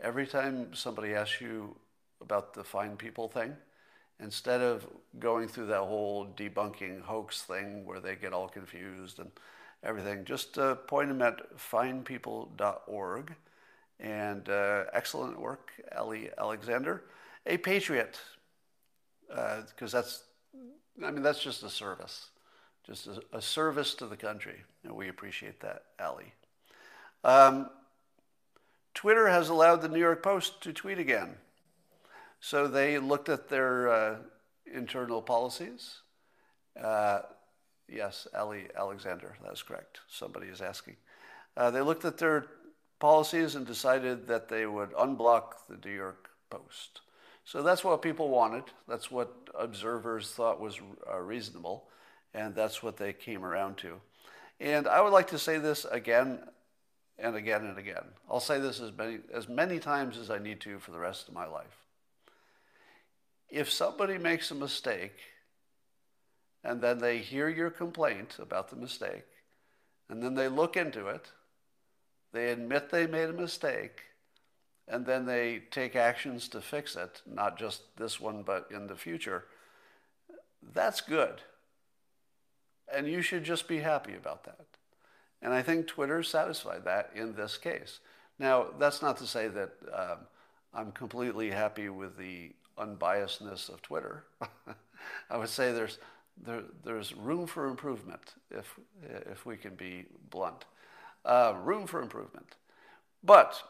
Every 0.00 0.26
time 0.26 0.74
somebody 0.74 1.14
asks 1.14 1.42
you 1.42 1.76
about 2.22 2.54
the 2.54 2.64
Fine 2.64 2.96
People 2.96 3.28
thing, 3.28 3.54
instead 4.18 4.62
of 4.62 4.86
going 5.18 5.46
through 5.46 5.66
that 5.66 5.80
whole 5.80 6.26
debunking 6.26 7.02
hoax 7.02 7.42
thing 7.42 7.84
where 7.84 8.00
they 8.00 8.16
get 8.16 8.32
all 8.32 8.48
confused 8.48 9.18
and 9.18 9.30
everything, 9.82 10.24
just 10.24 10.58
uh, 10.58 10.74
point 10.74 11.08
them 11.08 11.22
at 11.22 11.56
finepeople.org. 11.56 13.34
And 14.00 14.48
uh, 14.48 14.84
excellent 14.92 15.38
work, 15.38 15.70
Ali 15.96 16.30
Alexander. 16.36 17.04
A 17.46 17.56
patriot, 17.56 18.18
because 19.28 19.94
uh, 19.94 19.98
that's, 19.98 20.24
I 21.04 21.10
mean, 21.10 21.22
that's 21.22 21.42
just 21.42 21.62
a 21.62 21.70
service, 21.70 22.28
just 22.84 23.06
a, 23.06 23.22
a, 23.32 23.42
service 23.42 23.94
to 23.94 24.06
the 24.06 24.16
country. 24.16 24.62
And 24.84 24.94
we 24.94 25.08
appreciate 25.08 25.60
that, 25.60 25.84
Ali. 26.00 26.32
Um, 27.24 27.70
Twitter 28.94 29.28
has 29.28 29.48
allowed 29.48 29.82
the 29.82 29.88
New 29.88 30.00
York 30.00 30.22
Post 30.22 30.60
to 30.62 30.72
tweet 30.72 30.98
again. 30.98 31.36
So 32.40 32.66
they 32.66 32.98
looked 32.98 33.28
at 33.28 33.48
their 33.48 33.88
uh, 33.88 34.16
internal 34.72 35.22
policies. 35.22 35.98
Uh, 36.80 37.20
yes, 37.88 38.26
Ali 38.36 38.68
Alexander, 38.76 39.36
that's 39.44 39.62
correct. 39.62 40.00
Somebody 40.08 40.48
is 40.48 40.60
asking. 40.60 40.96
Uh, 41.56 41.70
they 41.70 41.80
looked 41.80 42.04
at 42.04 42.18
their 42.18 42.46
policies 42.98 43.54
and 43.54 43.66
decided 43.66 44.26
that 44.28 44.48
they 44.48 44.66
would 44.66 44.92
unblock 44.92 45.66
the 45.68 45.76
New 45.84 45.94
York 45.94 46.30
Post. 46.50 47.00
So 47.44 47.62
that's 47.62 47.82
what 47.82 48.00
people 48.02 48.28
wanted. 48.28 48.64
That's 48.88 49.10
what 49.10 49.32
observers 49.58 50.30
thought 50.30 50.60
was 50.60 50.80
uh, 51.10 51.18
reasonable, 51.18 51.88
and 52.32 52.54
that's 52.54 52.82
what 52.82 52.96
they 52.96 53.12
came 53.12 53.44
around 53.44 53.78
to. 53.78 54.00
And 54.60 54.86
I 54.86 55.00
would 55.00 55.12
like 55.12 55.28
to 55.28 55.38
say 55.38 55.58
this 55.58 55.84
again 55.90 56.38
and 57.18 57.34
again 57.34 57.64
and 57.64 57.78
again. 57.78 58.04
I'll 58.30 58.40
say 58.40 58.60
this 58.60 58.80
as 58.80 58.92
many, 58.96 59.18
as 59.34 59.48
many 59.48 59.78
times 59.78 60.16
as 60.16 60.30
I 60.30 60.38
need 60.38 60.60
to 60.60 60.78
for 60.78 60.92
the 60.92 60.98
rest 60.98 61.28
of 61.28 61.34
my 61.34 61.46
life 61.46 61.82
if 63.52 63.70
somebody 63.70 64.16
makes 64.16 64.50
a 64.50 64.54
mistake 64.54 65.12
and 66.64 66.80
then 66.80 66.98
they 66.98 67.18
hear 67.18 67.48
your 67.48 67.70
complaint 67.70 68.36
about 68.38 68.68
the 68.68 68.76
mistake 68.76 69.26
and 70.12 70.22
then 70.22 70.34
they 70.34 70.48
look 70.48 70.76
into 70.76 71.06
it, 71.08 71.32
they 72.34 72.50
admit 72.50 72.90
they 72.90 73.06
made 73.06 73.30
a 73.30 73.32
mistake, 73.32 74.02
and 74.86 75.06
then 75.06 75.24
they 75.24 75.62
take 75.70 75.96
actions 75.96 76.48
to 76.48 76.60
fix 76.60 76.96
it, 76.96 77.22
not 77.26 77.58
just 77.58 77.96
this 77.96 78.20
one, 78.20 78.42
but 78.42 78.68
in 78.70 78.88
the 78.88 78.94
future, 78.94 79.46
that's 80.74 81.00
good. 81.00 81.40
And 82.94 83.08
you 83.08 83.22
should 83.22 83.42
just 83.42 83.66
be 83.66 83.78
happy 83.78 84.14
about 84.14 84.44
that. 84.44 84.66
And 85.40 85.54
I 85.54 85.62
think 85.62 85.86
Twitter 85.86 86.22
satisfied 86.22 86.84
that 86.84 87.10
in 87.14 87.34
this 87.34 87.56
case. 87.56 88.00
Now, 88.38 88.66
that's 88.78 89.00
not 89.00 89.16
to 89.16 89.26
say 89.26 89.48
that 89.48 89.70
um, 89.94 90.18
I'm 90.74 90.92
completely 90.92 91.50
happy 91.50 91.88
with 91.88 92.18
the 92.18 92.50
unbiasedness 92.76 93.70
of 93.70 93.80
Twitter. 93.80 94.24
I 95.30 95.38
would 95.38 95.48
say 95.48 95.72
there's, 95.72 95.98
there, 96.40 96.62
there's 96.84 97.14
room 97.14 97.46
for 97.46 97.66
improvement, 97.66 98.34
if, 98.50 98.78
if 99.30 99.44
we 99.46 99.56
can 99.56 99.74
be 99.74 100.06
blunt. 100.30 100.64
Uh, 101.24 101.54
room 101.62 101.86
for 101.86 102.02
improvement. 102.02 102.56
But 103.22 103.62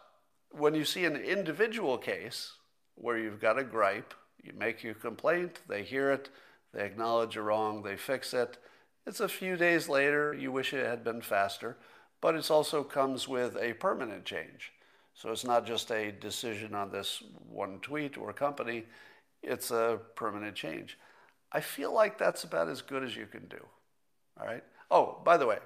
when 0.51 0.75
you 0.75 0.85
see 0.85 1.05
an 1.05 1.17
individual 1.17 1.99
case 1.99 2.53
where 2.95 3.19
you've 3.19 3.41
got 3.41 3.59
a 3.59 3.65
gripe, 3.65 4.15
you 4.43 4.53
make 4.57 4.83
your 4.83 4.95
complaint, 4.95 5.61
they 5.69 5.83
hear 5.83 6.11
it, 6.11 6.31
they 6.73 6.85
acknowledge 6.85 7.35
you're 7.35 7.45
wrong, 7.45 7.83
they 7.83 7.97
fix 7.97 8.33
it. 8.35 8.59
It's 9.07 9.21
a 9.21 9.29
few 9.29 9.57
days 9.57 9.89
later, 9.89 10.33
you 10.33 10.53
wish 10.53 10.73
it 10.73 10.87
had 10.87 11.05
been 11.05 11.21
faster, 11.21 11.77
but 12.21 12.35
it 12.35 12.51
also 12.51 12.83
comes 12.83 13.29
with 13.29 13.57
a 13.57 13.75
permanent 13.75 14.25
change. 14.25 14.73
So 15.15 15.31
it's 15.31 15.45
not 15.45 15.67
just 15.67 15.91
a 15.91 16.13
decision 16.13 16.75
on 16.75 16.91
this 16.91 17.23
one 17.49 17.81
tweet 17.81 18.17
or 18.17 18.33
company, 18.33 18.85
it's 19.43 19.71
a 19.71 19.99
permanent 20.15 20.55
change. 20.55 20.99
I 21.53 21.61
feel 21.61 21.93
like 21.93 22.19
that's 22.19 22.45
about 22.45 22.69
as 22.69 22.83
good 22.83 23.05
as 23.05 23.15
you 23.17 23.27
can 23.27 23.47
do. 23.47 23.67
All 24.41 24.47
right. 24.47 24.65
Oh, 24.91 25.21
by 25.25 25.37
the 25.37 25.47
way, 25.47 25.59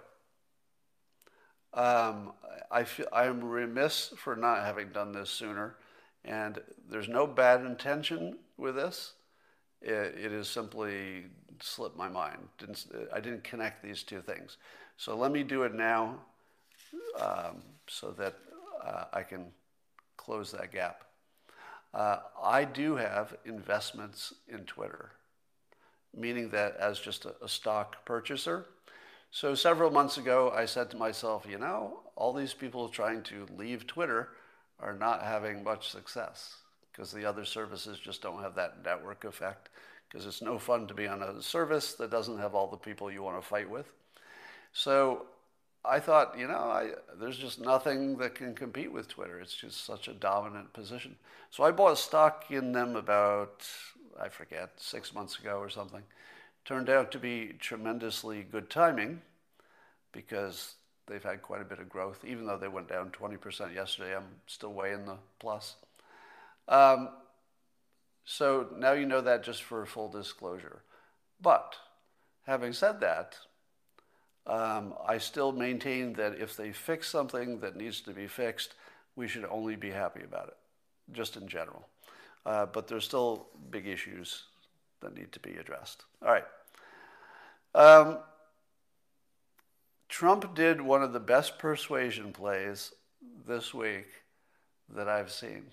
um, 1.74 2.32
I 2.70 2.84
feel 2.84 3.06
I'm 3.12 3.44
remiss 3.44 4.12
for 4.16 4.36
not 4.36 4.64
having 4.64 4.90
done 4.90 5.12
this 5.12 5.30
sooner, 5.30 5.76
and 6.24 6.60
there's 6.88 7.08
no 7.08 7.26
bad 7.26 7.64
intention 7.64 8.38
with 8.56 8.74
this. 8.74 9.12
it, 9.82 10.14
it 10.18 10.32
is 10.32 10.48
simply 10.48 11.26
slipped 11.60 11.96
my 11.96 12.08
mind. 12.08 12.38
Didn't, 12.58 12.86
I 13.12 13.20
didn't 13.20 13.44
connect 13.44 13.82
these 13.82 14.02
two 14.02 14.20
things. 14.20 14.56
So 14.96 15.16
let 15.16 15.30
me 15.32 15.42
do 15.42 15.62
it 15.64 15.74
now, 15.74 16.20
um, 17.20 17.62
so 17.88 18.10
that 18.12 18.34
uh, 18.84 19.04
I 19.12 19.22
can 19.22 19.46
close 20.16 20.50
that 20.52 20.72
gap. 20.72 21.04
Uh, 21.94 22.18
I 22.42 22.64
do 22.64 22.96
have 22.96 23.36
investments 23.44 24.34
in 24.48 24.60
Twitter, 24.64 25.12
meaning 26.16 26.48
that 26.50 26.76
as 26.76 26.98
just 26.98 27.24
a, 27.24 27.34
a 27.42 27.48
stock 27.48 28.04
purchaser. 28.04 28.66
So 29.30 29.54
several 29.54 29.90
months 29.90 30.18
ago, 30.18 30.52
I 30.54 30.64
said 30.64 30.90
to 30.90 30.96
myself, 30.96 31.46
you 31.48 31.58
know, 31.58 32.00
all 32.16 32.32
these 32.32 32.54
people 32.54 32.88
trying 32.88 33.22
to 33.24 33.46
leave 33.56 33.86
Twitter 33.86 34.30
are 34.80 34.94
not 34.94 35.22
having 35.22 35.62
much 35.62 35.90
success 35.90 36.56
because 36.92 37.12
the 37.12 37.24
other 37.24 37.44
services 37.44 37.98
just 37.98 38.22
don't 38.22 38.42
have 38.42 38.54
that 38.54 38.84
network 38.84 39.24
effect 39.24 39.68
because 40.08 40.26
it's 40.26 40.42
no 40.42 40.58
fun 40.58 40.86
to 40.86 40.94
be 40.94 41.06
on 41.06 41.22
a 41.22 41.42
service 41.42 41.94
that 41.94 42.10
doesn't 42.10 42.38
have 42.38 42.54
all 42.54 42.68
the 42.68 42.76
people 42.76 43.10
you 43.10 43.22
want 43.22 43.40
to 43.40 43.46
fight 43.46 43.68
with. 43.68 43.86
So 44.72 45.26
I 45.84 46.00
thought, 46.00 46.38
you 46.38 46.48
know, 46.48 46.54
I, 46.54 46.90
there's 47.18 47.38
just 47.38 47.60
nothing 47.60 48.16
that 48.18 48.34
can 48.34 48.54
compete 48.54 48.92
with 48.92 49.08
Twitter. 49.08 49.40
It's 49.40 49.54
just 49.54 49.84
such 49.84 50.08
a 50.08 50.12
dominant 50.12 50.72
position. 50.72 51.16
So 51.50 51.64
I 51.64 51.70
bought 51.70 51.98
stock 51.98 52.46
in 52.50 52.72
them 52.72 52.96
about, 52.96 53.66
I 54.20 54.28
forget, 54.28 54.70
six 54.76 55.14
months 55.14 55.38
ago 55.38 55.58
or 55.58 55.68
something. 55.68 56.02
Turned 56.64 56.90
out 56.90 57.12
to 57.12 57.18
be 57.18 57.54
tremendously 57.58 58.42
good 58.42 58.70
timing 58.70 59.22
because 60.12 60.74
they've 61.06 61.22
had 61.22 61.42
quite 61.42 61.60
a 61.60 61.64
bit 61.64 61.78
of 61.78 61.88
growth. 61.88 62.24
Even 62.24 62.46
though 62.46 62.58
they 62.58 62.68
went 62.68 62.88
down 62.88 63.10
20% 63.10 63.74
yesterday, 63.74 64.16
I'm 64.16 64.40
still 64.46 64.72
way 64.72 64.92
in 64.92 65.06
the 65.06 65.16
plus. 65.38 65.76
Um, 66.68 67.10
so 68.24 68.68
now 68.76 68.92
you 68.92 69.06
know 69.06 69.20
that 69.20 69.44
just 69.44 69.62
for 69.62 69.86
full 69.86 70.08
disclosure. 70.08 70.82
But 71.40 71.76
having 72.46 72.72
said 72.72 73.00
that, 73.00 73.38
um, 74.46 74.94
I 75.06 75.18
still 75.18 75.52
maintain 75.52 76.14
that 76.14 76.38
if 76.40 76.56
they 76.56 76.72
fix 76.72 77.08
something 77.08 77.60
that 77.60 77.76
needs 77.76 78.00
to 78.02 78.12
be 78.12 78.26
fixed, 78.26 78.74
we 79.14 79.28
should 79.28 79.44
only 79.44 79.76
be 79.76 79.90
happy 79.90 80.22
about 80.22 80.48
it, 80.48 80.56
just 81.12 81.36
in 81.36 81.48
general. 81.48 81.88
Uh, 82.46 82.64
but 82.64 82.86
there's 82.86 83.04
still 83.04 83.48
big 83.70 83.88
issues 83.88 84.44
that 85.00 85.16
need 85.16 85.32
to 85.32 85.40
be 85.40 85.56
addressed. 85.56 86.04
All 86.24 86.32
right. 86.32 86.44
Um, 87.74 88.18
Trump 90.08 90.54
did 90.54 90.80
one 90.80 91.02
of 91.02 91.12
the 91.12 91.20
best 91.20 91.58
persuasion 91.58 92.32
plays 92.32 92.92
this 93.46 93.74
week 93.74 94.06
that 94.94 95.08
I've 95.08 95.32
seen. 95.32 95.64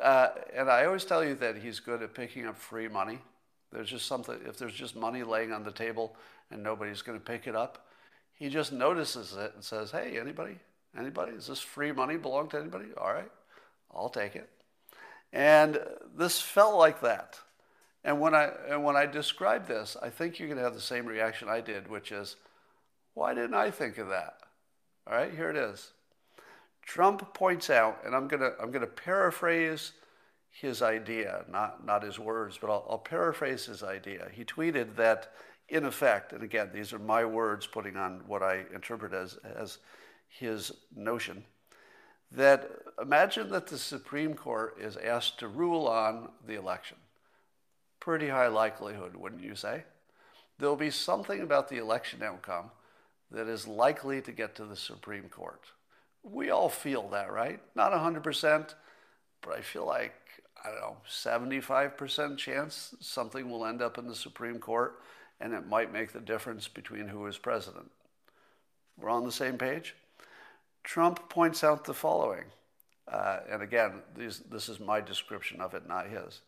Uh, 0.00 0.28
and 0.54 0.70
I 0.70 0.84
always 0.84 1.04
tell 1.04 1.24
you 1.24 1.34
that 1.34 1.56
he's 1.56 1.80
good 1.80 2.02
at 2.02 2.14
picking 2.14 2.46
up 2.46 2.56
free 2.56 2.86
money. 2.86 3.18
There's 3.72 3.90
just 3.90 4.06
something, 4.06 4.38
if 4.46 4.56
there's 4.56 4.72
just 4.72 4.94
money 4.94 5.24
laying 5.24 5.52
on 5.52 5.64
the 5.64 5.72
table 5.72 6.14
and 6.52 6.62
nobody's 6.62 7.02
going 7.02 7.18
to 7.18 7.24
pick 7.24 7.48
it 7.48 7.56
up, 7.56 7.88
he 8.32 8.48
just 8.48 8.72
notices 8.72 9.36
it 9.36 9.52
and 9.56 9.62
says, 9.62 9.90
Hey, 9.90 10.18
anybody? 10.20 10.56
Anybody? 10.96 11.32
Does 11.32 11.48
this 11.48 11.60
free 11.60 11.90
money 11.90 12.16
belong 12.16 12.48
to 12.50 12.58
anybody? 12.58 12.86
All 12.96 13.12
right, 13.12 13.30
I'll 13.92 14.08
take 14.08 14.36
it. 14.36 14.48
And 15.32 15.78
this 16.16 16.40
felt 16.40 16.76
like 16.76 17.00
that. 17.02 17.38
And 18.02 18.20
when 18.20 18.34
I, 18.34 18.50
and 18.68 18.82
when 18.82 18.96
I 18.96 19.06
describe 19.06 19.66
this, 19.66 19.96
I 20.02 20.08
think 20.10 20.38
you're 20.38 20.48
going 20.48 20.58
to 20.58 20.64
have 20.64 20.74
the 20.74 20.80
same 20.80 21.06
reaction 21.06 21.48
I 21.48 21.60
did, 21.60 21.88
which 21.88 22.12
is, 22.12 22.36
why 23.14 23.34
didn't 23.34 23.54
I 23.54 23.70
think 23.70 23.98
of 23.98 24.08
that? 24.08 24.38
All 25.06 25.14
right, 25.14 25.32
here 25.34 25.50
it 25.50 25.56
is. 25.56 25.92
Trump 26.82 27.34
points 27.34 27.70
out, 27.70 27.98
and 28.04 28.14
I'm 28.14 28.26
going 28.26 28.40
to, 28.40 28.52
I'm 28.60 28.70
going 28.70 28.80
to 28.80 28.86
paraphrase 28.86 29.92
his 30.50 30.82
idea, 30.82 31.44
not, 31.48 31.84
not 31.84 32.02
his 32.02 32.18
words, 32.18 32.58
but 32.60 32.70
I'll, 32.70 32.86
I'll 32.88 32.98
paraphrase 32.98 33.66
his 33.66 33.82
idea. 33.82 34.28
He 34.32 34.44
tweeted 34.44 34.96
that, 34.96 35.32
in 35.68 35.84
effect, 35.84 36.32
and 36.32 36.42
again, 36.42 36.70
these 36.72 36.92
are 36.92 36.98
my 36.98 37.24
words 37.24 37.66
putting 37.66 37.96
on 37.96 38.22
what 38.26 38.42
I 38.42 38.64
interpret 38.74 39.12
as, 39.12 39.38
as 39.44 39.78
his 40.28 40.72
notion, 40.96 41.44
that 42.32 42.70
imagine 43.00 43.50
that 43.50 43.66
the 43.66 43.78
Supreme 43.78 44.34
Court 44.34 44.76
is 44.80 44.96
asked 44.96 45.38
to 45.40 45.48
rule 45.48 45.86
on 45.86 46.30
the 46.46 46.54
election. 46.54 46.96
Pretty 47.98 48.28
high 48.28 48.48
likelihood, 48.48 49.16
wouldn't 49.16 49.42
you 49.42 49.54
say? 49.54 49.84
There'll 50.58 50.76
be 50.76 50.90
something 50.90 51.40
about 51.40 51.68
the 51.68 51.78
election 51.78 52.22
outcome 52.22 52.70
that 53.30 53.48
is 53.48 53.66
likely 53.66 54.20
to 54.22 54.32
get 54.32 54.54
to 54.56 54.64
the 54.64 54.76
Supreme 54.76 55.28
Court. 55.28 55.62
We 56.22 56.50
all 56.50 56.68
feel 56.68 57.08
that, 57.10 57.32
right? 57.32 57.60
Not 57.74 57.92
100%, 57.92 58.74
but 59.42 59.56
I 59.56 59.60
feel 59.60 59.86
like 59.86 60.14
I 60.62 60.70
don't 60.70 60.80
know, 60.80 60.96
75% 61.08 62.36
chance 62.36 62.94
something 63.00 63.48
will 63.48 63.64
end 63.64 63.80
up 63.80 63.96
in 63.96 64.06
the 64.06 64.14
Supreme 64.14 64.58
Court 64.58 65.00
and 65.40 65.54
it 65.54 65.66
might 65.66 65.92
make 65.92 66.12
the 66.12 66.20
difference 66.20 66.68
between 66.68 67.08
who 67.08 67.26
is 67.26 67.38
president. 67.38 67.90
We're 68.98 69.08
on 69.08 69.24
the 69.24 69.32
same 69.32 69.56
page? 69.56 69.94
Trump 70.84 71.28
points 71.28 71.62
out 71.62 71.84
the 71.84 71.94
following, 71.94 72.44
uh, 73.10 73.40
and 73.50 73.62
again, 73.62 74.02
these, 74.16 74.40
this 74.50 74.68
is 74.68 74.80
my 74.80 75.00
description 75.00 75.60
of 75.60 75.74
it, 75.74 75.88
not 75.88 76.08
his. 76.08 76.40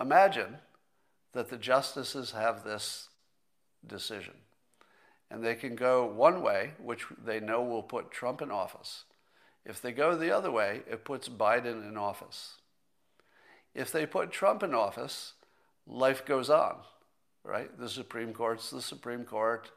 Imagine 0.00 0.58
that 1.32 1.48
the 1.48 1.56
justices 1.56 2.32
have 2.32 2.64
this 2.64 3.08
decision, 3.86 4.34
and 5.30 5.44
they 5.44 5.54
can 5.54 5.74
go 5.74 6.04
one 6.06 6.42
way, 6.42 6.72
which 6.78 7.06
they 7.24 7.40
know 7.40 7.62
will 7.62 7.82
put 7.82 8.10
Trump 8.10 8.42
in 8.42 8.50
office. 8.50 9.04
If 9.64 9.82
they 9.82 9.92
go 9.92 10.16
the 10.16 10.34
other 10.34 10.50
way, 10.50 10.82
it 10.90 11.04
puts 11.04 11.28
Biden 11.28 11.86
in 11.88 11.96
office. 11.96 12.56
If 13.74 13.92
they 13.92 14.06
put 14.06 14.32
Trump 14.32 14.62
in 14.62 14.74
office, 14.74 15.34
life 15.86 16.24
goes 16.24 16.50
on, 16.50 16.76
right? 17.44 17.76
The 17.78 17.88
Supreme 17.88 18.32
Court's 18.32 18.70
the 18.70 18.82
Supreme 18.82 19.24
Court. 19.24 19.70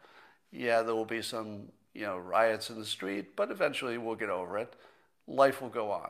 Yeah, 0.52 0.82
there 0.82 0.96
will 0.96 1.06
be 1.06 1.22
some, 1.22 1.72
you 1.94 2.04
know, 2.04 2.18
riots 2.18 2.70
in 2.70 2.80
the 2.80 2.86
street, 2.86 3.36
but 3.36 3.52
eventually 3.52 3.98
we'll 3.98 4.16
get 4.16 4.30
over 4.30 4.58
it. 4.58 4.76
Life 5.28 5.62
will 5.62 5.70
go 5.70 5.92
on. 5.92 6.10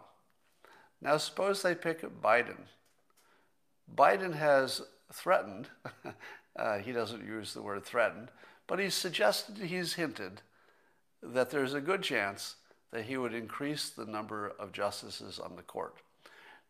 Now, 1.01 1.17
suppose 1.17 1.61
they 1.61 1.75
pick 1.75 2.01
Biden. 2.21 2.67
Biden 3.93 4.35
has 4.35 4.81
threatened, 5.11 5.67
uh, 6.55 6.77
he 6.79 6.91
doesn't 6.91 7.25
use 7.25 7.53
the 7.53 7.61
word 7.61 7.83
threatened, 7.83 8.29
but 8.67 8.79
he's 8.79 8.95
suggested, 8.95 9.57
he's 9.57 9.93
hinted 9.93 10.41
that 11.21 11.49
there's 11.49 11.73
a 11.73 11.81
good 11.81 12.01
chance 12.01 12.55
that 12.91 13.05
he 13.05 13.17
would 13.17 13.33
increase 13.33 13.89
the 13.89 14.05
number 14.05 14.53
of 14.59 14.71
justices 14.71 15.39
on 15.39 15.55
the 15.55 15.61
court. 15.61 15.97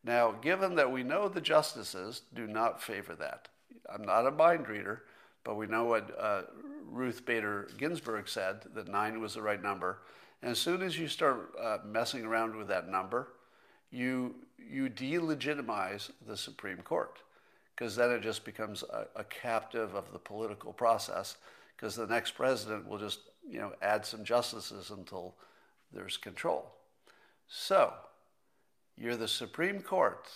Now, 0.03 0.31
given 0.31 0.75
that 0.75 0.91
we 0.91 1.03
know 1.03 1.27
the 1.27 1.41
justices 1.41 2.21
do 2.33 2.47
not 2.47 2.81
favor 2.81 3.15
that, 3.15 3.49
I'm 3.93 4.03
not 4.03 4.27
a 4.27 4.31
mind 4.31 4.67
reader, 4.67 5.03
but 5.43 5.55
we 5.55 5.67
know 5.67 5.85
what 5.85 6.11
uh, 6.19 6.43
Ruth 6.89 7.25
Bader 7.25 7.69
Ginsburg 7.77 8.27
said 8.27 8.61
that 8.73 8.87
nine 8.87 9.21
was 9.21 9.33
the 9.33 9.41
right 9.41 9.61
number. 9.61 9.99
And 10.41 10.51
as 10.51 10.59
soon 10.59 10.81
as 10.81 10.97
you 10.97 11.07
start 11.07 11.51
uh, 11.61 11.77
messing 11.85 12.25
around 12.25 12.55
with 12.55 12.67
that 12.67 12.89
number, 12.89 13.29
you, 13.91 14.35
you 14.57 14.89
delegitimize 14.89 16.11
the 16.27 16.35
Supreme 16.35 16.79
Court 16.79 17.19
because 17.75 17.95
then 17.95 18.11
it 18.11 18.21
just 18.21 18.45
becomes 18.45 18.83
a, 18.83 19.07
a 19.15 19.23
captive 19.23 19.95
of 19.95 20.11
the 20.11 20.19
political 20.19 20.73
process 20.73 21.37
because 21.75 21.95
the 21.95 22.07
next 22.07 22.31
president 22.31 22.87
will 22.87 22.97
just 22.97 23.19
you 23.47 23.59
know 23.59 23.73
add 23.81 24.05
some 24.05 24.23
justices 24.23 24.89
until 24.89 25.35
there's 25.91 26.17
control. 26.17 26.71
So, 27.47 27.93
you're 28.97 29.15
the 29.15 29.27
Supreme 29.27 29.81
Court, 29.81 30.29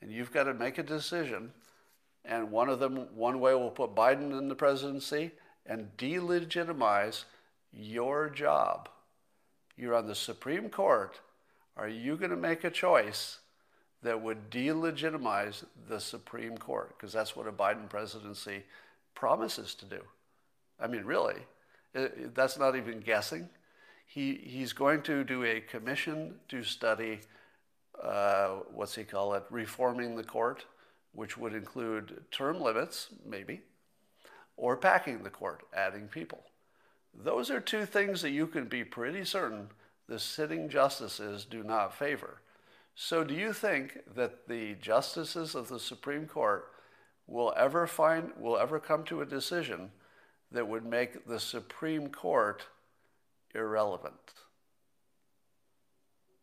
and 0.00 0.10
you've 0.10 0.32
got 0.32 0.44
to 0.44 0.54
make 0.54 0.78
a 0.78 0.82
decision. 0.82 1.52
And 2.24 2.50
one 2.50 2.68
of 2.68 2.80
them, 2.80 3.08
one 3.14 3.40
way 3.40 3.54
will 3.54 3.70
put 3.70 3.94
Biden 3.94 4.36
in 4.38 4.48
the 4.48 4.54
presidency 4.54 5.32
and 5.70 5.96
delegitimize 5.96 7.24
your 7.72 8.28
job. 8.28 8.88
You're 9.76 9.94
on 9.94 10.08
the 10.08 10.16
Supreme 10.16 10.68
Court. 10.68 11.20
Are 11.76 11.88
you 11.88 12.16
going 12.16 12.32
to 12.32 12.36
make 12.36 12.64
a 12.64 12.70
choice 12.70 13.38
that 14.02 14.20
would 14.20 14.50
delegitimize 14.50 15.64
the 15.88 16.00
Supreme 16.00 16.58
Court? 16.58 16.96
Because 16.96 17.12
that's 17.12 17.36
what 17.36 17.46
a 17.46 17.52
Biden 17.52 17.88
presidency 17.88 18.64
promises 19.14 19.76
to 19.76 19.84
do. 19.84 20.00
I 20.80 20.88
mean, 20.88 21.04
really, 21.04 21.36
that's 21.94 22.58
not 22.58 22.74
even 22.74 22.98
guessing. 22.98 23.48
He, 24.06 24.34
he's 24.34 24.72
going 24.72 25.02
to 25.02 25.22
do 25.22 25.44
a 25.44 25.60
commission 25.60 26.34
to 26.48 26.64
study, 26.64 27.20
uh, 28.02 28.56
what's 28.74 28.96
he 28.96 29.04
call 29.04 29.34
it, 29.34 29.44
reforming 29.50 30.16
the 30.16 30.24
court, 30.24 30.64
which 31.12 31.38
would 31.38 31.54
include 31.54 32.24
term 32.32 32.60
limits, 32.60 33.10
maybe, 33.24 33.60
or 34.60 34.76
packing 34.76 35.22
the 35.22 35.30
court, 35.30 35.62
adding 35.74 36.06
people. 36.06 36.44
Those 37.14 37.50
are 37.50 37.60
two 37.60 37.86
things 37.86 38.20
that 38.20 38.30
you 38.30 38.46
can 38.46 38.66
be 38.66 38.84
pretty 38.84 39.24
certain 39.24 39.70
the 40.06 40.18
sitting 40.18 40.68
justices 40.68 41.46
do 41.46 41.62
not 41.62 41.96
favor. 41.96 42.42
So, 42.94 43.24
do 43.24 43.32
you 43.32 43.54
think 43.54 44.00
that 44.14 44.48
the 44.48 44.74
justices 44.74 45.54
of 45.54 45.68
the 45.68 45.80
Supreme 45.80 46.26
Court 46.26 46.66
will 47.26 47.54
ever 47.56 47.86
find, 47.86 48.32
will 48.38 48.58
ever 48.58 48.78
come 48.78 49.04
to 49.04 49.22
a 49.22 49.26
decision 49.26 49.92
that 50.52 50.68
would 50.68 50.84
make 50.84 51.26
the 51.26 51.40
Supreme 51.40 52.08
Court 52.08 52.66
irrelevant? 53.54 54.34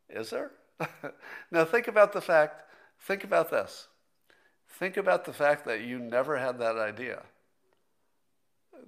Is 0.10 0.32
there? 0.32 0.52
now, 1.52 1.66
think 1.66 1.88
about 1.88 2.14
the 2.14 2.22
fact, 2.22 2.64
think 3.00 3.24
about 3.24 3.52
this. 3.52 3.88
Think 4.70 4.98
about 4.98 5.26
the 5.26 5.34
fact 5.34 5.66
that 5.66 5.82
you 5.82 6.00
never 6.00 6.38
had 6.38 6.58
that 6.60 6.78
idea. 6.78 7.24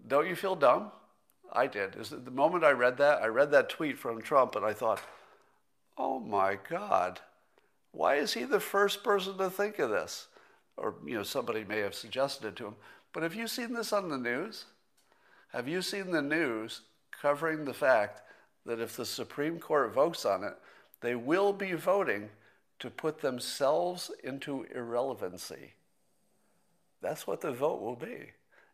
Don't 0.08 0.28
you 0.28 0.36
feel 0.36 0.56
dumb? 0.56 0.92
I 1.52 1.68
did. 1.68 1.94
The 1.94 2.32
moment 2.32 2.64
I 2.64 2.72
read 2.72 2.98
that, 2.98 3.22
I 3.22 3.28
read 3.28 3.52
that 3.52 3.70
tweet 3.70 3.98
from 3.98 4.22
Trump 4.22 4.56
and 4.56 4.66
I 4.66 4.74
thought, 4.74 5.02
oh 5.98 6.20
my 6.20 6.58
God, 6.70 7.20
why 7.92 8.16
is 8.16 8.34
he 8.34 8.44
the 8.44 8.60
first 8.60 9.04
person 9.04 9.38
to 9.38 9.50
think 9.50 9.80
of 9.80 9.90
this? 9.90 10.28
Or, 10.78 10.96
you 11.06 11.16
know, 11.16 11.24
somebody 11.24 11.64
may 11.64 11.80
have 11.80 11.96
suggested 11.96 12.48
it 12.48 12.56
to 12.58 12.68
him. 12.68 12.76
But 13.14 13.24
have 13.24 13.36
you 13.36 13.48
seen 13.48 13.74
this 13.74 13.92
on 13.92 14.10
the 14.10 14.18
news? 14.18 14.66
Have 15.52 15.68
you 15.68 15.82
seen 15.82 16.12
the 16.12 16.22
news 16.22 16.82
covering 17.22 17.66
the 17.66 17.74
fact 17.74 18.22
that 18.66 18.80
if 18.80 18.96
the 18.96 19.06
Supreme 19.06 19.60
Court 19.60 19.94
votes 19.94 20.26
on 20.26 20.44
it, 20.44 20.54
they 21.02 21.16
will 21.16 21.52
be 21.52 21.74
voting 21.74 22.30
to 22.78 22.90
put 22.90 23.20
themselves 23.20 24.12
into 24.24 24.68
irrelevancy? 24.74 25.74
That's 27.02 27.26
what 27.26 27.42
the 27.42 27.52
vote 27.52 27.82
will 27.82 27.96
be. 27.96 28.32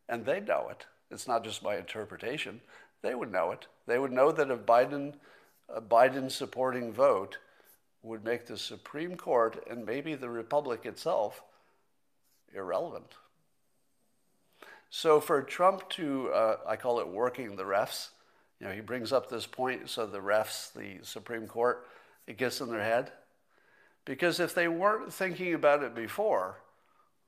And 0.10 0.26
they 0.26 0.42
know 0.42 0.68
it. 0.70 0.86
It's 1.12 1.28
not 1.28 1.44
just 1.44 1.64
my 1.64 1.78
interpretation. 1.78 2.62
They 3.02 3.16
would 3.16 3.32
know 3.32 3.52
it. 3.52 3.68
They 3.88 4.00
would 4.00 4.12
know 4.12 4.32
that 4.32 4.52
a 4.52 4.58
Biden, 4.58 5.14
a 5.70 5.82
Biden 5.82 6.32
supporting 6.32 6.92
vote 6.92 7.38
would 8.02 8.24
make 8.24 8.46
the 8.46 8.58
Supreme 8.58 9.16
Court 9.16 9.64
and 9.70 9.86
maybe 9.86 10.16
the 10.16 10.30
Republic 10.30 10.86
itself 10.86 11.44
irrelevant. 12.54 13.16
So 14.90 15.20
for 15.20 15.42
Trump 15.42 15.90
to, 15.92 16.30
uh, 16.30 16.58
I 16.68 16.76
call 16.76 17.00
it 17.00 17.08
working 17.08 17.56
the 17.56 17.64
refs, 17.64 18.10
you 18.60 18.68
know, 18.68 18.74
he 18.74 18.82
brings 18.82 19.12
up 19.12 19.30
this 19.30 19.46
point 19.46 19.90
so 19.90 20.06
the 20.06 20.20
refs, 20.20 20.72
the 20.72 21.04
Supreme 21.04 21.48
Court, 21.48 21.86
it 22.28 22.38
gets 22.38 22.62
in 22.62 22.70
their 22.70 22.84
head. 22.84 23.12
Because 24.06 24.40
if 24.40 24.54
they 24.54 24.68
weren't 24.68 25.12
thinking 25.12 25.54
about 25.54 25.84
it 25.84 25.96
before, 25.96 26.58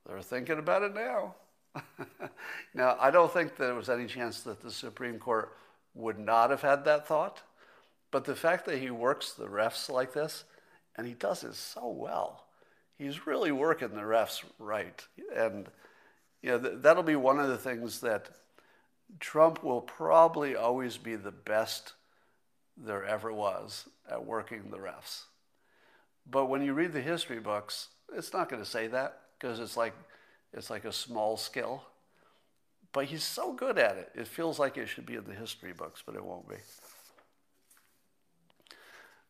they're 0.06 0.22
thinking 0.22 0.58
about 0.58 0.82
it 0.82 0.94
now. 0.94 1.34
Now, 2.74 2.96
I 3.00 3.10
don't 3.10 3.32
think 3.32 3.56
there 3.56 3.74
was 3.74 3.88
any 3.88 4.06
chance 4.06 4.40
that 4.42 4.62
the 4.62 4.70
Supreme 4.70 5.18
Court 5.18 5.54
would 5.94 6.18
not 6.18 6.50
have 6.50 6.62
had 6.62 6.84
that 6.84 7.06
thought, 7.06 7.42
but 8.10 8.24
the 8.24 8.36
fact 8.36 8.66
that 8.66 8.78
he 8.78 8.90
works 8.90 9.32
the 9.32 9.46
refs 9.46 9.88
like 9.90 10.12
this, 10.12 10.44
and 10.96 11.06
he 11.06 11.14
does 11.14 11.44
it 11.44 11.54
so 11.54 11.88
well, 11.88 12.44
he's 12.96 13.26
really 13.26 13.52
working 13.52 13.90
the 13.90 14.02
refs 14.02 14.44
right. 14.58 15.06
And 15.34 15.68
you 16.42 16.50
know, 16.50 16.58
th- 16.58 16.74
that'll 16.82 17.02
be 17.02 17.16
one 17.16 17.40
of 17.40 17.48
the 17.48 17.58
things 17.58 18.00
that 18.00 18.30
Trump 19.20 19.64
will 19.64 19.80
probably 19.80 20.54
always 20.54 20.96
be 20.96 21.16
the 21.16 21.32
best 21.32 21.94
there 22.76 23.04
ever 23.04 23.32
was 23.32 23.88
at 24.08 24.24
working 24.24 24.70
the 24.70 24.78
refs. 24.78 25.22
But 26.30 26.46
when 26.46 26.62
you 26.62 26.74
read 26.74 26.92
the 26.92 27.00
history 27.00 27.40
books, 27.40 27.88
it's 28.14 28.32
not 28.32 28.48
going 28.48 28.62
to 28.62 28.68
say 28.68 28.86
that 28.88 29.20
because 29.38 29.58
it's 29.60 29.76
like 29.76 29.94
it's 30.52 30.70
like 30.70 30.84
a 30.84 30.92
small 30.92 31.36
skill. 31.36 31.82
But 32.92 33.06
he's 33.06 33.22
so 33.22 33.52
good 33.52 33.78
at 33.78 33.96
it. 33.96 34.10
It 34.14 34.26
feels 34.26 34.58
like 34.58 34.76
it 34.76 34.86
should 34.86 35.06
be 35.06 35.16
in 35.16 35.24
the 35.24 35.34
history 35.34 35.72
books, 35.72 36.02
but 36.04 36.14
it 36.14 36.24
won't 36.24 36.48
be. 36.48 36.56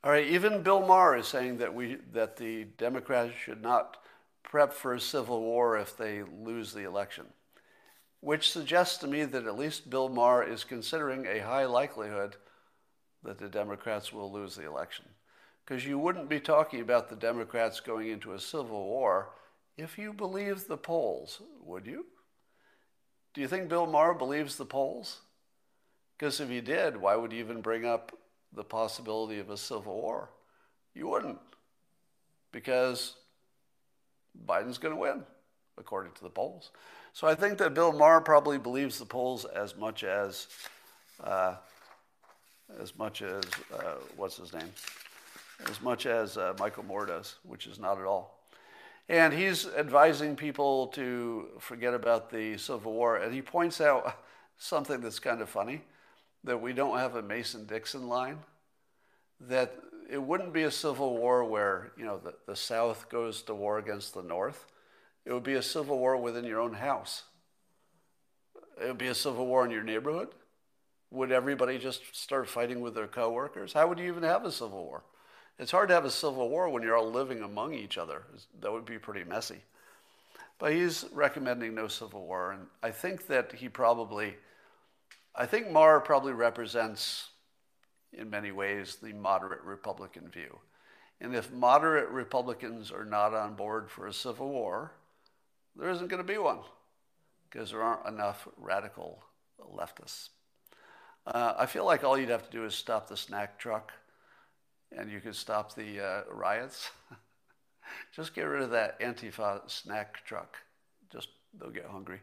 All 0.05 0.13
right, 0.13 0.27
even 0.27 0.63
Bill 0.63 0.87
Maher 0.87 1.17
is 1.17 1.27
saying 1.27 1.59
that 1.59 1.75
we 1.75 1.97
that 2.13 2.37
the 2.37 2.65
Democrats 2.79 3.33
should 3.35 3.61
not 3.61 3.99
prep 4.45 4.73
for 4.73 4.95
a 4.95 5.01
civil 5.01 5.41
war 5.41 5.77
if 5.77 5.97
they 5.97 6.23
lose 6.23 6.73
the 6.73 6.85
election, 6.85 7.27
which 8.21 8.51
suggests 8.51 8.97
to 8.99 9.09
me 9.09 9.25
that 9.25 9.45
at 9.45 9.59
least 9.59 9.91
Bill 9.91 10.09
Maher 10.09 10.45
is 10.45 10.63
considering 10.63 11.27
a 11.27 11.41
high 11.41 11.67
likelihood 11.67 12.37
that 13.25 13.39
the 13.39 13.49
Democrats 13.49 14.13
will 14.13 14.31
lose 14.31 14.55
the 14.55 14.67
election. 14.67 15.05
Because 15.65 15.85
you 15.85 15.99
wouldn't 15.99 16.29
be 16.29 16.41
talking 16.41 16.81
about 16.81 17.11
the 17.11 17.17
Democrats 17.17 17.81
going 17.81 18.09
into 18.09 18.33
a 18.33 18.41
civil 18.41 18.87
war 18.87 19.31
if 19.79 19.97
you 19.97 20.13
believe 20.13 20.67
the 20.67 20.77
polls, 20.77 21.41
would 21.65 21.87
you? 21.87 22.05
Do 23.33 23.41
you 23.41 23.47
think 23.49 23.69
Bill 23.69 23.87
Maher 23.87 24.13
believes 24.13 24.57
the 24.57 24.67
polls? 24.67 25.21
Because 26.19 26.41
if 26.41 26.49
he 26.49 26.61
did, 26.61 26.97
why 26.97 27.15
would 27.15 27.31
he 27.31 27.39
even 27.39 27.61
bring 27.61 27.87
up 27.87 28.13
the 28.53 28.65
possibility 28.65 29.39
of 29.39 29.51
a 29.51 29.57
civil 29.57 29.95
war? 29.95 30.31
You 30.95 31.07
wouldn't. 31.07 31.39
Because 32.51 33.15
Biden's 34.47 34.79
going 34.79 34.95
to 34.95 35.01
win, 35.01 35.23
according 35.79 36.13
to 36.15 36.23
the 36.25 36.31
polls. 36.31 36.73
So 37.13 37.29
I 37.29 37.37
think 37.37 37.59
that 37.59 37.73
Bill 37.73 37.93
Maher 37.93 38.21
probably 38.21 38.59
believes 38.59 38.99
the 38.99 39.07
polls 39.07 39.45
as 39.45 39.77
much 39.77 40.03
as, 40.03 40.49
uh, 41.23 41.55
as 42.81 42.99
much 42.99 43.23
as, 43.23 43.45
uh, 43.73 43.95
what's 44.17 44.39
his 44.39 44.53
name? 44.53 44.73
As 45.71 45.81
much 45.81 46.07
as 46.07 46.37
uh, 46.37 46.55
Michael 46.59 46.85
Moore 46.85 47.07
does, 47.07 47.37
which 47.45 47.69
is 47.69 47.79
not 47.79 47.99
at 47.99 48.05
all. 48.05 48.38
And 49.09 49.33
he's 49.33 49.67
advising 49.67 50.37
people 50.37 50.89
to 50.89 51.49
forget 51.59 51.95
about 51.95 52.31
the 52.31 52.59
Civil 52.59 52.93
War. 52.93 53.17
And 53.17 53.33
he 53.33 53.41
points 53.41 53.81
out 53.81 54.19
something 54.59 55.01
that's 55.01 55.19
kind 55.19 55.41
of 55.41 55.49
funny 55.49 55.83
that 56.45 56.61
we 56.61 56.73
don't 56.73 56.99
have 56.99 57.17
a 57.17 57.23
Mason 57.23 57.65
Dixon 57.65 58.09
line, 58.09 58.39
that 59.41 59.75
it 60.11 60.23
wouldn't 60.23 60.53
be 60.53 60.63
a 60.63 60.71
civil 60.71 61.17
war 61.17 61.45
where, 61.45 61.93
you 61.97 62.05
know, 62.05 62.19
the, 62.19 62.35
the 62.47 62.57
South 62.57 63.09
goes 63.09 63.43
to 63.43 63.55
war 63.55 63.79
against 63.79 64.15
the 64.15 64.23
North. 64.23 64.67
It 65.25 65.33
would 65.33 65.43
be 65.43 65.55
a 65.55 65.63
civil 65.63 65.99
war 65.99 66.17
within 66.17 66.45
your 66.45 66.61
own 66.61 66.75
house. 66.75 67.25
It 68.81 68.87
would 68.87 68.99
be 68.99 69.09
a 69.09 69.15
civil 69.15 69.47
war 69.47 69.65
in 69.65 69.71
your 69.71 69.83
neighborhood. 69.83 70.29
Would 71.11 71.33
everybody 71.33 71.79
just 71.79 72.03
start 72.15 72.49
fighting 72.49 72.81
with 72.81 72.95
their 72.95 73.07
coworkers? 73.07 73.73
How 73.73 73.89
would 73.89 73.99
you 73.99 74.07
even 74.07 74.23
have 74.23 74.45
a 74.45 74.53
civil 74.53 74.85
war? 74.85 75.03
It's 75.59 75.73
hard 75.73 75.89
to 75.89 75.95
have 75.95 76.05
a 76.05 76.11
civil 76.11 76.49
war 76.49 76.69
when 76.69 76.83
you're 76.83 76.97
all 76.97 77.11
living 77.11 77.43
among 77.43 77.75
each 77.75 77.99
other. 77.99 78.23
That 78.61 78.73
would 78.73 78.85
be 78.85 78.99
pretty 78.99 79.25
messy. 79.25 79.59
But 80.59 80.73
he's 80.73 81.05
recommending 81.13 81.75
no 81.75 81.89
civil 81.89 82.27
war. 82.27 82.53
And 82.53 82.67
I 82.83 82.91
think 82.91 83.27
that 83.27 83.53
he 83.53 83.69
probably, 83.69 84.37
I 85.35 85.47
think 85.47 85.71
Maher 85.71 86.01
probably 86.01 86.33
represents, 86.33 87.31
in 88.13 88.31
many 88.31 88.53
ways, 88.53 88.99
the 89.03 89.13
moderate 89.13 89.63
Republican 89.63 90.29
view. 90.29 90.59
And 91.21 91.35
if 91.35 91.53
moderate 91.53 92.09
Republicans 92.11 92.93
are 92.93 93.05
not 93.05 93.35
on 93.35 93.55
board 93.55 93.91
for 93.91 94.07
a 94.07 94.13
civil 94.13 94.49
war, 94.51 94.93
there 95.75 95.91
isn't 95.91 96.09
going 96.09 96.23
to 96.23 96.33
be 96.33 96.39
one 96.39 96.61
because 97.51 97.73
there 97.73 97.83
aren't 97.83 98.07
enough 98.07 98.47
radical 98.57 99.25
leftists. 99.61 100.29
Uh, 101.27 101.55
I 101.59 101.67
feel 101.67 101.85
like 101.85 102.05
all 102.05 102.17
you'd 102.17 102.29
have 102.29 102.49
to 102.49 102.57
do 102.57 102.65
is 102.65 102.75
stop 102.75 103.09
the 103.09 103.17
snack 103.17 103.59
truck 103.59 103.93
and 104.97 105.11
you 105.11 105.21
could 105.21 105.37
stop 105.37 105.75
the 105.75 106.01
uh, 106.01 106.23
riots. 106.31 106.91
Just 108.15 108.35
get 108.35 108.43
rid 108.43 108.63
of 108.63 108.71
that 108.71 109.01
Antifa 109.01 109.69
snack 109.71 110.25
truck. 110.25 110.57
Just 111.13 111.29
they'll 111.59 111.71
get 111.71 111.87
hungry. 111.87 112.21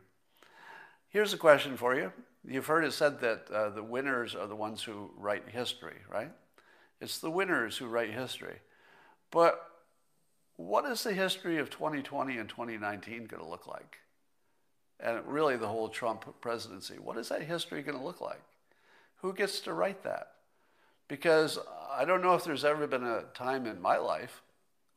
Here's 1.09 1.33
a 1.33 1.37
question 1.37 1.77
for 1.77 1.95
you. 1.95 2.11
You've 2.47 2.67
heard 2.67 2.83
it 2.83 2.93
said 2.93 3.19
that 3.21 3.49
uh, 3.51 3.69
the 3.69 3.83
winners 3.83 4.35
are 4.35 4.47
the 4.47 4.55
ones 4.55 4.83
who 4.83 5.11
write 5.17 5.49
history, 5.49 5.97
right? 6.11 6.31
It's 7.01 7.19
the 7.19 7.31
winners 7.31 7.77
who 7.77 7.87
write 7.87 8.11
history. 8.11 8.59
But 9.31 9.59
what 10.57 10.85
is 10.85 11.03
the 11.03 11.13
history 11.13 11.57
of 11.57 11.69
2020 11.69 12.37
and 12.37 12.47
2019 12.47 13.25
going 13.25 13.43
to 13.43 13.49
look 13.49 13.67
like? 13.67 13.97
And 14.99 15.25
really, 15.25 15.57
the 15.57 15.67
whole 15.67 15.89
Trump 15.89 16.39
presidency. 16.39 16.95
What 16.95 17.17
is 17.17 17.29
that 17.29 17.41
history 17.41 17.81
going 17.81 17.97
to 17.97 18.03
look 18.03 18.21
like? 18.21 18.41
Who 19.17 19.33
gets 19.33 19.59
to 19.61 19.73
write 19.73 20.03
that? 20.03 20.34
Because 21.07 21.59
I 21.91 22.05
don't 22.05 22.21
know 22.21 22.33
if 22.33 22.43
there's 22.43 22.65
ever 22.65 22.87
been 22.87 23.03
a 23.03 23.23
time 23.33 23.65
in 23.65 23.81
my 23.81 23.97
life 23.97 24.41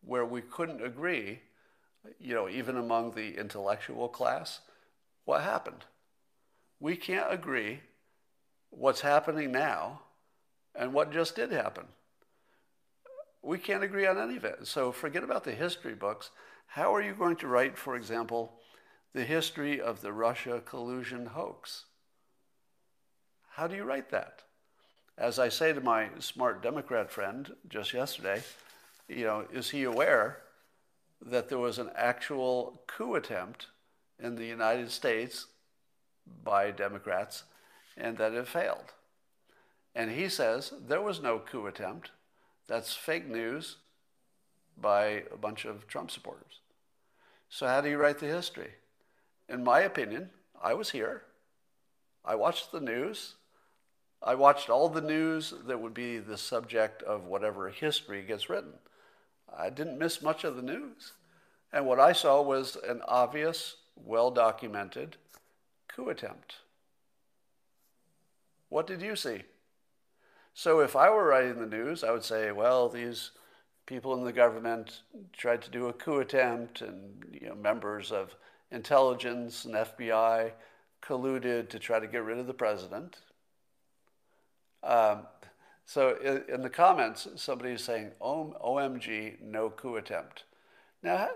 where 0.01 0.25
we 0.25 0.41
couldn't 0.41 0.83
agree, 0.83 1.41
you 2.19 2.35
know, 2.35 2.49
even 2.49 2.77
among 2.77 3.13
the 3.13 3.37
intellectual 3.37 4.09
class, 4.09 4.61
what 5.25 5.43
happened. 5.43 5.85
We 6.81 6.97
can't 6.97 7.33
agree 7.33 7.81
what's 8.71 9.01
happening 9.01 9.53
now 9.53 10.01
and 10.75 10.93
what 10.95 11.13
just 11.13 11.37
did 11.37 11.53
happen. 11.53 11.85
We 13.43 13.59
can't 13.59 13.85
agree 13.85 14.07
on 14.07 14.19
any 14.19 14.37
of 14.37 14.45
it. 14.45 14.67
So 14.67 14.93
forget 14.93 15.25
about 15.25 15.45
the 15.45 15.53
history 15.53 15.95
books. 15.95 16.31
How 16.67 16.95
are 16.95 17.03
you 17.03 17.15
going 17.15 17.37
to 17.37 17.49
write, 17.49 17.77
for 17.79 17.97
example, 17.97 18.61
the 19.15 19.25
history 19.25 19.81
of 19.81 20.01
the 20.01 20.13
Russia 20.13 20.63
collusion 20.65 21.27
hoax? 21.27 21.85
How 23.51 23.67
do 23.67 23.75
you 23.75 23.85
write 23.85 24.11
that? 24.11 24.43
As 25.19 25.41
I 25.41 25.49
say 25.49 25.73
to 25.73 25.81
my 25.81 26.11
smart 26.21 26.63
Democrat 26.63 27.11
friend 27.11 27.53
just 27.69 27.93
yesterday, 27.93 28.41
you 29.09 29.25
know, 29.25 29.47
is 29.53 29.71
he 29.71 29.83
aware 29.83 30.39
that 31.21 31.49
there 31.49 31.59
was 31.59 31.79
an 31.79 31.91
actual 31.97 32.83
coup 32.87 33.17
attempt 33.17 33.67
in 34.21 34.37
the 34.37 34.47
United 34.47 34.93
States 34.93 35.47
by 36.45 36.71
Democrats 36.71 37.43
and 37.97 38.17
that 38.19 38.33
it 38.33 38.47
failed? 38.47 38.93
And 39.93 40.13
he 40.13 40.29
says 40.29 40.73
there 40.87 41.03
was 41.03 41.21
no 41.21 41.41
coup 41.41 41.67
attempt. 41.67 42.13
That's 42.69 42.95
fake 42.95 43.27
news 43.27 43.79
by 44.81 45.25
a 45.33 45.37
bunch 45.37 45.65
of 45.65 45.89
Trump 45.89 46.13
supporters. 46.13 46.61
So, 47.49 47.67
how 47.67 47.81
do 47.81 47.89
you 47.89 47.97
write 47.97 48.21
the 48.21 48.27
history? 48.27 48.75
In 49.49 49.65
my 49.65 49.81
opinion, 49.81 50.31
I 50.63 50.75
was 50.75 50.91
here. 50.91 51.25
I 52.25 52.37
watched 52.37 52.71
the 52.71 52.81
news. 52.81 53.35
I 54.23 54.35
watched 54.35 54.69
all 54.69 54.89
the 54.89 55.01
news 55.01 55.55
that 55.67 55.81
would 55.81 55.95
be 55.95 56.19
the 56.19 56.37
subject 56.37 57.03
of 57.03 57.27
whatever 57.27 57.69
history 57.69 58.23
gets 58.23 58.51
written. 58.51 58.75
I 59.57 59.71
didn't 59.71 59.99
miss 59.99 60.23
much 60.23 60.45
of 60.45 60.57
the 60.57 60.63
news. 60.63 61.13
And 61.73 61.87
what 61.87 62.01
I 62.01 62.13
saw 62.13 62.43
was 62.43 62.77
an 62.87 63.03
obvious, 63.07 63.77
well 63.97 64.31
documented 64.31 65.17
coup 65.89 66.09
attempt. 66.09 66.57
What 68.69 68.87
did 68.87 69.03
you 69.03 69.17
see? 69.17 69.43
So 70.55 70.81
if 70.81 70.97
I 70.97 71.11
were 71.11 71.25
writing 71.25 71.61
the 71.61 71.67
news, 71.67 72.03
I 72.03 72.11
would 72.11 72.25
say, 72.25 72.51
well, 72.51 72.89
these 72.89 73.31
people 73.87 74.15
in 74.15 74.25
the 74.25 74.33
government 74.33 75.03
tried 75.33 75.63
to 75.63 75.71
do 75.71 75.87
a 75.87 75.93
coup 75.93 76.19
attempt, 76.19 76.83
and 76.83 77.25
you 77.33 77.49
know, 77.49 77.55
members 77.55 78.13
of 78.13 78.35
intelligence 78.71 79.65
and 79.65 79.75
FBI 79.75 80.53
colluded 81.01 81.69
to 81.71 81.79
try 81.79 81.99
to 81.99 82.07
get 82.07 82.25
rid 82.25 82.39
of 82.39 82.47
the 82.47 82.55
president. 82.55 83.19
Um, 84.83 85.27
so 85.85 86.17
in, 86.23 86.55
in, 86.55 86.63
the 86.63 86.71
comments, 86.71 87.27
somebody 87.37 87.73
is 87.73 87.83
saying, 87.83 88.11
OMG, 88.21 89.41
no 89.41 89.71
coup 89.71 89.97
attempt. 89.97 90.45
Now, 91.03 91.31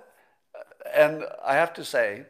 and 0.95 1.25
I 1.45 1.55
have 1.55 1.73
to 1.75 1.85
say 1.85 2.27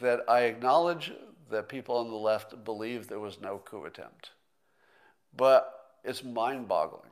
that 0.00 0.20
I 0.28 0.42
acknowledge 0.42 1.12
that 1.50 1.68
people 1.68 1.96
on 1.96 2.08
the 2.08 2.16
left 2.16 2.64
believe 2.64 3.08
there 3.08 3.20
was 3.20 3.40
no 3.40 3.58
coup 3.58 3.84
attempt. 3.84 4.30
But 5.36 5.72
it's 6.04 6.24
mind 6.24 6.68
boggling 6.68 7.10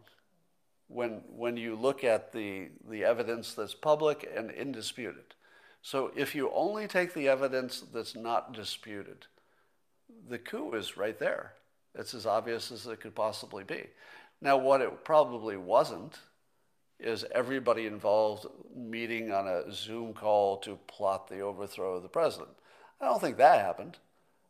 when, 0.89 1.23
when 1.29 1.57
you 1.57 1.77
look 1.77 2.05
at 2.05 2.33
the, 2.33 2.69
the 2.89 3.05
evidence 3.05 3.55
that's 3.55 3.75
public 3.75 4.29
and 4.35 4.51
indisputed. 4.51 5.35
So 5.83 6.11
if 6.17 6.35
you 6.35 6.51
only 6.53 6.87
take 6.87 7.15
the 7.15 7.29
evidence 7.29 7.83
that's 7.93 8.17
not 8.17 8.53
disputed, 8.53 9.27
the 10.29 10.39
coup 10.39 10.73
is 10.73 10.97
right 10.97 11.19
there. 11.19 11.55
It's 11.95 12.15
as 12.15 12.27
obvious 12.27 12.71
as 12.71 12.87
it 12.87 13.01
could 13.01 13.15
possibly 13.15 13.65
be. 13.65 13.87
Now, 14.41 14.57
what 14.57 14.81
it 14.81 15.05
probably 15.05 15.57
wasn't 15.57 16.19
is 16.99 17.25
everybody 17.33 17.87
involved 17.87 18.47
meeting 18.75 19.33
on 19.33 19.49
a 19.49 19.73
Zoom 19.73 20.13
call 20.13 20.59
to 20.59 20.79
plot 20.87 21.29
the 21.29 21.41
overthrow 21.41 21.97
of 21.97 22.03
the 22.03 22.09
president. 22.09 22.51
I 23.01 23.07
don't 23.07 23.21
think 23.21 23.39
that 23.39 23.61
happened. 23.61 23.99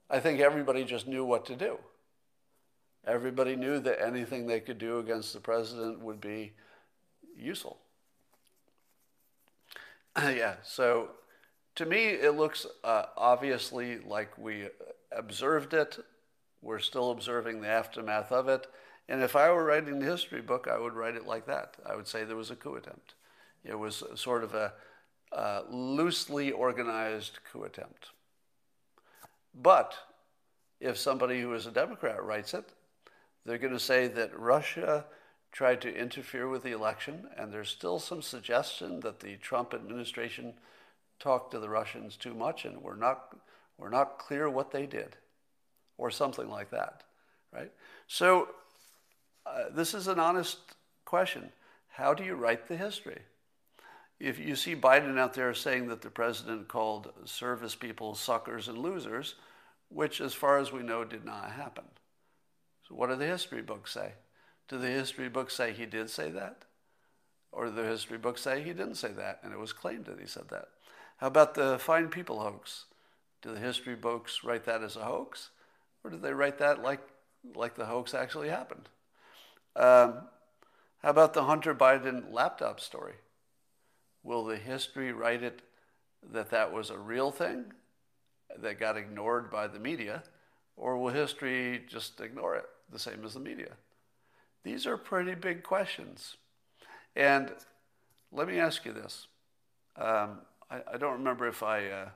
I 0.09 0.19
think 0.21 0.41
everybody 0.41 0.85
just 0.85 1.07
knew 1.07 1.25
what 1.25 1.47
to 1.47 1.57
do. 1.57 1.79
Everybody 3.07 3.57
knew 3.57 3.79
that 3.81 4.05
anything 4.05 4.47
they 4.47 4.61
could 4.61 4.79
do 4.79 4.99
against 4.99 5.33
the 5.33 5.41
president 5.41 6.01
would 6.01 6.21
be 6.21 6.53
useful. 7.37 7.79
yeah, 10.19 10.57
so 10.63 11.11
to 11.77 11.87
me, 11.87 12.09
it 12.09 12.37
looks 12.37 12.67
uh, 12.85 13.05
obviously 13.17 13.99
like 14.01 14.37
we 14.37 14.69
observed 15.13 15.73
it. 15.73 15.99
We're 16.63 16.79
still 16.79 17.11
observing 17.11 17.61
the 17.61 17.69
aftermath 17.69 18.33
of 18.33 18.49
it. 18.49 18.67
And 19.09 19.23
if 19.23 19.35
I 19.35 19.51
were 19.51 19.65
writing 19.65 19.99
the 19.99 20.07
history 20.07 20.41
book, 20.41 20.69
I 20.71 20.79
would 20.79 20.95
write 20.95 21.17
it 21.17 21.27
like 21.27 21.47
that. 21.47 21.77
I 21.85 21.97
would 21.97 22.07
say 22.07 22.25
there 22.25 22.37
was 22.37 22.51
a 22.51 22.57
coup 22.57 22.77
attempt. 22.77 23.15
It 23.65 23.79
was 23.79 24.03
sort 24.15 24.45
of 24.45 24.55
a 24.55 24.73
uh, 25.33 25.63
loosely 25.71 26.51
organized 26.53 27.39
coup 27.51 27.65
attempt. 27.65 28.09
But 29.55 29.95
if 30.81 30.97
somebody 30.97 31.41
who 31.41 31.53
is 31.55 31.67
a 31.67 31.71
Democrat 31.71 32.23
writes 32.23 32.55
it, 32.55 32.73
they're 33.45 33.59
going 33.59 33.73
to 33.73 33.81
say 33.81 34.07
that 34.09 34.39
Russia 34.39 35.07
tried 35.53 35.81
to 35.81 35.95
interfere 35.95 36.49
with 36.49 36.63
the 36.63 36.73
election, 36.73 37.29
and 37.37 37.53
there's 37.53 37.69
still 37.69 37.99
some 37.99 38.23
suggestion 38.23 39.01
that 39.01 39.21
the 39.21 39.37
Trump 39.37 39.75
administration 39.75 40.55
talked 41.19 41.51
to 41.51 41.59
the 41.59 41.69
Russians 41.69 42.17
too 42.17 42.35
much, 42.35 42.65
and 42.65 42.83
we're 42.83 42.97
not, 42.97 43.37
we're 43.77 43.91
not 43.91 44.19
clear 44.19 44.49
what 44.49 44.71
they 44.71 44.87
did, 44.87 45.17
or 46.01 46.11
something 46.11 46.49
like 46.49 46.71
that, 46.71 47.05
right? 47.53 47.71
So 48.07 48.49
uh, 49.45 49.65
this 49.71 49.93
is 49.93 50.09
an 50.09 50.19
honest 50.19 50.59
question. 51.05 51.53
How 51.89 52.15
do 52.15 52.25
you 52.25 52.35
write 52.35 52.67
the 52.67 52.77
history? 52.77 53.21
If 54.19 54.39
you 54.39 54.57
see 54.57 54.75
Biden 54.75 55.19
out 55.19 55.35
there 55.35 55.53
saying 55.53 55.89
that 55.89 56.01
the 56.01 56.11
president 56.11 56.69
called 56.69 57.13
service 57.27 57.75
people 57.75 58.15
suckers 58.15 58.67
and 58.67 58.79
losers, 58.79 59.35
which, 59.91 60.21
as 60.21 60.33
far 60.33 60.59
as 60.59 60.73
we 60.73 60.83
know, 60.83 61.05
did 61.05 61.25
not 61.25 61.51
happen. 61.53 61.85
So, 62.89 62.95
what 62.95 63.11
do 63.11 63.17
the 63.17 63.27
history 63.27 63.61
books 63.61 63.93
say? 63.93 64.13
Do 64.69 64.79
the 64.79 64.89
history 64.89 65.29
books 65.29 65.55
say 65.55 65.73
he 65.73 65.85
did 65.85 66.09
say 66.09 66.31
that? 66.31 66.65
Or 67.53 67.67
do 67.67 67.73
the 67.73 67.85
history 67.85 68.19
books 68.19 68.41
say 68.41 68.63
he 68.63 68.73
didn't 68.73 68.95
say 68.95 69.13
that 69.13 69.41
and 69.43 69.53
it 69.53 69.59
was 69.59 69.73
claimed 69.73 70.07
that 70.07 70.21
he 70.21 70.27
said 70.27 70.49
that? 70.49 70.69
How 71.19 71.27
about 71.27 71.55
the 71.55 71.79
fine 71.79 72.09
people 72.09 72.41
hoax? 72.41 72.85
Do 73.43 73.53
the 73.53 73.61
history 73.61 73.97
books 73.97 74.45
write 74.45 74.65
that 74.65 74.83
as 74.83 74.97
a 74.97 75.05
hoax? 75.05 75.51
Or 76.05 76.11
did 76.11 76.23
they 76.23 76.33
write 76.33 76.59
that 76.59 76.83
like, 76.83 77.01
like 77.55 77.75
the 77.75 77.87
hoax 77.87 78.15
actually 78.15 78.49
happened? 78.49 78.89
Um, 79.77 80.23
how 81.03 81.11
about 81.11 81.35
the 81.35 81.45
Hunter 81.45 81.75
Biden 81.75 82.33
laptop 82.33 82.81
story? 82.81 83.15
Will 84.23 84.45
the 84.45 84.57
history 84.57 85.13
write 85.13 85.43
it 85.43 85.63
that 86.33 86.51
that 86.51 86.73
was 86.73 86.91
a 86.91 86.99
real 86.99 87.31
thing 87.31 87.73
that 88.59 88.81
got 88.81 88.97
ignored 88.97 89.51
by 89.51 89.67
the 89.67 89.79
media, 89.79 90.23
or 90.77 90.99
will 90.99 91.13
history 91.13 91.83
just 91.89 92.21
ignore 92.21 92.57
it, 92.57 92.67
the 92.93 92.99
same 92.99 93.25
as 93.25 93.35
the 93.35 93.41
media? 93.41 93.73
These 94.63 94.87
are 94.87 94.99
pretty 94.99 95.35
big 95.35 95.63
questions. 95.63 96.37
And 97.17 97.51
let 98.31 98.47
me 98.47 98.59
ask 98.59 98.85
you 98.85 98.93
this. 98.93 99.27
Um, 99.97 100.41
I, 100.71 100.83
I, 100.95 100.97
don't 100.99 101.15
remember 101.15 101.49
if 101.49 101.63
I, 101.63 101.87
uh, 101.87 102.09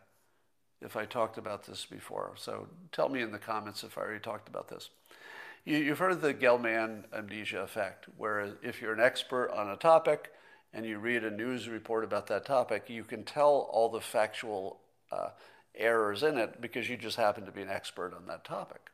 if 0.84 0.96
I 0.96 1.06
talked 1.06 1.38
about 1.38 1.64
this 1.64 1.86
before, 1.86 2.32
so 2.36 2.68
tell 2.92 3.08
me 3.08 3.22
in 3.22 3.32
the 3.32 3.38
comments 3.38 3.82
if 3.82 3.96
I 3.96 4.02
already 4.02 4.20
talked 4.20 4.48
about 4.48 4.68
this. 4.68 4.90
You, 5.64 5.88
have 5.88 5.98
heard 5.98 6.12
of 6.12 6.20
the 6.20 6.34
Gell-Mann 6.34 7.06
amnesia 7.12 7.60
effect, 7.60 8.06
where 8.18 8.52
if 8.62 8.82
you're 8.82 8.92
an 8.92 9.00
expert 9.00 9.50
on 9.50 9.70
a 9.70 9.76
topic 9.76 10.30
and 10.74 10.84
you 10.84 10.98
read 10.98 11.24
a 11.24 11.30
news 11.30 11.68
report 11.68 12.04
about 12.04 12.26
that 12.26 12.44
topic, 12.44 12.90
you 12.90 13.02
can 13.02 13.24
tell 13.24 13.68
all 13.72 13.88
the 13.88 14.00
factual 14.00 14.80
uh, 15.10 15.30
errors 15.74 16.22
in 16.22 16.36
it 16.36 16.60
because 16.60 16.90
you 16.90 16.98
just 16.98 17.16
happen 17.16 17.46
to 17.46 17.52
be 17.52 17.62
an 17.62 17.70
expert 17.70 18.12
on 18.14 18.26
that 18.26 18.44
topic. 18.44 18.90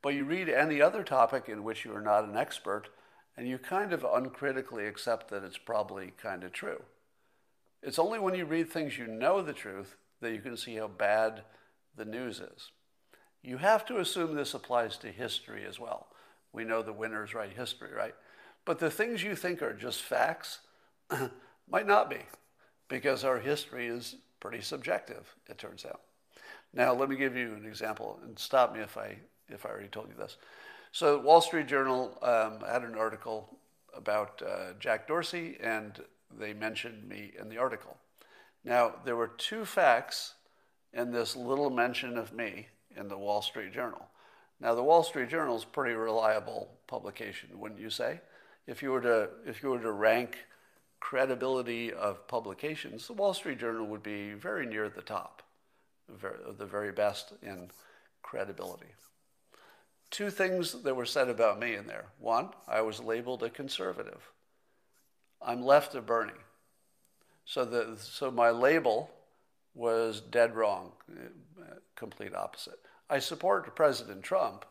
But 0.00 0.14
you 0.14 0.24
read 0.24 0.48
any 0.48 0.80
other 0.80 1.04
topic 1.04 1.48
in 1.48 1.64
which 1.64 1.84
you 1.84 1.94
are 1.94 2.00
not 2.00 2.24
an 2.24 2.36
expert, 2.36 2.88
and 3.36 3.46
you 3.46 3.58
kind 3.58 3.92
of 3.92 4.04
uncritically 4.10 4.86
accept 4.86 5.28
that 5.30 5.44
it's 5.44 5.58
probably 5.58 6.14
kind 6.16 6.44
of 6.44 6.52
true. 6.52 6.82
It's 7.82 7.98
only 7.98 8.18
when 8.18 8.34
you 8.34 8.46
read 8.46 8.70
things 8.70 8.96
you 8.96 9.06
know 9.06 9.42
the 9.42 9.52
truth 9.52 9.96
that 10.20 10.32
you 10.32 10.40
can 10.40 10.56
see 10.56 10.76
how 10.76 10.88
bad 10.88 11.42
the 11.96 12.04
news 12.04 12.40
is. 12.40 12.70
You 13.42 13.58
have 13.58 13.84
to 13.86 13.98
assume 13.98 14.34
this 14.34 14.54
applies 14.54 14.98
to 14.98 15.08
history 15.08 15.64
as 15.64 15.78
well. 15.78 16.08
We 16.52 16.64
know 16.64 16.82
the 16.82 16.92
winners 16.92 17.34
write 17.34 17.52
history, 17.52 17.90
right? 17.94 18.14
But 18.64 18.78
the 18.78 18.90
things 18.90 19.22
you 19.22 19.36
think 19.36 19.62
are 19.62 19.72
just 19.72 20.02
facts 20.02 20.60
might 21.70 21.86
not 21.86 22.10
be, 22.10 22.18
because 22.88 23.24
our 23.24 23.38
history 23.38 23.86
is 23.86 24.16
pretty 24.40 24.60
subjective, 24.60 25.34
it 25.48 25.58
turns 25.58 25.84
out. 25.84 26.00
Now, 26.72 26.92
let 26.92 27.08
me 27.08 27.16
give 27.16 27.36
you 27.36 27.54
an 27.54 27.64
example, 27.64 28.18
and 28.24 28.38
stop 28.38 28.74
me 28.74 28.80
if 28.80 28.98
I, 28.98 29.18
if 29.48 29.64
I 29.64 29.70
already 29.70 29.88
told 29.88 30.08
you 30.08 30.14
this. 30.18 30.36
So, 30.92 31.18
Wall 31.18 31.40
Street 31.40 31.68
Journal 31.68 32.18
um, 32.22 32.60
had 32.68 32.82
an 32.82 32.96
article 32.96 33.58
about 33.94 34.42
uh, 34.42 34.72
Jack 34.78 35.06
Dorsey, 35.06 35.56
and 35.60 36.02
they 36.38 36.52
mentioned 36.52 37.08
me 37.08 37.32
in 37.40 37.48
the 37.48 37.58
article. 37.58 37.96
Now, 38.66 38.96
there 39.04 39.16
were 39.16 39.28
two 39.28 39.64
facts 39.64 40.34
in 40.92 41.12
this 41.12 41.36
little 41.36 41.70
mention 41.70 42.18
of 42.18 42.32
me 42.32 42.66
in 42.96 43.06
the 43.08 43.16
Wall 43.16 43.40
Street 43.40 43.72
Journal. 43.72 44.08
Now, 44.58 44.74
the 44.74 44.82
Wall 44.82 45.04
Street 45.04 45.28
Journal 45.28 45.56
is 45.56 45.62
a 45.62 45.66
pretty 45.68 45.94
reliable 45.94 46.68
publication, 46.88 47.60
wouldn't 47.60 47.80
you 47.80 47.90
say? 47.90 48.20
If 48.66 48.82
you 48.82 48.90
were 48.90 49.02
to, 49.02 49.28
if 49.46 49.62
you 49.62 49.68
were 49.68 49.78
to 49.78 49.92
rank 49.92 50.38
credibility 50.98 51.92
of 51.92 52.26
publications, 52.26 53.06
the 53.06 53.12
Wall 53.12 53.34
Street 53.34 53.60
Journal 53.60 53.86
would 53.86 54.02
be 54.02 54.32
very 54.32 54.66
near 54.66 54.88
the 54.88 55.02
top, 55.02 55.42
the 56.58 56.66
very 56.66 56.90
best 56.90 57.34
in 57.42 57.70
credibility. 58.22 58.94
two 60.10 60.30
things 60.30 60.72
that 60.82 60.96
were 60.96 61.06
said 61.06 61.28
about 61.28 61.58
me 61.60 61.74
in 61.74 61.86
there. 61.86 62.06
One, 62.18 62.48
I 62.66 62.80
was 62.80 63.00
labeled 63.00 63.42
a 63.42 63.50
conservative. 63.50 64.30
I'm 65.42 65.62
left 65.62 65.94
of 65.94 66.06
Bernie. 66.06 66.32
So, 67.46 67.64
the, 67.64 67.96
so 67.98 68.30
my 68.30 68.50
label 68.50 69.10
was 69.74 70.20
dead 70.20 70.56
wrong, 70.56 70.92
complete 71.94 72.34
opposite. 72.34 72.78
I 73.08 73.20
support 73.20 73.74
President 73.76 74.22
Trump, 74.22 74.64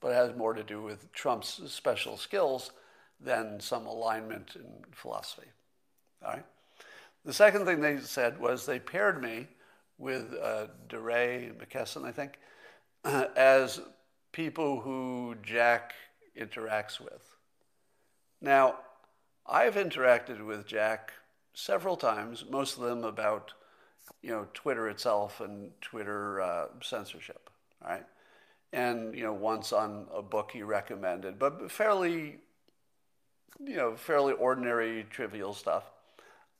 but 0.00 0.10
it 0.10 0.16
has 0.16 0.36
more 0.36 0.52
to 0.52 0.64
do 0.64 0.82
with 0.82 1.12
Trump's 1.12 1.60
special 1.66 2.16
skills 2.16 2.72
than 3.20 3.60
some 3.60 3.86
alignment 3.86 4.56
in 4.56 4.66
philosophy. 4.92 5.46
All 6.24 6.32
right. 6.32 6.44
The 7.24 7.32
second 7.32 7.64
thing 7.64 7.80
they 7.80 7.98
said 7.98 8.40
was 8.40 8.66
they 8.66 8.80
paired 8.80 9.22
me 9.22 9.46
with 9.96 10.34
uh, 10.42 10.66
DeRay 10.88 11.52
McKesson, 11.58 12.04
I 12.04 12.12
think, 12.12 12.38
as 13.36 13.80
people 14.32 14.80
who 14.80 15.36
Jack 15.42 15.94
interacts 16.38 17.00
with. 17.00 17.36
Now, 18.40 18.76
I've 19.46 19.76
interacted 19.76 20.44
with 20.44 20.66
Jack 20.66 21.12
several 21.56 21.96
times, 21.96 22.44
most 22.50 22.76
of 22.76 22.84
them 22.84 23.02
about, 23.02 23.54
you 24.22 24.28
know, 24.30 24.46
Twitter 24.52 24.90
itself 24.90 25.40
and 25.40 25.70
Twitter 25.80 26.40
uh, 26.42 26.66
censorship, 26.82 27.48
right? 27.82 28.04
And, 28.74 29.16
you 29.16 29.24
know, 29.24 29.32
once 29.32 29.72
on 29.72 30.06
a 30.14 30.20
book 30.20 30.50
he 30.52 30.62
recommended, 30.62 31.38
but 31.38 31.72
fairly, 31.72 32.36
you 33.64 33.76
know, 33.76 33.96
fairly 33.96 34.34
ordinary, 34.34 35.06
trivial 35.08 35.54
stuff. 35.54 35.84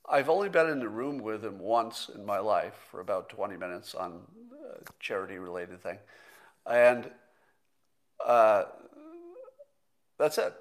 I've 0.09 0.31
only 0.31 0.49
been 0.49 0.71
in 0.71 0.79
the 0.79 0.89
room 0.89 1.19
with 1.19 1.45
him 1.45 1.59
once 1.59 2.09
in 2.15 2.25
my 2.25 2.39
life 2.39 2.75
for 2.91 3.01
about 3.01 3.29
20 3.29 3.57
minutes 3.59 3.95
on 3.95 4.23
a 4.55 4.83
charity 4.99 5.37
related 5.37 5.83
thing. 5.83 5.99
And 6.65 7.11
uh, 8.25 8.65
that's 10.19 10.39
it. 10.39 10.55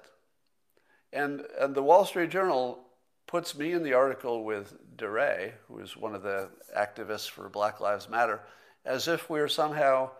And, 1.12 1.42
and 1.58 1.74
the 1.74 1.82
Wall 1.82 2.04
Street 2.04 2.30
Journal 2.30 2.85
puts 3.26 3.56
me 3.56 3.72
in 3.72 3.82
the 3.82 3.92
article 3.92 4.44
with 4.44 4.74
DeRay, 4.96 5.54
who 5.68 5.78
is 5.78 5.96
one 5.96 6.14
of 6.14 6.22
the 6.22 6.48
activists 6.76 7.28
for 7.28 7.48
Black 7.48 7.80
Lives 7.80 8.08
Matter, 8.08 8.40
as 8.84 9.08
if 9.08 9.28
we're 9.28 9.48
somehow 9.48 10.10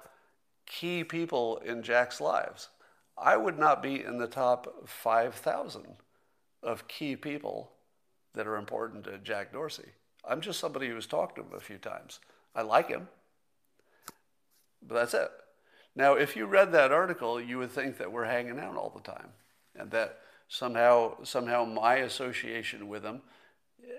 key 0.66 1.04
people 1.04 1.58
in 1.58 1.82
Jack's 1.82 2.20
lives. 2.20 2.68
I 3.16 3.36
would 3.36 3.58
not 3.58 3.82
be 3.82 4.02
in 4.02 4.18
the 4.18 4.26
top 4.26 4.88
5,000 4.88 5.96
of 6.62 6.88
key 6.88 7.16
people 7.16 7.70
that 8.34 8.46
are 8.46 8.56
important 8.56 9.04
to 9.04 9.18
Jack 9.18 9.52
Dorsey. 9.52 9.90
I'm 10.24 10.40
just 10.40 10.60
somebody 10.60 10.88
who's 10.88 11.06
talked 11.06 11.36
to 11.36 11.42
him 11.42 11.52
a 11.54 11.60
few 11.60 11.78
times. 11.78 12.18
I 12.54 12.62
like 12.62 12.88
him, 12.88 13.08
but 14.82 14.96
that's 14.96 15.14
it. 15.14 15.30
Now, 15.94 16.14
if 16.14 16.36
you 16.36 16.44
read 16.44 16.72
that 16.72 16.92
article, 16.92 17.40
you 17.40 17.58
would 17.58 17.70
think 17.70 17.96
that 17.98 18.12
we're 18.12 18.24
hanging 18.24 18.58
out 18.58 18.76
all 18.76 18.90
the 18.90 19.00
time 19.00 19.28
and 19.74 19.90
that 19.92 20.18
somehow, 20.48 21.22
somehow 21.24 21.64
my 21.64 21.96
association 21.96 22.88
with 22.88 23.04
him 23.04 23.22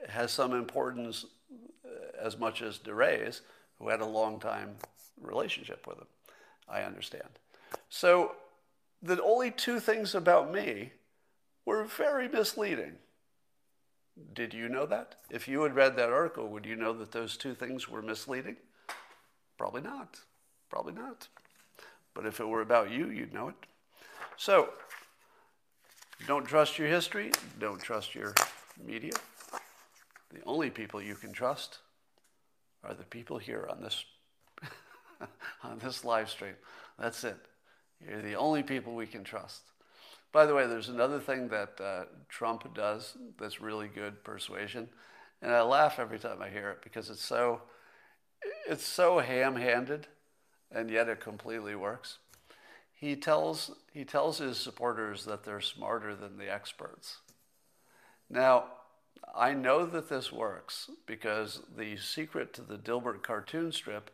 has 0.09 0.31
some 0.31 0.53
importance 0.53 1.25
uh, 1.85 2.25
as 2.25 2.37
much 2.37 2.61
as 2.61 2.79
DeRay's, 2.79 3.41
who 3.79 3.89
had 3.89 4.01
a 4.01 4.05
long 4.05 4.39
time 4.39 4.75
relationship 5.21 5.85
with 5.87 5.97
him. 5.97 6.07
I 6.67 6.81
understand. 6.81 7.29
So 7.89 8.35
the 9.01 9.21
only 9.23 9.51
two 9.51 9.79
things 9.79 10.15
about 10.15 10.51
me 10.51 10.91
were 11.65 11.83
very 11.83 12.27
misleading. 12.27 12.93
Did 14.33 14.53
you 14.53 14.67
know 14.67 14.85
that? 14.87 15.15
If 15.29 15.47
you 15.47 15.61
had 15.61 15.75
read 15.75 15.95
that 15.95 16.09
article, 16.09 16.47
would 16.47 16.65
you 16.65 16.75
know 16.75 16.93
that 16.93 17.11
those 17.11 17.37
two 17.37 17.53
things 17.53 17.87
were 17.87 18.01
misleading? 18.01 18.57
Probably 19.57 19.81
not. 19.81 20.21
Probably 20.69 20.93
not. 20.93 21.27
But 22.13 22.25
if 22.25 22.39
it 22.39 22.47
were 22.47 22.61
about 22.61 22.89
you, 22.89 23.09
you'd 23.09 23.33
know 23.33 23.49
it. 23.49 23.55
So, 24.35 24.69
don't 26.25 26.45
trust 26.45 26.79
your 26.79 26.87
history, 26.87 27.31
don't 27.59 27.81
trust 27.81 28.15
your 28.15 28.33
media. 28.83 29.13
The 30.33 30.41
only 30.45 30.69
people 30.69 31.01
you 31.01 31.15
can 31.15 31.31
trust 31.31 31.79
are 32.83 32.93
the 32.93 33.03
people 33.03 33.37
here 33.37 33.67
on 33.69 33.81
this 33.81 34.03
on 35.63 35.79
this 35.79 36.03
live 36.03 36.29
stream. 36.29 36.55
That's 36.99 37.23
it. 37.23 37.37
You're 38.05 38.21
the 38.21 38.35
only 38.35 38.63
people 38.63 38.95
we 38.95 39.07
can 39.07 39.23
trust. 39.23 39.61
By 40.31 40.45
the 40.45 40.53
way, 40.53 40.67
there's 40.67 40.89
another 40.89 41.19
thing 41.19 41.47
that 41.49 41.79
uh, 41.81 42.03
Trump 42.29 42.73
does 42.75 43.15
that's 43.39 43.61
really 43.61 43.87
good 43.87 44.23
persuasion, 44.23 44.89
and 45.41 45.51
I 45.51 45.61
laugh 45.61 45.99
every 45.99 46.19
time 46.19 46.41
I 46.41 46.49
hear 46.49 46.69
it 46.71 46.81
because 46.83 47.09
it's 47.09 47.23
so 47.23 47.61
it's 48.67 48.85
so 48.85 49.19
ham-handed, 49.19 50.07
and 50.71 50.89
yet 50.89 51.07
it 51.07 51.19
completely 51.19 51.75
works. 51.75 52.17
He 52.99 53.15
tells 53.15 53.71
he 53.93 54.03
tells 54.03 54.39
his 54.39 54.57
supporters 54.57 55.25
that 55.25 55.43
they're 55.43 55.61
smarter 55.61 56.15
than 56.15 56.37
the 56.37 56.51
experts. 56.51 57.17
Now, 58.27 58.65
I 59.35 59.53
know 59.53 59.85
that 59.85 60.09
this 60.09 60.31
works 60.31 60.89
because 61.05 61.61
the 61.75 61.97
secret 61.97 62.53
to 62.53 62.61
the 62.61 62.77
Dilbert 62.77 63.21
cartoon 63.21 63.71
strip 63.71 64.09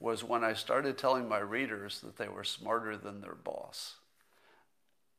was 0.00 0.24
when 0.24 0.42
I 0.42 0.54
started 0.54 0.98
telling 0.98 1.28
my 1.28 1.38
readers 1.38 2.00
that 2.00 2.16
they 2.16 2.28
were 2.28 2.44
smarter 2.44 2.96
than 2.96 3.20
their 3.20 3.36
boss. 3.36 3.96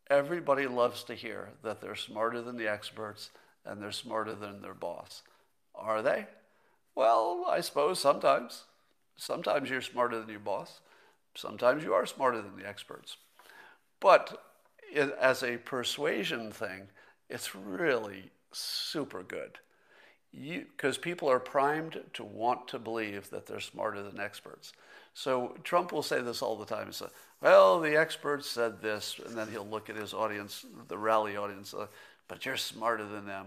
Everybody 0.10 0.68
loves 0.68 1.04
to 1.06 1.16
hear 1.16 1.52
that 1.64 1.82
they're 1.82 1.96
smarter 1.96 2.42
than 2.42 2.58
the 2.58 2.68
experts 2.68 3.32
and 3.66 3.82
they're 3.82 3.92
smarter 3.92 4.36
than 4.36 4.62
their 4.62 4.74
boss. 4.74 5.24
Are 5.74 6.02
they? 6.02 6.28
Well, 6.94 7.46
I 7.50 7.62
suppose 7.62 8.00
sometimes. 8.00 8.66
Sometimes 9.16 9.70
you're 9.70 9.82
smarter 9.82 10.20
than 10.20 10.30
your 10.30 10.40
boss. 10.40 10.82
Sometimes 11.38 11.84
you 11.84 11.94
are 11.94 12.08
smarter 12.08 12.42
than 12.42 12.58
the 12.58 12.68
experts. 12.68 13.18
But 14.00 14.44
it, 14.92 15.16
as 15.22 15.44
a 15.44 15.58
persuasion 15.58 16.52
thing, 16.52 16.88
it's 17.30 17.54
really 17.54 18.32
super 18.52 19.22
good. 19.22 19.60
Because 20.34 20.98
people 20.98 21.30
are 21.30 21.40
primed 21.40 22.02
to 22.14 22.24
want 22.24 22.68
to 22.70 22.80
believe 22.80 23.30
that 23.30 23.46
they're 23.46 23.60
smarter 23.60 24.02
than 24.02 24.20
experts. 24.20 24.74
So 25.14 25.56
Trump 25.64 25.92
will 25.92 26.02
say 26.02 26.22
this 26.22 26.42
all 26.42 26.56
the 26.56 26.66
time. 26.66 26.88
He 26.88 26.94
says, 26.94 27.12
well, 27.40 27.80
the 27.80 27.96
experts 27.96 28.50
said 28.50 28.82
this, 28.82 29.20
and 29.24 29.38
then 29.38 29.48
he'll 29.52 29.68
look 29.68 29.92
at 29.92 29.96
his 29.96 30.16
audience, 30.16 30.66
the 30.88 30.98
rally 30.98 31.38
audience, 31.38 31.72
uh, 31.72 31.86
but 32.28 32.48
you're 32.48 32.58
smarter 32.58 33.06
than 33.06 33.28
them. 33.28 33.46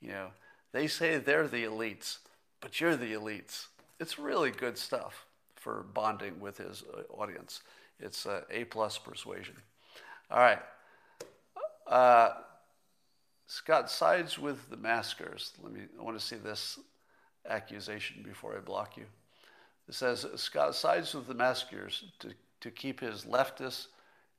You 0.00 0.10
know, 0.10 0.28
they 0.72 0.88
say 0.88 1.18
they're 1.18 1.46
the 1.46 1.64
elites, 1.64 2.18
but 2.60 2.80
you're 2.80 2.96
the 2.96 3.12
elites. 3.12 3.66
It's 4.00 4.18
really 4.18 4.50
good 4.50 4.76
stuff 4.76 5.26
for 5.62 5.86
bonding 5.94 6.40
with 6.40 6.58
his 6.58 6.82
uh, 6.92 7.02
audience. 7.12 7.62
It's 8.00 8.26
uh, 8.26 8.42
A 8.50 8.64
plus 8.64 8.98
persuasion. 8.98 9.54
All 10.30 10.40
right. 10.40 10.58
Uh, 11.86 12.30
Scott 13.46 13.90
sides 13.90 14.38
with 14.38 14.68
the 14.70 14.76
maskers. 14.76 15.52
Let 15.62 15.72
me. 15.72 15.82
I 15.98 16.02
want 16.02 16.18
to 16.18 16.24
see 16.24 16.36
this 16.36 16.78
accusation 17.48 18.22
before 18.24 18.56
I 18.56 18.60
block 18.60 18.96
you. 18.96 19.04
It 19.88 19.94
says 19.94 20.26
Scott 20.36 20.74
sides 20.74 21.14
with 21.14 21.26
the 21.26 21.34
maskers 21.34 22.04
to 22.20 22.30
to 22.60 22.70
keep 22.70 23.00
his 23.00 23.24
leftist 23.24 23.86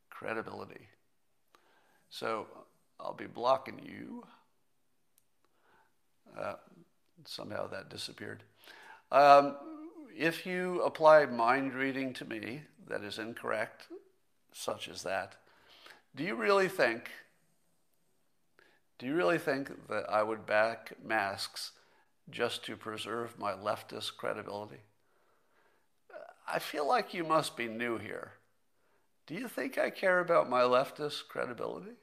credibility. 0.10 0.88
So 2.10 2.48
I'll 3.00 3.14
be 3.14 3.28
blocking 3.28 3.80
you. 3.84 4.24
Uh, 6.38 6.56
somehow 7.26 7.68
that 7.68 7.90
disappeared. 7.90 8.44
Um, 9.12 9.56
if 10.16 10.46
you 10.46 10.82
apply 10.82 11.26
mind 11.26 11.74
reading 11.74 12.14
to 12.14 12.26
me 12.26 12.62
that 12.88 13.04
is 13.04 13.20
incorrect, 13.20 13.88
such 14.52 14.88
as 14.88 15.04
that, 15.04 15.36
do 16.16 16.24
you 16.24 16.36
really 16.36 16.68
think, 16.68 17.10
do 19.00 19.06
you 19.06 19.16
really 19.16 19.38
think 19.38 19.88
that 19.90 20.10
I 20.10 20.24
would 20.24 20.46
back 20.46 20.94
masks 21.04 21.72
just 22.30 22.64
to 22.66 22.76
preserve 22.76 23.40
my 23.40 23.54
leftist 23.54 24.16
credibility? 24.18 24.82
I 26.48 26.60
feel 26.60 26.88
like 26.88 27.14
you 27.14 27.24
must 27.24 27.58
be 27.58 27.68
new 27.68 27.98
here. 27.98 28.34
Do 29.26 29.36
you 29.36 29.48
think 29.48 29.78
I 29.78 29.90
care 29.90 30.20
about 30.20 30.50
my 30.50 30.62
leftist 30.62 31.28
credibility? 31.30 31.94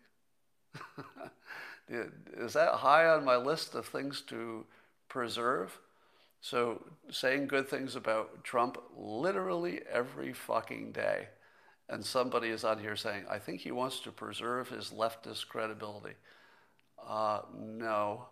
Is 1.89 2.55
that 2.55 2.75
high 2.75 3.07
on 3.07 3.25
my 3.25 3.37
list 3.37 3.75
of 3.75 3.87
things 3.87 4.23
to 4.23 4.65
preserve? 5.09 5.79
So, 6.41 6.83
saying 7.11 7.49
good 7.49 7.69
things 7.69 7.97
about 7.97 8.45
Trump 8.45 8.79
literally 8.97 9.81
every 9.91 10.33
fucking 10.33 10.93
day. 10.93 11.29
And 11.89 12.05
somebody 12.05 12.49
is 12.49 12.65
out 12.65 12.81
here 12.81 12.97
saying, 12.97 13.25
I 13.29 13.39
think 13.39 13.61
he 13.61 13.73
wants 13.73 14.01
to 14.01 14.13
preserve 14.13 14.69
his 14.69 14.91
leftist 14.91 15.49
credibility. 15.49 16.15
Uh, 17.07 17.41
no, 17.55 18.27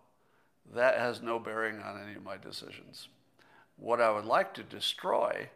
that 0.73 0.97
has 0.97 1.21
no 1.21 1.39
bearing 1.39 1.79
on 1.81 2.01
any 2.01 2.15
of 2.15 2.23
my 2.23 2.37
decisions. 2.37 3.09
What 3.75 4.01
I 4.01 4.11
would 4.11 4.25
like 4.25 4.53
to 4.55 4.63
destroy 4.63 5.49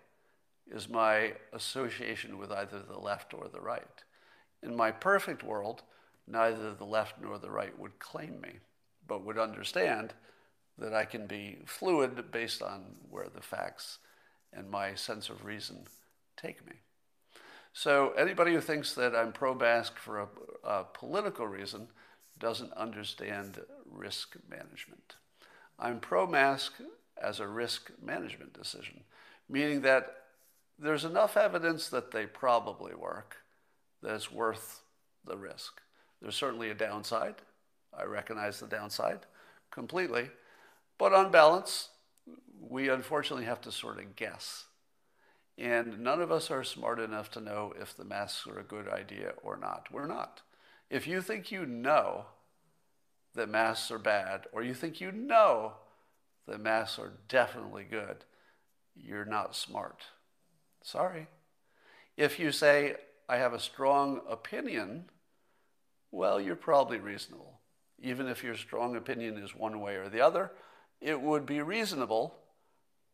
is 0.69 0.89
my 0.89 1.33
association 1.53 2.37
with 2.37 2.51
either 2.51 2.79
the 2.79 2.99
left 2.99 3.33
or 3.33 3.47
the 3.47 3.61
right. 3.61 4.03
In 4.61 4.75
my 4.75 4.91
perfect 4.91 5.43
world, 5.43 5.83
neither 6.27 6.73
the 6.73 6.85
left 6.85 7.15
nor 7.21 7.37
the 7.37 7.51
right 7.51 7.77
would 7.77 7.99
claim 7.99 8.39
me, 8.41 8.59
but 9.07 9.25
would 9.25 9.37
understand 9.37 10.13
that 10.77 10.93
I 10.93 11.05
can 11.05 11.27
be 11.27 11.59
fluid 11.65 12.31
based 12.31 12.61
on 12.61 12.95
where 13.09 13.29
the 13.33 13.41
facts 13.41 13.99
and 14.51 14.69
my 14.69 14.95
sense 14.95 15.29
of 15.29 15.45
reason 15.45 15.85
take 16.37 16.65
me. 16.65 16.73
So 17.73 18.11
anybody 18.11 18.53
who 18.53 18.61
thinks 18.61 18.93
that 18.93 19.15
I'm 19.15 19.31
pro-mask 19.31 19.97
for 19.97 20.19
a, 20.19 20.27
a 20.63 20.83
political 20.83 21.47
reason 21.47 21.87
doesn't 22.37 22.73
understand 22.73 23.59
risk 23.89 24.35
management. 24.49 25.15
I'm 25.79 25.99
pro-mask 25.99 26.73
as 27.21 27.39
a 27.39 27.47
risk 27.47 27.91
management 28.01 28.53
decision, 28.53 29.03
meaning 29.49 29.81
that 29.81 30.15
there's 30.77 31.05
enough 31.05 31.37
evidence 31.37 31.89
that 31.89 32.11
they 32.11 32.25
probably 32.25 32.93
work 32.95 33.37
that 34.01 34.15
it's 34.15 34.31
worth 34.31 34.81
the 35.25 35.37
risk. 35.37 35.81
There's 36.21 36.35
certainly 36.35 36.69
a 36.69 36.75
downside. 36.75 37.35
I 37.97 38.03
recognize 38.03 38.59
the 38.59 38.67
downside 38.67 39.19
completely. 39.71 40.29
But 41.03 41.11
on 41.11 41.31
balance, 41.31 41.89
we 42.61 42.87
unfortunately 42.87 43.43
have 43.43 43.59
to 43.63 43.73
sort 43.73 43.99
of 43.99 44.15
guess. 44.15 44.67
And 45.57 45.99
none 45.99 46.21
of 46.21 46.31
us 46.31 46.49
are 46.49 46.63
smart 46.63 46.97
enough 46.97 47.29
to 47.31 47.41
know 47.41 47.73
if 47.77 47.93
the 47.93 48.05
masks 48.05 48.47
are 48.47 48.57
a 48.57 48.63
good 48.63 48.87
idea 48.87 49.33
or 49.43 49.57
not. 49.57 49.87
We're 49.91 50.07
not. 50.07 50.43
If 50.89 51.05
you 51.05 51.21
think 51.21 51.51
you 51.51 51.65
know 51.65 52.27
that 53.35 53.49
masks 53.49 53.91
are 53.91 53.99
bad, 53.99 54.45
or 54.53 54.63
you 54.63 54.73
think 54.73 55.01
you 55.01 55.11
know 55.11 55.73
that 56.47 56.61
masks 56.61 56.97
are 56.97 57.11
definitely 57.27 57.83
good, 57.83 58.23
you're 58.95 59.25
not 59.25 59.57
smart. 59.57 60.03
Sorry. 60.83 61.27
If 62.15 62.39
you 62.39 62.53
say, 62.53 62.95
I 63.27 63.35
have 63.39 63.51
a 63.51 63.59
strong 63.59 64.21
opinion, 64.29 65.09
well, 66.11 66.39
you're 66.39 66.55
probably 66.55 66.99
reasonable. 66.99 67.59
Even 68.01 68.29
if 68.29 68.41
your 68.41 68.55
strong 68.55 68.95
opinion 68.95 69.37
is 69.37 69.53
one 69.53 69.81
way 69.81 69.95
or 69.95 70.07
the 70.07 70.21
other, 70.21 70.53
it 71.03 71.21
would 71.21 71.45
be 71.45 71.61
reasonable 71.61 72.33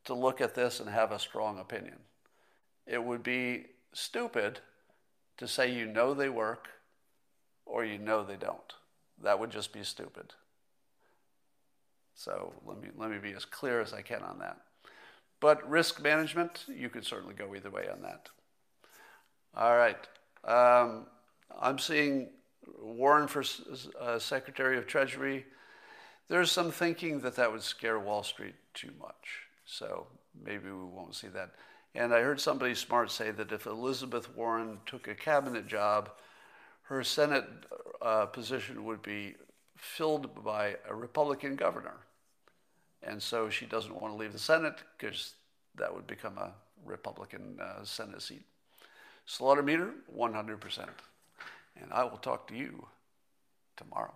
to 0.05 0.13
look 0.13 0.39
at 0.39 0.55
this 0.55 0.79
and 0.79 0.89
have 0.89 1.11
a 1.11 1.19
strong 1.19 1.59
opinion. 1.59 1.97
It 2.85 3.03
would 3.03 3.23
be 3.23 3.65
stupid 3.93 4.59
to 5.37 5.47
say 5.47 5.73
you 5.73 5.87
know 5.87 6.13
they 6.13 6.29
work 6.29 6.67
or 7.65 7.83
you 7.83 7.97
know 7.97 8.23
they 8.23 8.35
don't. 8.35 8.73
That 9.21 9.39
would 9.39 9.49
just 9.49 9.73
be 9.73 9.83
stupid. 9.83 10.33
So 12.13 12.53
let 12.65 12.79
me, 12.79 12.89
let 12.95 13.09
me 13.09 13.17
be 13.17 13.33
as 13.33 13.45
clear 13.45 13.81
as 13.81 13.93
I 13.93 14.01
can 14.01 14.21
on 14.21 14.39
that. 14.39 14.57
But 15.39 15.67
risk 15.69 16.01
management, 16.01 16.65
you 16.67 16.89
could 16.89 17.05
certainly 17.05 17.33
go 17.33 17.55
either 17.55 17.69
way 17.69 17.87
on 17.91 18.01
that. 18.03 18.29
All 19.55 19.75
right. 19.77 20.07
Um, 20.43 21.07
I'm 21.59 21.79
seeing 21.79 22.29
Warren 22.81 23.27
for 23.27 23.43
uh, 23.99 24.19
Secretary 24.19 24.77
of 24.77 24.85
Treasury. 24.85 25.45
There's 26.29 26.51
some 26.51 26.71
thinking 26.71 27.21
that 27.21 27.35
that 27.35 27.51
would 27.51 27.63
scare 27.63 27.99
Wall 27.99 28.23
Street 28.23 28.55
too 28.75 28.91
much. 28.99 29.47
So 29.65 30.07
maybe 30.43 30.69
we 30.69 30.83
won't 30.83 31.15
see 31.15 31.27
that. 31.29 31.51
And 31.95 32.13
I 32.13 32.21
heard 32.21 32.39
somebody 32.39 32.75
smart 32.75 33.09
say 33.09 33.31
that 33.31 33.51
if 33.51 33.65
Elizabeth 33.65 34.35
Warren 34.35 34.77
took 34.85 35.07
a 35.07 35.15
cabinet 35.15 35.67
job, 35.67 36.11
her 36.83 37.03
Senate 37.03 37.45
uh, 38.01 38.27
position 38.27 38.85
would 38.85 39.01
be 39.01 39.35
filled 39.75 40.43
by 40.43 40.75
a 40.87 40.93
Republican 40.93 41.55
governor. 41.55 41.97
And 43.01 43.21
so 43.21 43.49
she 43.49 43.65
doesn't 43.65 43.99
want 43.99 44.13
to 44.13 44.17
leave 44.17 44.33
the 44.33 44.39
Senate 44.39 44.75
because 44.97 45.33
that 45.75 45.93
would 45.93 46.05
become 46.05 46.37
a 46.37 46.51
Republican 46.85 47.57
uh, 47.59 47.83
Senate 47.83 48.21
seat. 48.21 48.43
Slaughter 49.25 49.63
meter, 49.63 49.93
100%. 50.15 50.89
And 51.81 51.91
I 51.91 52.03
will 52.03 52.17
talk 52.17 52.47
to 52.49 52.55
you 52.55 52.85
tomorrow. 53.77 54.13